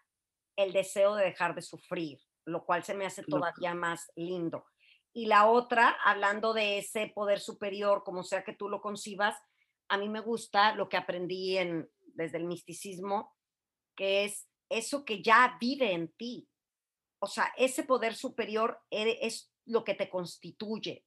el 0.57 0.73
deseo 0.73 1.15
de 1.15 1.25
dejar 1.25 1.55
de 1.55 1.63
sufrir, 1.63 2.19
lo 2.45 2.65
cual 2.65 2.83
se 2.83 2.95
me 2.95 3.07
hace 3.07 3.23
todavía 3.23 3.75
más 3.75 4.11
lindo. 4.17 4.65
Y 5.13 5.27
la 5.27 5.47
otra, 5.47 5.97
hablando 6.05 6.53
de 6.53 6.79
ese 6.79 7.13
poder 7.15 7.39
superior, 7.39 8.03
como 8.05 8.25
sea 8.25 8.43
que 8.43 8.55
tú 8.55 8.69
lo 8.69 8.81
concibas, 8.81 9.37
a 9.89 9.99
mí 9.99 10.09
me 10.09 10.21
gusta 10.21 10.75
lo 10.75 10.89
que 10.89 10.97
aprendí 10.97 11.59
en, 11.59 11.91
desde 12.15 12.39
el 12.39 12.45
misticismo, 12.45 13.37
que 13.97 14.25
es 14.25 14.49
eso 14.69 15.05
que 15.05 15.23
ya 15.23 15.57
vive 15.61 15.93
en 15.93 16.13
ti. 16.13 16.49
O 17.19 17.27
sea, 17.27 17.53
ese 17.57 17.85
poder 17.85 18.15
superior 18.15 18.81
es 18.91 19.51
lo 19.65 19.85
que 19.85 19.95
te 19.95 20.11
constituye. 20.11 21.05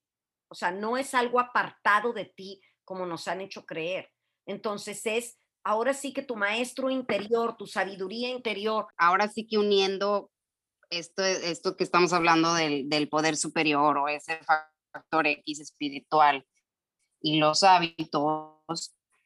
O 0.49 0.55
sea, 0.55 0.71
no 0.71 0.97
es 0.97 1.13
algo 1.13 1.39
apartado 1.39 2.13
de 2.13 2.25
ti 2.25 2.61
como 2.83 3.05
nos 3.05 3.27
han 3.27 3.41
hecho 3.41 3.65
creer. 3.65 4.11
Entonces 4.47 5.05
es, 5.05 5.37
ahora 5.63 5.93
sí 5.93 6.11
que 6.11 6.23
tu 6.23 6.35
maestro 6.35 6.89
interior, 6.89 7.55
tu 7.55 7.67
sabiduría 7.67 8.29
interior. 8.29 8.87
Ahora 8.97 9.27
sí 9.27 9.45
que 9.47 9.59
uniendo 9.59 10.31
esto, 10.89 11.23
esto 11.23 11.77
que 11.77 11.83
estamos 11.83 12.13
hablando 12.13 12.55
del, 12.55 12.89
del 12.89 13.07
poder 13.09 13.37
superior 13.37 13.97
o 13.97 14.07
ese 14.07 14.39
factor 14.91 15.27
X 15.27 15.59
espiritual 15.59 16.47
y 17.21 17.37
los 17.37 17.63
hábitos, 17.63 18.58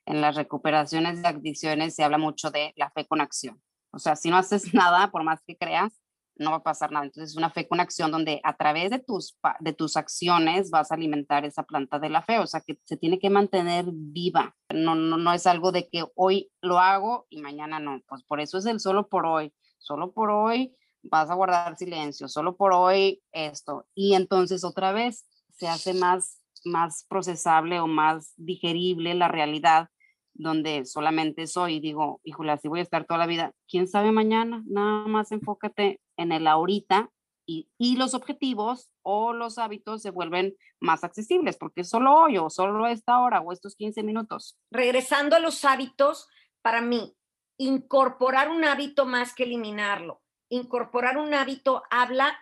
en 0.06 0.22
las 0.22 0.36
recuperaciones 0.36 1.22
de 1.22 1.28
adicciones 1.28 1.96
se 1.96 2.04
habla 2.04 2.18
mucho 2.18 2.52
de 2.52 2.74
la 2.76 2.90
fe 2.92 3.06
con 3.08 3.22
acción. 3.22 3.62
O 3.92 4.00
sea, 4.00 4.16
si 4.16 4.30
no 4.30 4.38
haces 4.38 4.74
nada, 4.74 5.12
por 5.12 5.24
más 5.24 5.42
que 5.46 5.58
creas, 5.58 5.94
no 6.36 6.52
va 6.52 6.58
a 6.58 6.64
pasar 6.64 6.92
nada. 6.92 7.06
Entonces, 7.06 7.32
es 7.32 7.38
una 7.38 7.52
fe 7.52 7.68
con 7.68 7.80
acción 7.80 8.12
donde 8.12 8.42
a 8.44 8.58
través 8.58 8.90
de 8.90 9.00
tus, 9.00 9.38
de 9.60 9.74
tus 9.74 9.98
acciones 9.98 10.72
vas 10.72 10.92
a 10.92 10.96
alimentar 10.96 11.46
esa 11.46 11.64
planta 11.64 12.00
de 12.00 12.10
la 12.10 12.24
fe, 12.24 12.40
o 12.40 12.48
sea, 12.48 12.62
que 12.62 12.80
se 12.86 12.98
tiene 12.98 13.20
que 13.20 13.30
mantener 13.30 13.86
viva. 13.88 14.56
No, 14.74 14.96
no, 14.96 15.18
no 15.18 15.34
es 15.34 15.46
algo 15.46 15.72
de 15.72 15.88
que 15.90 16.06
hoy 16.16 16.52
lo 16.62 16.80
hago 16.80 17.28
y 17.30 17.42
mañana 17.42 17.80
no. 17.80 18.02
Pues 18.08 18.24
por 18.24 18.40
eso 18.40 18.58
es 18.58 18.66
el 18.66 18.80
solo 18.80 19.08
por 19.08 19.26
hoy. 19.26 19.54
Solo 19.78 20.14
por 20.14 20.32
hoy 20.32 20.76
vas 21.04 21.30
a 21.30 21.36
guardar 21.36 21.76
silencio, 21.78 22.28
solo 22.28 22.56
por 22.56 22.74
hoy 22.74 23.22
esto. 23.32 23.86
Y 23.94 24.16
entonces 24.16 24.64
otra 24.64 24.92
vez 24.92 25.26
se 25.52 25.68
hace 25.68 25.94
más, 25.94 26.40
más 26.66 27.06
procesable 27.10 27.80
o 27.80 27.88
más 27.88 28.34
digerible 28.38 29.14
la 29.14 29.28
realidad 29.28 29.90
donde 30.34 30.86
solamente 30.86 31.48
soy 31.48 31.76
y 31.76 31.80
digo, 31.80 32.20
híjole, 32.24 32.52
así 32.52 32.68
voy 32.68 32.80
a 32.80 32.84
estar 32.84 33.06
toda 33.06 33.20
la 33.20 33.28
vida. 33.28 33.54
¿Quién 33.68 33.88
sabe 33.88 34.12
mañana? 34.12 34.64
Nada 34.66 35.08
más 35.08 35.32
enfócate 35.32 36.00
en 36.18 36.32
el 36.32 36.48
ahorita 36.48 37.12
y, 37.46 37.70
y 37.78 37.98
los 37.98 38.14
objetivos 38.14 38.92
o 39.04 39.34
los 39.34 39.58
hábitos 39.58 40.02
se 40.02 40.10
vuelven 40.10 40.56
más 40.80 41.04
accesibles 41.04 41.58
porque 41.58 41.84
solo 41.84 42.16
hoy 42.16 42.38
o 42.38 42.50
solo 42.50 42.88
esta 42.88 43.20
hora 43.20 43.42
o 43.42 43.52
estos 43.52 43.76
15 43.76 44.02
minutos. 44.04 44.58
Regresando 44.72 45.36
a 45.36 45.40
los 45.40 45.64
hábitos, 45.66 46.28
para 46.62 46.82
mí, 46.82 47.16
incorporar 47.58 48.50
un 48.50 48.64
hábito 48.64 49.06
más 49.06 49.36
que 49.36 49.44
eliminarlo. 49.44 50.22
Incorporar 50.50 51.18
un 51.18 51.34
hábito 51.34 51.84
habla 51.92 52.38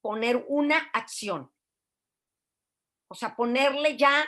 poner 0.00 0.44
una 0.48 0.78
acción. 0.92 1.50
O 3.08 3.14
sea, 3.14 3.34
ponerle 3.34 3.96
ya 3.96 4.26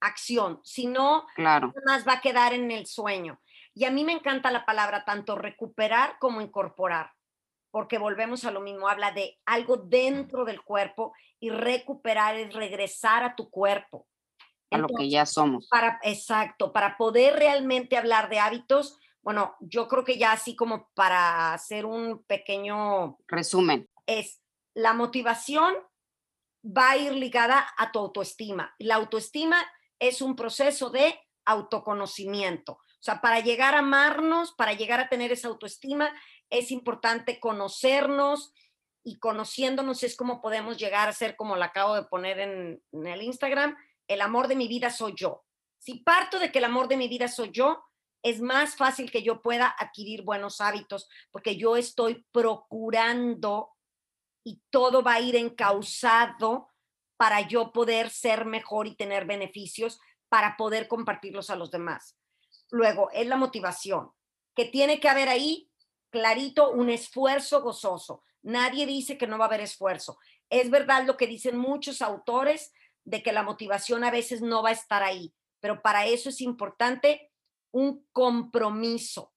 acción, 0.00 0.60
si 0.64 0.86
no, 0.86 1.26
claro. 1.34 1.72
más 1.86 2.06
va 2.06 2.14
a 2.14 2.20
quedar 2.20 2.52
en 2.54 2.70
el 2.70 2.86
sueño. 2.86 3.40
Y 3.74 3.84
a 3.84 3.90
mí 3.90 4.04
me 4.04 4.12
encanta 4.12 4.50
la 4.50 4.66
palabra 4.66 5.04
tanto 5.04 5.36
recuperar 5.36 6.18
como 6.18 6.40
incorporar, 6.40 7.12
porque 7.70 7.98
volvemos 7.98 8.44
a 8.44 8.50
lo 8.50 8.60
mismo, 8.60 8.88
habla 8.88 9.12
de 9.12 9.38
algo 9.46 9.76
dentro 9.76 10.44
del 10.44 10.62
cuerpo 10.62 11.14
y 11.40 11.50
recuperar 11.50 12.36
es 12.36 12.52
regresar 12.52 13.22
a 13.24 13.34
tu 13.34 13.48
cuerpo. 13.48 14.06
A 14.70 14.78
lo 14.78 14.88
que 14.88 15.08
ya 15.08 15.26
somos. 15.26 15.68
Para, 15.68 16.00
exacto, 16.02 16.72
para 16.72 16.96
poder 16.96 17.34
realmente 17.34 17.96
hablar 17.96 18.28
de 18.28 18.38
hábitos, 18.38 18.98
bueno, 19.22 19.54
yo 19.60 19.86
creo 19.86 20.04
que 20.04 20.18
ya 20.18 20.32
así 20.32 20.56
como 20.56 20.90
para 20.94 21.52
hacer 21.52 21.86
un 21.86 22.24
pequeño 22.24 23.18
resumen. 23.28 23.88
Es 24.06 24.42
la 24.74 24.94
motivación 24.94 25.74
va 26.64 26.90
a 26.90 26.96
ir 26.96 27.12
ligada 27.12 27.66
a 27.76 27.92
tu 27.92 27.98
autoestima. 27.98 28.74
La 28.78 28.96
autoestima 28.96 29.64
es 29.98 30.22
un 30.22 30.36
proceso 30.36 30.90
de 30.90 31.18
autoconocimiento. 31.44 32.72
O 32.72 33.04
sea, 33.04 33.20
para 33.20 33.40
llegar 33.40 33.74
a 33.74 33.80
amarnos, 33.80 34.52
para 34.52 34.74
llegar 34.74 35.00
a 35.00 35.08
tener 35.08 35.32
esa 35.32 35.48
autoestima, 35.48 36.12
es 36.50 36.70
importante 36.70 37.40
conocernos 37.40 38.52
y 39.04 39.18
conociéndonos 39.18 40.04
es 40.04 40.16
como 40.16 40.40
podemos 40.40 40.76
llegar 40.76 41.08
a 41.08 41.12
ser, 41.12 41.34
como 41.34 41.56
la 41.56 41.66
acabo 41.66 41.94
de 41.94 42.04
poner 42.04 42.38
en, 42.38 42.82
en 42.92 43.06
el 43.06 43.22
Instagram, 43.22 43.76
el 44.06 44.20
amor 44.20 44.46
de 44.46 44.54
mi 44.54 44.68
vida 44.68 44.90
soy 44.90 45.14
yo. 45.16 45.44
Si 45.78 45.98
parto 45.98 46.38
de 46.38 46.52
que 46.52 46.58
el 46.58 46.64
amor 46.64 46.86
de 46.86 46.96
mi 46.96 47.08
vida 47.08 47.26
soy 47.26 47.50
yo, 47.50 47.84
es 48.22 48.40
más 48.40 48.76
fácil 48.76 49.10
que 49.10 49.22
yo 49.22 49.42
pueda 49.42 49.74
adquirir 49.76 50.22
buenos 50.22 50.60
hábitos 50.60 51.08
porque 51.32 51.56
yo 51.56 51.76
estoy 51.76 52.24
procurando 52.30 53.70
y 54.44 54.60
todo 54.70 55.02
va 55.02 55.14
a 55.14 55.20
ir 55.20 55.36
encausado 55.36 56.68
para 57.16 57.40
yo 57.46 57.72
poder 57.72 58.10
ser 58.10 58.44
mejor 58.44 58.86
y 58.86 58.96
tener 58.96 59.26
beneficios 59.26 60.00
para 60.28 60.56
poder 60.56 60.88
compartirlos 60.88 61.50
a 61.50 61.56
los 61.56 61.70
demás. 61.70 62.16
Luego, 62.70 63.10
es 63.12 63.26
la 63.26 63.36
motivación, 63.36 64.10
que 64.54 64.64
tiene 64.64 64.98
que 64.98 65.08
haber 65.08 65.28
ahí 65.28 65.70
clarito 66.10 66.70
un 66.70 66.90
esfuerzo 66.90 67.62
gozoso. 67.62 68.22
Nadie 68.42 68.86
dice 68.86 69.16
que 69.18 69.26
no 69.26 69.38
va 69.38 69.44
a 69.44 69.48
haber 69.48 69.60
esfuerzo. 69.60 70.18
Es 70.50 70.70
verdad 70.70 71.04
lo 71.06 71.16
que 71.16 71.26
dicen 71.26 71.56
muchos 71.56 72.02
autores 72.02 72.72
de 73.04 73.22
que 73.22 73.32
la 73.32 73.42
motivación 73.42 74.04
a 74.04 74.10
veces 74.10 74.42
no 74.42 74.62
va 74.62 74.70
a 74.70 74.72
estar 74.72 75.02
ahí, 75.02 75.34
pero 75.60 75.82
para 75.82 76.06
eso 76.06 76.28
es 76.28 76.40
importante 76.40 77.30
un 77.70 78.06
compromiso. 78.12 79.32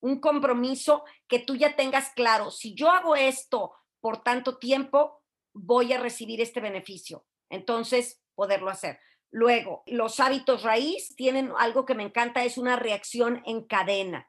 Un 0.00 0.20
compromiso 0.20 1.04
que 1.28 1.40
tú 1.40 1.56
ya 1.56 1.76
tengas 1.76 2.10
claro, 2.10 2.50
si 2.50 2.74
yo 2.74 2.90
hago 2.90 3.16
esto 3.16 3.74
por 4.00 4.22
tanto 4.22 4.58
tiempo, 4.58 5.22
voy 5.54 5.92
a 5.92 6.00
recibir 6.00 6.40
este 6.40 6.60
beneficio. 6.60 7.26
Entonces, 7.50 8.22
poderlo 8.34 8.70
hacer. 8.70 8.98
Luego, 9.32 9.82
los 9.86 10.18
hábitos 10.18 10.62
raíz 10.62 11.14
tienen 11.14 11.52
algo 11.58 11.84
que 11.84 11.94
me 11.94 12.02
encanta, 12.02 12.44
es 12.44 12.58
una 12.58 12.76
reacción 12.76 13.42
en 13.46 13.64
cadena, 13.64 14.28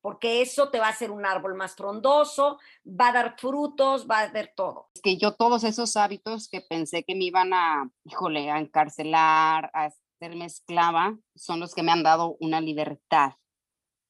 porque 0.00 0.40
eso 0.40 0.70
te 0.70 0.78
va 0.78 0.86
a 0.86 0.90
hacer 0.90 1.10
un 1.10 1.26
árbol 1.26 1.54
más 1.54 1.76
frondoso, 1.76 2.58
va 2.86 3.08
a 3.08 3.12
dar 3.12 3.36
frutos, 3.38 4.06
va 4.10 4.20
a 4.20 4.28
dar 4.28 4.52
todo. 4.56 4.88
Es 4.94 5.02
que 5.02 5.18
yo 5.18 5.34
todos 5.34 5.64
esos 5.64 5.96
hábitos 5.96 6.48
que 6.48 6.62
pensé 6.62 7.04
que 7.04 7.14
me 7.14 7.24
iban 7.24 7.52
a, 7.52 7.90
híjole, 8.04 8.50
a 8.50 8.58
encarcelar, 8.58 9.70
a 9.74 9.90
hacerme 10.16 10.46
esclava, 10.46 11.18
son 11.34 11.60
los 11.60 11.74
que 11.74 11.82
me 11.82 11.92
han 11.92 12.02
dado 12.02 12.36
una 12.40 12.60
libertad. 12.60 13.32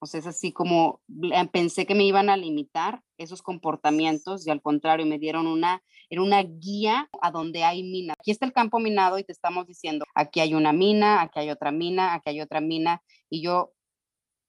O 0.01 0.07
sea, 0.07 0.21
es 0.21 0.27
así 0.27 0.53
como 0.53 1.03
eh, 1.23 1.47
pensé 1.53 1.87
que 1.87 1.95
me 1.95 2.05
iban 2.05 2.31
a 2.31 2.37
limitar 2.37 3.03
esos 3.19 3.43
comportamientos 3.43 4.47
y 4.47 4.51
al 4.51 4.63
contrario 4.63 5.05
me 5.07 5.19
dieron 5.19 5.47
una, 5.47 5.83
era 6.09 6.23
una 6.23 6.43
guía 6.43 7.11
a 7.21 7.31
donde 7.31 7.65
hay 7.65 7.83
mina. 7.83 8.15
Aquí 8.19 8.31
está 8.31 8.47
el 8.47 8.53
campo 8.53 8.81
minado 8.81 9.19
y 9.19 9.25
te 9.25 9.33
estamos 9.33 9.67
diciendo, 9.67 10.07
aquí 10.15 10.41
hay 10.41 10.55
una 10.55 10.73
mina, 10.73 11.21
aquí 11.21 11.41
hay 11.41 11.51
otra 11.51 11.71
mina, 11.71 12.15
aquí 12.15 12.31
hay 12.31 12.41
otra 12.41 12.61
mina 12.61 13.03
y 13.29 13.43
yo 13.43 13.73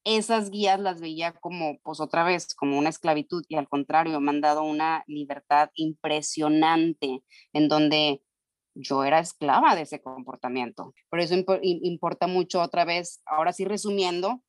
esas 0.04 0.50
guías 0.50 0.80
las 0.80 1.02
veía 1.02 1.34
como, 1.34 1.80
pues 1.84 2.00
otra 2.00 2.24
vez, 2.24 2.56
como 2.56 2.78
una 2.78 2.90
esclavitud 2.90 3.44
y 3.48 3.56
al 3.56 3.68
contrario, 3.68 4.20
me 4.20 4.32
han 4.32 4.42
dado 4.42 4.64
una 4.64 5.04
libertad 5.08 5.70
impresionante 5.76 7.24
en 7.54 7.68
donde 7.68 8.24
yo 8.74 9.04
era 9.04 9.20
esclava 9.20 9.76
de 9.76 9.82
ese 9.82 10.02
comportamiento. 10.02 10.94
Por 11.10 11.20
eso 11.20 11.36
importa 11.62 12.28
mucho 12.28 12.62
otra 12.62 12.86
vez, 12.86 13.22
ahora 13.26 13.54
sí 13.54 13.66
resumiendo, 13.66 14.42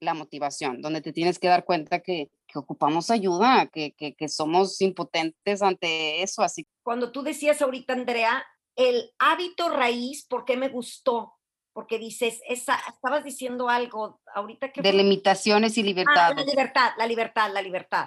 la 0.00 0.14
motivación, 0.14 0.80
donde 0.80 1.00
te 1.00 1.12
tienes 1.12 1.38
que 1.38 1.48
dar 1.48 1.64
cuenta 1.64 2.00
que, 2.00 2.30
que 2.46 2.58
ocupamos 2.58 3.10
ayuda, 3.10 3.66
que, 3.66 3.92
que, 3.92 4.14
que, 4.14 4.28
somos 4.28 4.80
impotentes 4.80 5.62
ante 5.62 6.22
eso. 6.22 6.42
Así. 6.42 6.66
Cuando 6.82 7.12
tú 7.12 7.22
decías 7.22 7.60
ahorita, 7.62 7.92
Andrea, 7.92 8.44
el 8.76 9.10
hábito 9.18 9.68
raíz, 9.70 10.26
¿por 10.26 10.44
qué 10.44 10.56
me 10.56 10.68
gustó? 10.68 11.34
Porque 11.72 11.98
dices, 11.98 12.40
esa, 12.48 12.78
estabas 12.88 13.24
diciendo 13.24 13.68
algo 13.68 14.20
ahorita 14.34 14.72
que... 14.72 14.82
De 14.82 14.92
limitaciones 14.92 15.76
y 15.78 15.82
libertad. 15.82 16.32
Ah, 16.32 16.34
la 16.34 16.44
libertad, 16.44 16.90
la 16.96 17.06
libertad, 17.06 17.52
la 17.52 17.62
libertad. 17.62 18.06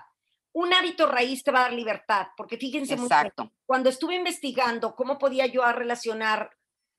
Un 0.53 0.73
hábito 0.73 1.07
raíz 1.07 1.43
te 1.43 1.51
va 1.51 1.59
a 1.59 1.63
dar 1.63 1.73
libertad, 1.73 2.27
porque 2.35 2.57
fíjense 2.57 2.95
Exacto. 2.95 3.53
cuando 3.65 3.89
estuve 3.89 4.15
investigando 4.15 4.95
cómo 4.95 5.17
podía 5.17 5.45
yo 5.45 5.63
relacionar 5.71 6.51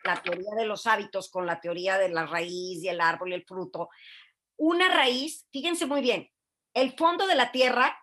la 0.04 0.22
teoría 0.22 0.54
de 0.56 0.66
los 0.66 0.86
hábitos 0.86 1.30
con 1.30 1.46
la 1.46 1.60
teoría 1.60 1.98
de 1.98 2.08
la 2.08 2.26
raíz 2.26 2.82
y 2.82 2.88
el 2.88 3.00
árbol 3.00 3.30
y 3.30 3.34
el 3.34 3.44
fruto, 3.44 3.88
una 4.62 4.88
raíz, 4.88 5.48
fíjense 5.50 5.86
muy 5.86 6.00
bien, 6.02 6.30
el 6.72 6.92
fondo 6.96 7.26
de 7.26 7.34
la 7.34 7.50
tierra 7.50 7.98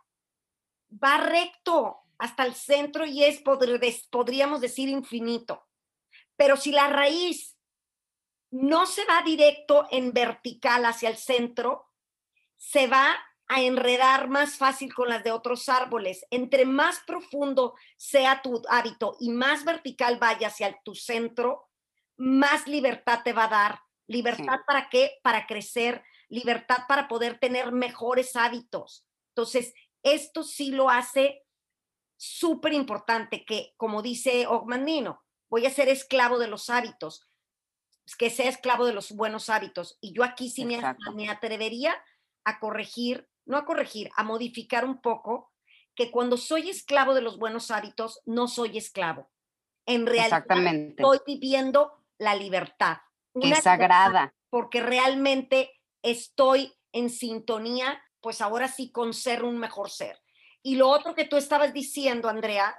va 0.92 1.16
recto 1.16 2.02
hasta 2.18 2.44
el 2.44 2.54
centro 2.54 3.06
y 3.06 3.24
es, 3.24 3.42
podríamos 3.42 4.60
decir, 4.60 4.90
infinito. 4.90 5.66
Pero 6.36 6.58
si 6.58 6.74
la 6.74 6.90
raíz 6.90 7.58
no 8.52 8.86
se 8.88 9.06
va 9.06 9.22
directo 9.22 9.88
en 9.90 10.12
vertical 10.12 10.84
hacia 10.84 11.08
el 11.08 11.16
centro, 11.16 11.88
se 12.58 12.88
va 12.88 13.16
a 13.48 13.62
enredar 13.62 14.28
más 14.28 14.58
fácil 14.58 14.94
con 14.94 15.08
las 15.08 15.24
de 15.24 15.32
otros 15.32 15.70
árboles. 15.70 16.26
Entre 16.30 16.66
más 16.66 17.00
profundo 17.08 17.76
sea 17.96 18.42
tu 18.42 18.62
hábito 18.70 19.16
y 19.22 19.30
más 19.30 19.64
vertical 19.64 20.18
vaya 20.20 20.48
hacia 20.48 20.78
tu 20.84 20.94
centro, 20.94 21.70
más 22.18 22.68
libertad 22.68 23.22
te 23.24 23.32
va 23.32 23.46
a 23.46 23.48
dar. 23.48 23.80
¿Libertad 24.08 24.60
para 24.68 24.90
qué? 24.90 25.20
Para 25.24 25.46
crecer, 25.46 26.04
libertad 26.30 26.84
para 26.88 27.08
poder 27.08 27.40
tener 27.40 27.72
mejores 27.72 28.36
hábitos. 28.36 29.06
Entonces, 29.36 29.74
esto 30.04 30.44
sí 30.44 30.72
lo 30.72 30.90
hace 30.90 31.44
súper 32.18 32.74
importante, 32.74 33.46
que 33.46 33.74
como 33.78 34.02
dice 34.02 34.48
Ogmandino, 34.48 35.24
voy 35.50 35.66
a 35.66 35.72
ser 35.72 35.90
esclavo 35.90 36.38
de 36.38 36.48
los 36.48 36.70
hábitos, 36.70 37.28
que 38.18 38.30
sea 38.30 38.50
esclavo 38.50 38.86
de 38.86 38.94
los 38.94 39.12
buenos 39.12 39.50
hábitos. 39.50 39.98
Y 40.02 40.14
yo 40.14 40.24
aquí 40.24 40.50
sí 40.50 40.66
me, 40.66 40.80
me 41.14 41.30
atrevería 41.30 41.96
a 42.44 42.60
corregir, 42.60 43.30
no 43.46 43.58
a 43.58 43.66
corregir, 43.66 44.10
a 44.16 44.24
modificar 44.24 44.86
un 44.86 45.02
poco, 45.02 45.52
que 45.96 46.12
cuando 46.12 46.38
soy 46.38 46.70
esclavo 46.70 47.14
de 47.14 47.22
los 47.22 47.38
buenos 47.38 47.72
hábitos, 47.72 48.22
no 48.26 48.48
soy 48.48 48.78
esclavo. 48.78 49.30
En 49.86 50.06
realidad 50.06 50.46
estoy 50.50 51.20
viviendo 51.26 52.04
la 52.18 52.36
libertad. 52.36 52.98
Una 53.34 53.58
es 53.58 53.64
sagrada. 53.64 54.34
porque 54.50 54.82
realmente 54.82 55.79
estoy 56.04 56.74
en 56.92 57.10
sintonía, 57.10 58.02
pues 58.22 58.42
ahora 58.42 58.68
sí 58.68 58.92
con 58.92 59.14
ser 59.14 59.44
un 59.44 59.58
mejor 59.58 59.90
ser. 59.90 60.20
Y 60.62 60.76
lo 60.76 60.90
otro 60.90 61.16
que 61.16 61.26
tú 61.26 61.38
estabas 61.38 61.74
diciendo, 61.74 62.30
Andrea, 62.30 62.78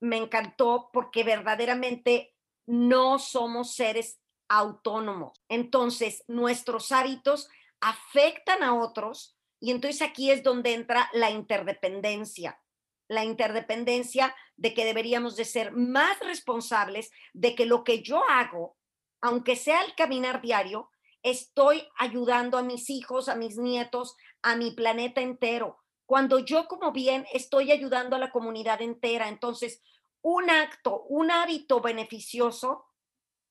me 0.00 0.16
encantó 0.16 0.90
porque 0.92 1.24
verdaderamente 1.24 2.34
no 2.66 3.18
somos 3.18 3.74
seres 3.74 4.20
autónomos. 4.48 5.40
Entonces, 5.48 6.24
nuestros 6.26 6.90
hábitos 6.92 7.48
afectan 7.80 8.62
a 8.62 8.74
otros 8.74 9.36
y 9.60 9.70
entonces 9.70 10.02
aquí 10.02 10.30
es 10.30 10.42
donde 10.42 10.74
entra 10.74 11.08
la 11.12 11.30
interdependencia. 11.30 12.60
La 13.08 13.24
interdependencia 13.24 14.34
de 14.56 14.72
que 14.72 14.84
deberíamos 14.84 15.36
de 15.36 15.44
ser 15.44 15.72
más 15.72 16.18
responsables 16.20 17.10
de 17.32 17.54
que 17.54 17.66
lo 17.66 17.84
que 17.84 18.02
yo 18.02 18.22
hago, 18.28 18.76
aunque 19.20 19.56
sea 19.56 19.82
el 19.82 19.94
caminar 19.94 20.40
diario, 20.40 20.89
estoy 21.22 21.86
ayudando 21.98 22.58
a 22.58 22.62
mis 22.62 22.90
hijos, 22.90 23.28
a 23.28 23.36
mis 23.36 23.56
nietos, 23.56 24.16
a 24.42 24.56
mi 24.56 24.70
planeta 24.72 25.20
entero. 25.20 25.78
Cuando 26.06 26.38
yo 26.40 26.66
como 26.66 26.92
bien 26.92 27.26
estoy 27.32 27.70
ayudando 27.70 28.16
a 28.16 28.18
la 28.18 28.30
comunidad 28.30 28.82
entera, 28.82 29.28
entonces 29.28 29.82
un 30.22 30.50
acto, 30.50 31.04
un 31.08 31.30
hábito 31.30 31.80
beneficioso 31.80 32.86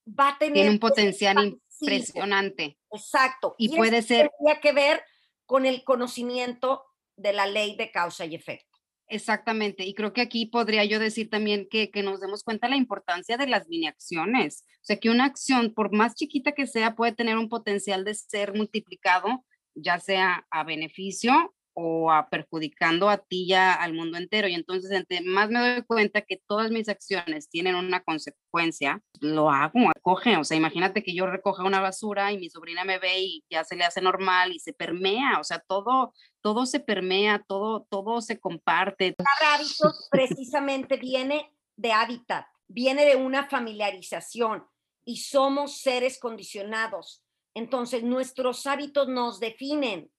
va 0.08 0.30
a 0.30 0.38
tener... 0.38 0.54
Tiene 0.54 0.70
un 0.72 0.80
potencial 0.80 1.60
impresionante. 1.80 2.78
Exacto. 2.92 3.56
Y, 3.58 3.76
puede 3.76 4.02
ser... 4.02 4.30
Tiene 4.40 4.60
que 4.60 4.74
ver 4.74 5.04
con 5.46 5.66
el 5.66 5.84
conocimiento 5.84 6.86
de 7.16 7.34
la 7.34 7.48
ley 7.48 7.76
de 7.76 7.92
causa 7.92 8.26
y 8.26 8.36
efecto. 8.36 8.69
Exactamente, 9.12 9.86
y 9.86 9.96
creo 9.96 10.14
que 10.14 10.22
aquí 10.22 10.46
podría 10.46 10.86
yo 10.86 11.00
decir 11.00 11.32
también 11.32 11.68
que, 11.68 11.90
que, 11.90 12.04
nos 12.04 12.22
demos 12.22 12.44
cuenta 12.44 12.70
la 12.70 12.76
importancia 12.76 13.38
de 13.38 13.48
las 13.48 13.68
mini 13.68 13.88
acciones. 13.88 14.66
O 14.76 14.84
sea, 14.84 14.98
que 14.98 15.10
una 15.10 15.26
acción, 15.26 15.74
por 15.74 15.92
más 15.92 16.14
chiquita 16.14 16.52
que 16.52 16.68
sea, 16.68 16.96
puede 16.96 17.14
tener 17.14 17.36
un 17.38 17.50
potencial 17.50 18.06
de 18.06 18.14
ser 18.14 18.54
multiplicado, 18.54 19.44
ya 19.74 20.00
sea 20.00 20.46
a 20.52 20.64
beneficio 20.64 21.56
o 21.82 22.12
a 22.12 22.30
perjudicando 22.30 23.10
a 23.10 23.18
ti 23.18 23.48
ya 23.48 23.74
al 23.74 23.94
mundo 23.94 24.18
entero. 24.18 24.48
Y 24.48 24.54
entonces, 24.54 24.92
entre 24.92 25.22
más 25.22 25.50
me 25.50 25.60
doy 25.60 25.82
cuenta 25.84 26.22
que 26.22 26.42
todas 26.48 26.72
mis 26.72 26.90
acciones 26.90 27.50
tienen 27.50 27.76
una 27.76 28.02
consecuencia, 28.02 29.02
lo 29.22 29.50
hago, 29.50 29.90
acoge. 29.90 30.38
O 30.38 30.44
sea, 30.44 30.58
imagínate 30.58 31.04
que 31.04 31.16
yo 31.16 31.26
recoja 31.28 31.64
una 31.64 31.80
basura 31.80 32.32
y 32.32 32.38
mi 32.38 32.50
sobrina 32.50 32.84
me 32.84 33.00
ve 33.00 33.20
y 33.22 33.44
ya 33.50 33.64
se 33.64 33.76
le 33.76 33.86
hace 33.86 34.02
normal 34.02 34.52
y 34.52 34.60
se 34.60 34.74
permea. 34.74 35.40
O 35.40 35.44
sea, 35.44 35.60
todo, 35.60 36.14
todo 36.42 36.66
se 36.66 36.80
permea, 36.80 37.44
todo, 37.48 37.88
todo 37.90 38.22
se 38.22 38.40
comparte. 38.40 39.16
Cada 39.16 39.56
hábito 39.56 39.94
precisamente 40.10 40.98
viene 40.98 41.54
de 41.76 41.92
hábitat, 41.92 42.46
viene 42.68 43.06
de 43.06 43.16
una 43.16 43.48
familiarización 43.48 44.66
y 45.06 45.18
somos 45.18 45.82
seres 45.82 46.20
condicionados. 46.20 47.24
Entonces, 47.54 48.04
nuestros 48.04 48.68
hábitos 48.68 49.08
nos 49.08 49.40
definen 49.40 50.12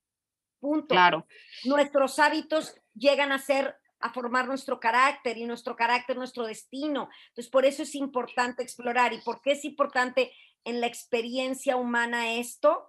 Punto. 0.61 0.89
Claro. 0.89 1.27
Nuestros 1.65 2.19
hábitos 2.19 2.75
llegan 2.95 3.33
a 3.33 3.39
ser, 3.39 3.77
a 3.99 4.13
formar 4.13 4.47
nuestro 4.47 4.79
carácter 4.79 5.39
y 5.39 5.47
nuestro 5.47 5.75
carácter 5.75 6.17
nuestro 6.17 6.47
destino. 6.47 7.09
Entonces, 7.29 7.51
por 7.51 7.65
eso 7.65 7.83
es 7.83 7.95
importante 7.95 8.63
explorar. 8.63 9.13
¿Y 9.15 9.23
por 9.23 9.41
qué 9.41 9.53
es 9.53 9.65
importante 9.65 10.33
en 10.65 10.81
la 10.81 10.87
experiencia 10.87 11.77
humana 11.77 12.35
esto? 12.35 12.87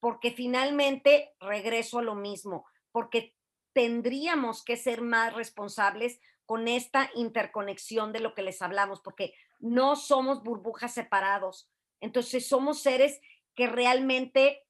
Porque 0.00 0.30
finalmente 0.30 1.34
regreso 1.40 1.98
a 1.98 2.02
lo 2.02 2.14
mismo, 2.14 2.66
porque 2.92 3.34
tendríamos 3.72 4.64
que 4.64 4.76
ser 4.76 5.02
más 5.02 5.34
responsables 5.34 6.20
con 6.46 6.68
esta 6.68 7.10
interconexión 7.14 8.12
de 8.12 8.20
lo 8.20 8.34
que 8.34 8.42
les 8.42 8.62
hablamos, 8.62 9.00
porque 9.00 9.34
no 9.58 9.96
somos 9.96 10.42
burbujas 10.42 10.94
separados. 10.94 11.68
Entonces, 12.00 12.48
somos 12.48 12.80
seres 12.80 13.20
que 13.54 13.66
realmente 13.66 14.62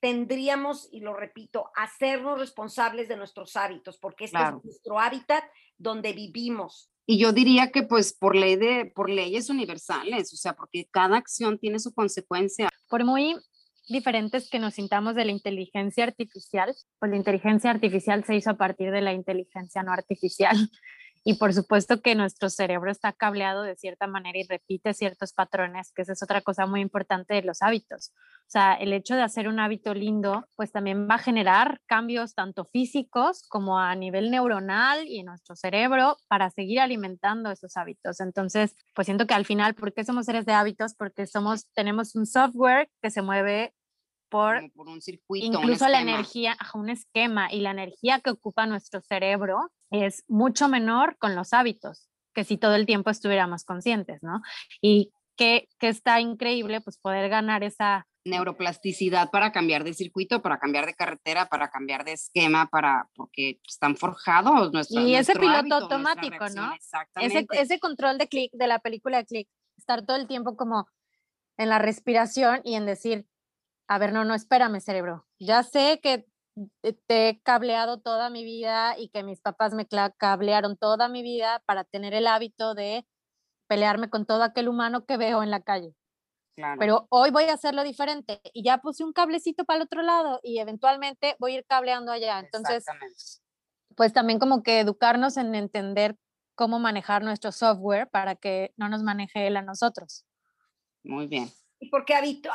tendríamos, 0.00 0.88
y 0.90 1.00
lo 1.00 1.14
repito, 1.14 1.70
hacernos 1.76 2.38
responsables 2.38 3.06
de 3.08 3.16
nuestros 3.16 3.54
hábitos, 3.56 3.98
porque 3.98 4.24
este 4.24 4.38
es 4.38 4.64
nuestro 4.64 4.98
hábitat 4.98 5.44
donde 5.76 6.12
vivimos. 6.12 6.90
Y 7.06 7.18
yo 7.18 7.32
diría 7.32 7.70
que 7.70 7.82
pues 7.82 8.12
por 8.12 8.36
ley 8.36 8.56
de, 8.56 8.86
por 8.86 9.10
leyes 9.10 9.50
universales, 9.50 10.32
o 10.32 10.36
sea, 10.36 10.54
porque 10.54 10.88
cada 10.90 11.16
acción 11.16 11.58
tiene 11.58 11.78
su 11.80 11.92
consecuencia. 11.92 12.68
Por 12.88 13.04
muy 13.04 13.36
diferentes 13.90 14.48
que 14.48 14.58
nos 14.58 14.74
sintamos 14.74 15.14
de 15.14 15.24
la 15.24 15.32
inteligencia 15.32 16.04
artificial, 16.04 16.74
pues 16.98 17.10
la 17.10 17.16
inteligencia 17.16 17.70
artificial 17.70 18.24
se 18.24 18.36
hizo 18.36 18.50
a 18.50 18.56
partir 18.56 18.90
de 18.90 19.00
la 19.00 19.12
inteligencia 19.12 19.82
no 19.82 19.92
artificial. 19.92 20.56
Y 21.22 21.34
por 21.34 21.52
supuesto 21.52 22.00
que 22.00 22.14
nuestro 22.14 22.48
cerebro 22.48 22.90
está 22.90 23.12
cableado 23.12 23.62
de 23.62 23.76
cierta 23.76 24.06
manera 24.06 24.38
y 24.38 24.46
repite 24.48 24.94
ciertos 24.94 25.34
patrones, 25.34 25.92
que 25.94 26.02
esa 26.02 26.14
es 26.14 26.22
otra 26.22 26.40
cosa 26.40 26.64
muy 26.64 26.80
importante 26.80 27.34
de 27.34 27.42
los 27.42 27.60
hábitos. 27.60 28.12
O 28.16 28.50
sea, 28.50 28.72
el 28.74 28.92
hecho 28.94 29.14
de 29.14 29.22
hacer 29.22 29.46
un 29.46 29.60
hábito 29.60 29.92
lindo, 29.92 30.46
pues 30.56 30.72
también 30.72 31.06
va 31.08 31.16
a 31.16 31.18
generar 31.18 31.80
cambios 31.86 32.34
tanto 32.34 32.64
físicos 32.64 33.46
como 33.48 33.78
a 33.78 33.94
nivel 33.94 34.30
neuronal 34.30 35.06
y 35.06 35.20
en 35.20 35.26
nuestro 35.26 35.56
cerebro 35.56 36.16
para 36.26 36.50
seguir 36.50 36.80
alimentando 36.80 37.50
esos 37.50 37.76
hábitos. 37.76 38.20
Entonces, 38.20 38.74
pues 38.94 39.04
siento 39.04 39.26
que 39.26 39.34
al 39.34 39.44
final, 39.44 39.74
¿por 39.74 39.92
qué 39.92 40.04
somos 40.04 40.24
seres 40.24 40.46
de 40.46 40.54
hábitos? 40.54 40.94
Porque 40.94 41.26
somos, 41.26 41.70
tenemos 41.74 42.16
un 42.16 42.26
software 42.26 42.88
que 43.02 43.10
se 43.10 43.20
mueve 43.20 43.74
por, 44.30 44.72
por 44.72 44.88
un 44.88 45.02
circuito. 45.02 45.46
Incluso 45.46 45.88
la 45.88 46.00
energía, 46.00 46.56
un 46.74 46.88
esquema 46.88 47.52
y 47.52 47.60
la 47.60 47.72
energía 47.72 48.20
que 48.20 48.30
ocupa 48.30 48.66
nuestro 48.66 49.02
cerebro 49.02 49.70
es 49.90 50.24
mucho 50.28 50.68
menor 50.68 51.18
con 51.18 51.34
los 51.34 51.52
hábitos 51.52 52.10
que 52.34 52.44
si 52.44 52.56
todo 52.56 52.74
el 52.74 52.86
tiempo 52.86 53.10
estuviéramos 53.10 53.64
conscientes, 53.64 54.22
¿no? 54.22 54.40
Y 54.80 55.12
que, 55.36 55.68
que 55.78 55.88
está 55.88 56.20
increíble, 56.20 56.80
pues 56.80 56.98
poder 56.98 57.28
ganar 57.28 57.64
esa 57.64 58.06
neuroplasticidad 58.24 59.30
para 59.30 59.50
cambiar 59.50 59.82
de 59.82 59.94
circuito, 59.94 60.42
para 60.42 60.58
cambiar 60.58 60.84
de 60.84 60.94
carretera, 60.94 61.46
para 61.46 61.70
cambiar 61.70 62.04
de 62.04 62.12
esquema, 62.12 62.68
para 62.70 63.08
porque 63.14 63.60
están 63.66 63.96
forjados 63.96 64.72
nuestros 64.72 65.02
Y 65.02 65.14
ese 65.14 65.34
piloto 65.34 65.74
automático, 65.74 66.48
¿no? 66.50 66.70
Ese, 67.16 67.46
ese 67.52 67.80
control 67.80 68.18
de 68.18 68.28
clic 68.28 68.52
de 68.52 68.66
la 68.66 68.78
película 68.78 69.18
de 69.18 69.24
clic, 69.24 69.48
estar 69.78 70.04
todo 70.04 70.18
el 70.18 70.26
tiempo 70.26 70.54
como 70.56 70.86
en 71.56 71.70
la 71.70 71.78
respiración 71.78 72.60
y 72.62 72.74
en 72.74 72.84
decir, 72.84 73.26
a 73.90 73.98
ver, 73.98 74.12
no, 74.12 74.24
no, 74.24 74.34
espérame, 74.34 74.80
cerebro. 74.80 75.26
Ya 75.40 75.64
sé 75.64 75.98
que 76.00 76.24
te 77.08 77.28
he 77.28 77.40
cableado 77.40 77.98
toda 77.98 78.30
mi 78.30 78.44
vida 78.44 78.96
y 78.96 79.08
que 79.08 79.24
mis 79.24 79.40
papás 79.40 79.74
me 79.74 79.88
cablearon 80.16 80.76
toda 80.76 81.08
mi 81.08 81.24
vida 81.24 81.60
para 81.66 81.82
tener 81.82 82.14
el 82.14 82.28
hábito 82.28 82.74
de 82.76 83.04
pelearme 83.66 84.08
con 84.08 84.26
todo 84.26 84.44
aquel 84.44 84.68
humano 84.68 85.06
que 85.06 85.16
veo 85.16 85.42
en 85.42 85.50
la 85.50 85.60
calle. 85.62 85.96
Pero 86.78 87.08
hoy 87.10 87.32
voy 87.32 87.44
a 87.44 87.54
hacerlo 87.54 87.82
diferente 87.82 88.40
y 88.52 88.62
ya 88.62 88.78
puse 88.78 89.02
un 89.02 89.12
cablecito 89.12 89.64
para 89.64 89.78
el 89.78 89.82
otro 89.82 90.02
lado 90.02 90.38
y 90.44 90.60
eventualmente 90.60 91.34
voy 91.40 91.54
a 91.54 91.58
ir 91.58 91.64
cableando 91.66 92.12
allá. 92.12 92.38
Entonces, 92.38 92.84
pues 93.96 94.12
también 94.12 94.38
como 94.38 94.62
que 94.62 94.78
educarnos 94.78 95.36
en 95.36 95.52
entender 95.56 96.16
cómo 96.54 96.78
manejar 96.78 97.24
nuestro 97.24 97.50
software 97.50 98.08
para 98.08 98.36
que 98.36 98.72
no 98.76 98.88
nos 98.88 99.02
maneje 99.02 99.48
él 99.48 99.56
a 99.56 99.62
nosotros. 99.62 100.24
Muy 101.02 101.26
bien. 101.26 101.50
Y 101.80 101.88
porque 101.88 102.14
hábito, 102.14 102.50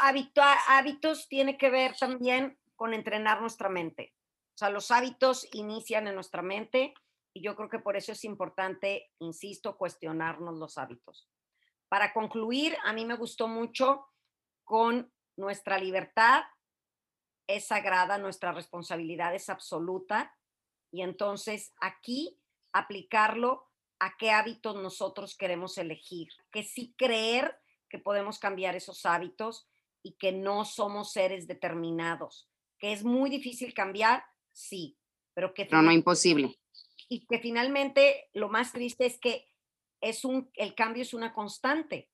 hábitos 0.67 1.27
tiene 1.27 1.57
que 1.57 1.69
ver 1.69 1.95
también 1.97 2.57
con 2.75 2.93
entrenar 2.93 3.41
nuestra 3.41 3.69
mente. 3.69 4.13
O 4.53 4.57
sea, 4.57 4.69
los 4.69 4.91
hábitos 4.91 5.47
inician 5.53 6.07
en 6.07 6.15
nuestra 6.15 6.41
mente 6.41 6.93
y 7.33 7.43
yo 7.43 7.55
creo 7.55 7.69
que 7.69 7.79
por 7.79 7.97
eso 7.97 8.13
es 8.13 8.23
importante, 8.23 9.11
insisto, 9.19 9.77
cuestionarnos 9.77 10.57
los 10.57 10.77
hábitos. 10.77 11.27
Para 11.89 12.13
concluir, 12.13 12.77
a 12.85 12.93
mí 12.93 13.05
me 13.05 13.17
gustó 13.17 13.47
mucho 13.47 14.05
con 14.63 15.11
nuestra 15.35 15.77
libertad 15.77 16.43
es 17.47 17.67
sagrada, 17.67 18.17
nuestra 18.17 18.51
responsabilidad 18.51 19.33
es 19.35 19.49
absoluta 19.49 20.35
y 20.91 21.01
entonces 21.01 21.73
aquí 21.79 22.39
aplicarlo 22.73 23.69
a 23.99 24.17
qué 24.17 24.31
hábitos 24.31 24.75
nosotros 24.75 25.37
queremos 25.37 25.77
elegir, 25.77 26.29
que 26.51 26.63
sí 26.63 26.93
creer 26.97 27.57
que 27.95 28.03
podemos 28.03 28.39
cambiar 28.39 28.75
esos 28.75 29.05
hábitos 29.05 29.69
y 30.03 30.17
que 30.17 30.33
no 30.33 30.65
somos 30.65 31.13
seres 31.13 31.47
determinados, 31.47 32.49
que 32.77 32.91
es 32.91 33.05
muy 33.05 33.29
difícil 33.29 33.73
cambiar, 33.73 34.25
sí, 34.51 34.97
pero 35.33 35.53
que... 35.53 35.65
No, 35.71 35.81
no 35.81 35.93
imposible. 35.93 36.59
Y 37.07 37.25
que 37.25 37.39
finalmente 37.39 38.29
lo 38.33 38.49
más 38.49 38.73
triste 38.73 39.05
es 39.05 39.17
que 39.17 39.47
es 40.01 40.25
un, 40.25 40.51
el 40.55 40.75
cambio 40.75 41.03
es 41.03 41.13
una 41.13 41.33
constante. 41.33 42.09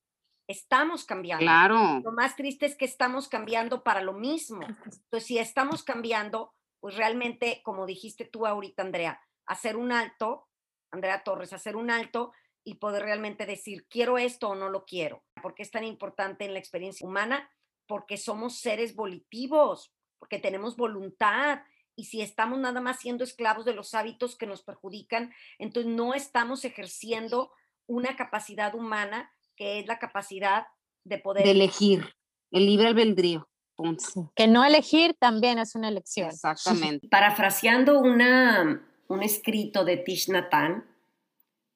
Estamos 0.46 1.04
cambiando. 1.04 1.44
Claro. 1.44 2.00
Lo 2.04 2.12
más 2.12 2.36
triste 2.36 2.66
es 2.66 2.76
que 2.76 2.84
estamos 2.84 3.26
cambiando 3.26 3.82
para 3.82 4.02
lo 4.02 4.12
mismo. 4.12 4.62
Entonces, 4.62 5.26
si 5.26 5.38
estamos 5.38 5.82
cambiando, 5.82 6.54
pues 6.78 6.94
realmente, 6.94 7.60
como 7.64 7.86
dijiste 7.86 8.24
tú 8.24 8.46
ahorita, 8.46 8.82
Andrea, 8.82 9.20
hacer 9.46 9.76
un 9.76 9.90
alto, 9.90 10.48
Andrea 10.92 11.24
Torres, 11.24 11.52
hacer 11.52 11.74
un 11.74 11.90
alto 11.90 12.32
y 12.64 12.74
poder 12.74 13.02
realmente 13.02 13.46
decir, 13.46 13.86
quiero 13.88 14.18
esto 14.18 14.50
o 14.50 14.54
no 14.54 14.68
lo 14.68 14.84
quiero. 14.84 15.24
porque 15.42 15.62
es 15.62 15.70
tan 15.70 15.84
importante 15.84 16.44
en 16.44 16.52
la 16.52 16.60
experiencia 16.60 17.06
humana? 17.06 17.50
Porque 17.86 18.16
somos 18.16 18.58
seres 18.58 18.94
volitivos, 18.94 19.92
porque 20.18 20.38
tenemos 20.38 20.76
voluntad. 20.76 21.62
Y 21.96 22.04
si 22.04 22.22
estamos 22.22 22.58
nada 22.60 22.80
más 22.80 23.00
siendo 23.00 23.24
esclavos 23.24 23.64
de 23.64 23.74
los 23.74 23.94
hábitos 23.94 24.36
que 24.36 24.46
nos 24.46 24.62
perjudican, 24.62 25.32
entonces 25.58 25.92
no 25.92 26.14
estamos 26.14 26.64
ejerciendo 26.64 27.52
una 27.86 28.16
capacidad 28.16 28.74
humana 28.74 29.32
que 29.56 29.80
es 29.80 29.86
la 29.86 29.98
capacidad 29.98 30.66
de 31.04 31.18
poder... 31.18 31.44
De 31.44 31.50
elegir, 31.50 32.14
el 32.52 32.66
libre 32.66 32.88
albedrío. 32.88 33.48
Que 34.36 34.46
no 34.46 34.64
elegir 34.64 35.14
también 35.18 35.58
es 35.58 35.74
una 35.74 35.88
elección. 35.88 36.28
Exactamente. 36.28 37.08
Parafraseando 37.08 37.98
una, 37.98 38.86
un 39.08 39.22
escrito 39.22 39.84
de 39.84 39.96
Tish 39.96 40.28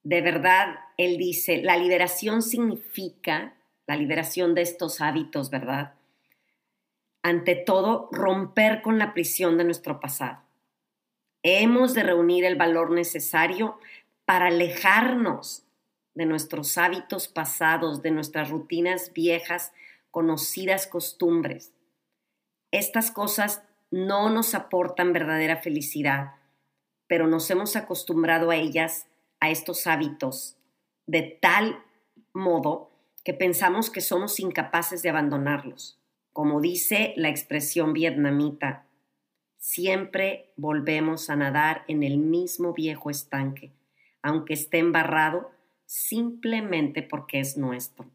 de 0.06 0.20
verdad, 0.20 0.78
él 0.98 1.18
dice, 1.18 1.62
la 1.64 1.76
liberación 1.76 2.40
significa, 2.40 3.56
la 3.88 3.96
liberación 3.96 4.54
de 4.54 4.62
estos 4.62 5.00
hábitos, 5.00 5.50
¿verdad? 5.50 5.94
Ante 7.24 7.56
todo, 7.56 8.08
romper 8.12 8.82
con 8.82 9.00
la 9.00 9.14
prisión 9.14 9.58
de 9.58 9.64
nuestro 9.64 9.98
pasado. 9.98 10.44
Hemos 11.42 11.92
de 11.92 12.04
reunir 12.04 12.44
el 12.44 12.54
valor 12.54 12.92
necesario 12.92 13.80
para 14.24 14.46
alejarnos 14.46 15.64
de 16.14 16.24
nuestros 16.24 16.78
hábitos 16.78 17.26
pasados, 17.26 18.00
de 18.00 18.12
nuestras 18.12 18.48
rutinas 18.48 19.12
viejas, 19.12 19.72
conocidas 20.12 20.86
costumbres. 20.86 21.72
Estas 22.70 23.10
cosas 23.10 23.64
no 23.90 24.30
nos 24.30 24.54
aportan 24.54 25.12
verdadera 25.12 25.56
felicidad, 25.56 26.34
pero 27.08 27.26
nos 27.26 27.50
hemos 27.50 27.74
acostumbrado 27.74 28.50
a 28.52 28.56
ellas, 28.56 29.08
a 29.40 29.50
estos 29.50 29.86
hábitos, 29.86 30.56
de 31.06 31.38
tal 31.40 31.82
modo 32.32 32.90
que 33.24 33.34
pensamos 33.34 33.90
que 33.90 34.00
somos 34.00 34.38
incapaces 34.40 35.02
de 35.02 35.08
abandonarlos. 35.08 36.00
Como 36.32 36.60
dice 36.60 37.14
la 37.16 37.28
expresión 37.28 37.92
vietnamita, 37.92 38.86
siempre 39.58 40.52
volvemos 40.56 41.30
a 41.30 41.36
nadar 41.36 41.84
en 41.88 42.02
el 42.02 42.18
mismo 42.18 42.72
viejo 42.72 43.10
estanque, 43.10 43.72
aunque 44.22 44.54
esté 44.54 44.78
embarrado 44.78 45.50
simplemente 45.86 47.02
porque 47.02 47.40
es 47.40 47.56
nuestro. 47.56 48.10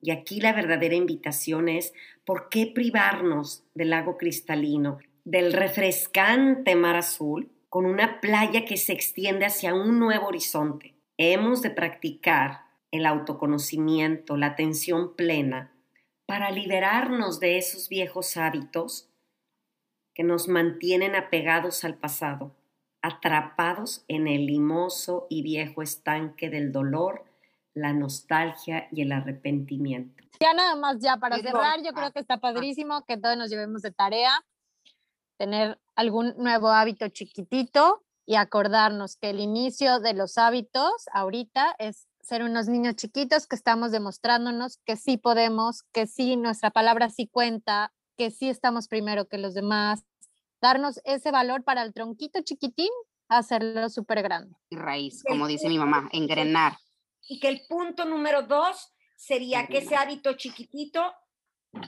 Y 0.00 0.10
aquí 0.10 0.40
la 0.40 0.52
verdadera 0.52 0.96
invitación 0.96 1.68
es, 1.68 1.94
¿por 2.24 2.48
qué 2.48 2.66
privarnos 2.66 3.64
del 3.74 3.90
lago 3.90 4.18
cristalino, 4.18 4.98
del 5.24 5.52
refrescante 5.52 6.74
mar 6.74 6.96
azul, 6.96 7.51
con 7.72 7.86
una 7.86 8.20
playa 8.20 8.66
que 8.66 8.76
se 8.76 8.92
extiende 8.92 9.46
hacia 9.46 9.72
un 9.72 9.98
nuevo 9.98 10.26
horizonte? 10.26 10.94
Hemos 11.16 11.62
de 11.62 11.70
practicar 11.70 12.66
el 12.90 13.06
autoconocimiento, 13.06 14.36
la 14.36 14.48
atención 14.48 15.16
plena, 15.16 15.72
para 16.26 16.50
liberarnos 16.50 17.40
de 17.40 17.56
esos 17.56 17.88
viejos 17.88 18.36
hábitos 18.36 19.08
que 20.12 20.22
nos 20.22 20.48
mantienen 20.48 21.16
apegados 21.16 21.82
al 21.84 21.94
pasado 21.94 22.54
atrapados 23.00 24.04
en 24.06 24.28
el 24.28 24.44
limoso 24.44 25.26
y 25.30 25.40
viejo 25.42 25.80
estanque 25.80 26.50
del 26.50 26.72
dolor, 26.72 27.24
la 27.72 27.94
nostalgia 27.94 28.86
y 28.92 29.00
el 29.00 29.12
arrepentimiento. 29.12 30.22
Ya 30.40 30.52
nada 30.52 30.76
más, 30.76 30.98
ya 31.00 31.16
para 31.16 31.38
cerrar, 31.38 31.82
yo 31.82 31.94
creo 31.94 32.12
que 32.12 32.20
está 32.20 32.36
padrísimo 32.36 33.06
que 33.06 33.16
todos 33.16 33.38
nos 33.38 33.48
llevemos 33.48 33.80
de 33.80 33.92
tarea 33.92 34.44
tener 35.42 35.80
algún 35.96 36.34
nuevo 36.36 36.68
hábito 36.68 37.08
chiquitito 37.08 38.04
y 38.24 38.36
acordarnos 38.36 39.16
que 39.16 39.30
el 39.30 39.40
inicio 39.40 39.98
de 39.98 40.14
los 40.14 40.38
hábitos 40.38 40.92
ahorita 41.12 41.74
es 41.80 42.06
ser 42.20 42.44
unos 42.44 42.68
niños 42.68 42.94
chiquitos 42.94 43.48
que 43.48 43.56
estamos 43.56 43.90
demostrándonos 43.90 44.78
que 44.84 44.94
sí 44.94 45.16
podemos, 45.16 45.82
que 45.92 46.06
sí 46.06 46.36
nuestra 46.36 46.70
palabra 46.70 47.10
sí 47.10 47.26
cuenta, 47.26 47.92
que 48.16 48.30
sí 48.30 48.48
estamos 48.48 48.86
primero 48.86 49.26
que 49.26 49.36
los 49.36 49.52
demás, 49.52 50.04
darnos 50.60 51.00
ese 51.02 51.32
valor 51.32 51.64
para 51.64 51.82
el 51.82 51.92
tronquito 51.92 52.40
chiquitín, 52.44 52.90
hacerlo 53.26 53.88
súper 53.88 54.22
grande. 54.22 54.54
Y 54.70 54.76
raíz, 54.76 55.24
como 55.26 55.48
dice 55.48 55.68
mi 55.68 55.76
mamá, 55.76 56.08
engrenar. 56.12 56.76
Y 57.28 57.40
que 57.40 57.48
el 57.48 57.62
punto 57.68 58.04
número 58.04 58.42
dos 58.42 58.94
sería 59.16 59.66
que 59.66 59.78
ese 59.78 59.96
hábito 59.96 60.34
chiquitito 60.34 61.02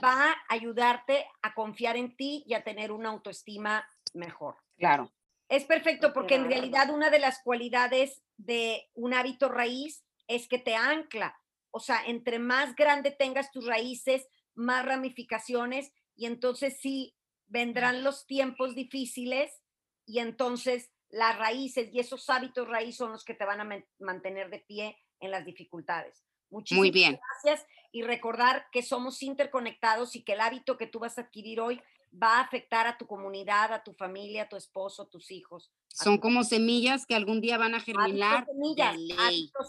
va 0.03 0.31
a 0.31 0.35
ayudarte 0.49 1.27
a 1.41 1.53
confiar 1.53 1.97
en 1.97 2.15
ti 2.15 2.43
y 2.47 2.53
a 2.53 2.63
tener 2.63 2.91
una 2.91 3.09
autoestima 3.09 3.87
mejor. 4.13 4.57
Claro. 4.77 5.11
Es 5.47 5.65
perfecto 5.65 6.11
porque 6.11 6.35
en 6.35 6.45
realidad 6.45 6.89
una 6.89 7.09
de 7.09 7.19
las 7.19 7.41
cualidades 7.43 8.23
de 8.37 8.89
un 8.93 9.13
hábito 9.13 9.47
raíz 9.47 10.03
es 10.27 10.47
que 10.47 10.57
te 10.57 10.75
ancla. 10.75 11.39
O 11.69 11.79
sea, 11.79 12.03
entre 12.05 12.39
más 12.39 12.75
grande 12.75 13.11
tengas 13.11 13.51
tus 13.51 13.65
raíces, 13.65 14.27
más 14.55 14.85
ramificaciones 14.85 15.91
y 16.15 16.25
entonces 16.25 16.79
sí 16.79 17.15
vendrán 17.47 18.03
los 18.03 18.25
tiempos 18.25 18.73
difíciles 18.73 19.61
y 20.05 20.19
entonces 20.19 20.91
las 21.09 21.37
raíces 21.37 21.93
y 21.93 21.99
esos 21.99 22.29
hábitos 22.29 22.67
raíz 22.67 22.97
son 22.97 23.11
los 23.11 23.23
que 23.23 23.35
te 23.35 23.45
van 23.45 23.61
a 23.61 23.83
mantener 23.99 24.49
de 24.49 24.59
pie 24.59 24.97
en 25.19 25.31
las 25.31 25.45
dificultades. 25.45 26.25
Muchísimas 26.55 26.79
Muy 26.79 26.91
bien. 26.91 27.19
gracias 27.43 27.67
y 27.91 28.03
recordar 28.03 28.67
que 28.71 28.81
somos 28.81 29.21
interconectados 29.21 30.15
y 30.15 30.23
que 30.23 30.33
el 30.33 30.41
hábito 30.41 30.77
que 30.77 30.87
tú 30.87 30.99
vas 30.99 31.17
a 31.17 31.21
adquirir 31.21 31.59
hoy 31.59 31.81
va 32.11 32.37
a 32.37 32.41
afectar 32.41 32.87
a 32.87 32.97
tu 32.97 33.05
comunidad, 33.07 33.73
a 33.73 33.83
tu 33.83 33.93
familia, 33.93 34.43
a 34.43 34.49
tu 34.49 34.55
esposo, 34.55 35.03
a 35.03 35.09
tus 35.09 35.31
hijos. 35.31 35.71
Son 35.89 36.17
como 36.17 36.45
semillas 36.45 37.05
que 37.05 37.13
algún 37.13 37.41
día 37.41 37.57
van 37.57 37.75
a 37.75 37.81
germinar. 37.81 38.45
Semillas, 38.45 38.95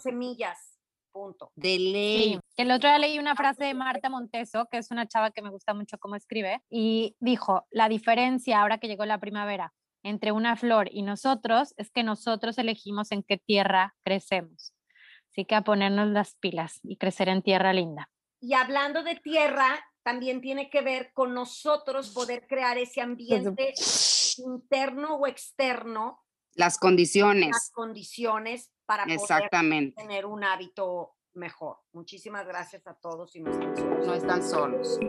semillas. 0.01 0.77
De 1.55 1.79
ley. 1.79 2.39
El 2.57 2.71
otro 2.71 2.89
día 2.89 2.99
leí 2.99 3.17
una 3.17 3.35
frase 3.35 3.63
de 3.63 3.73
Marta 3.73 4.07
Monteso, 4.07 4.67
que 4.69 4.77
es 4.77 4.91
una 4.91 5.07
chava 5.07 5.31
que 5.31 5.41
me 5.41 5.49
gusta 5.49 5.73
mucho 5.73 5.97
cómo 5.97 6.15
escribe, 6.15 6.61
y 6.69 7.15
dijo, 7.19 7.65
la 7.71 7.89
diferencia 7.89 8.61
ahora 8.61 8.77
que 8.77 8.87
llegó 8.87 9.03
la 9.03 9.19
primavera 9.19 9.73
entre 10.03 10.31
una 10.31 10.55
flor 10.55 10.89
y 10.91 11.01
nosotros 11.01 11.73
es 11.77 11.89
que 11.89 12.03
nosotros 12.03 12.59
elegimos 12.59 13.11
en 13.11 13.23
qué 13.23 13.37
tierra 13.37 13.95
crecemos. 14.03 14.73
Así 15.37 15.45
que 15.45 15.53
a 15.53 15.61
ponernos 15.61 16.07
las 16.07 16.33
pilas 16.33 16.79
y 16.81 16.97
crecer 16.97 17.29
en 17.29 17.43
tierra 17.43 17.71
linda. 17.71 18.09
Y 18.41 18.55
hablando 18.55 19.03
de 19.03 19.17
tierra, 19.17 19.85
también 20.01 20.41
tiene 20.41 20.71
que 20.71 20.81
ver 20.81 21.13
con 21.13 21.35
nosotros 21.35 22.09
poder 22.09 22.47
crear 22.47 22.79
ese 22.79 23.01
ambiente 23.01 23.75
interno 24.37 25.17
o 25.17 25.27
externo. 25.27 26.25
Las 26.55 26.79
condiciones. 26.79 27.51
Las 27.51 27.69
condiciones 27.71 28.71
para 28.87 29.05
poder 29.05 29.93
tener 29.95 30.25
un 30.25 30.43
hábito 30.43 31.13
mejor. 31.35 31.81
Muchísimas 31.93 32.47
gracias 32.47 32.87
a 32.87 32.95
todos 32.95 33.35
y 33.35 33.41
no 33.41 33.51
están 33.51 33.77
solos. 33.77 34.07
No 34.07 34.13
están 34.15 34.43
solos. 34.43 34.99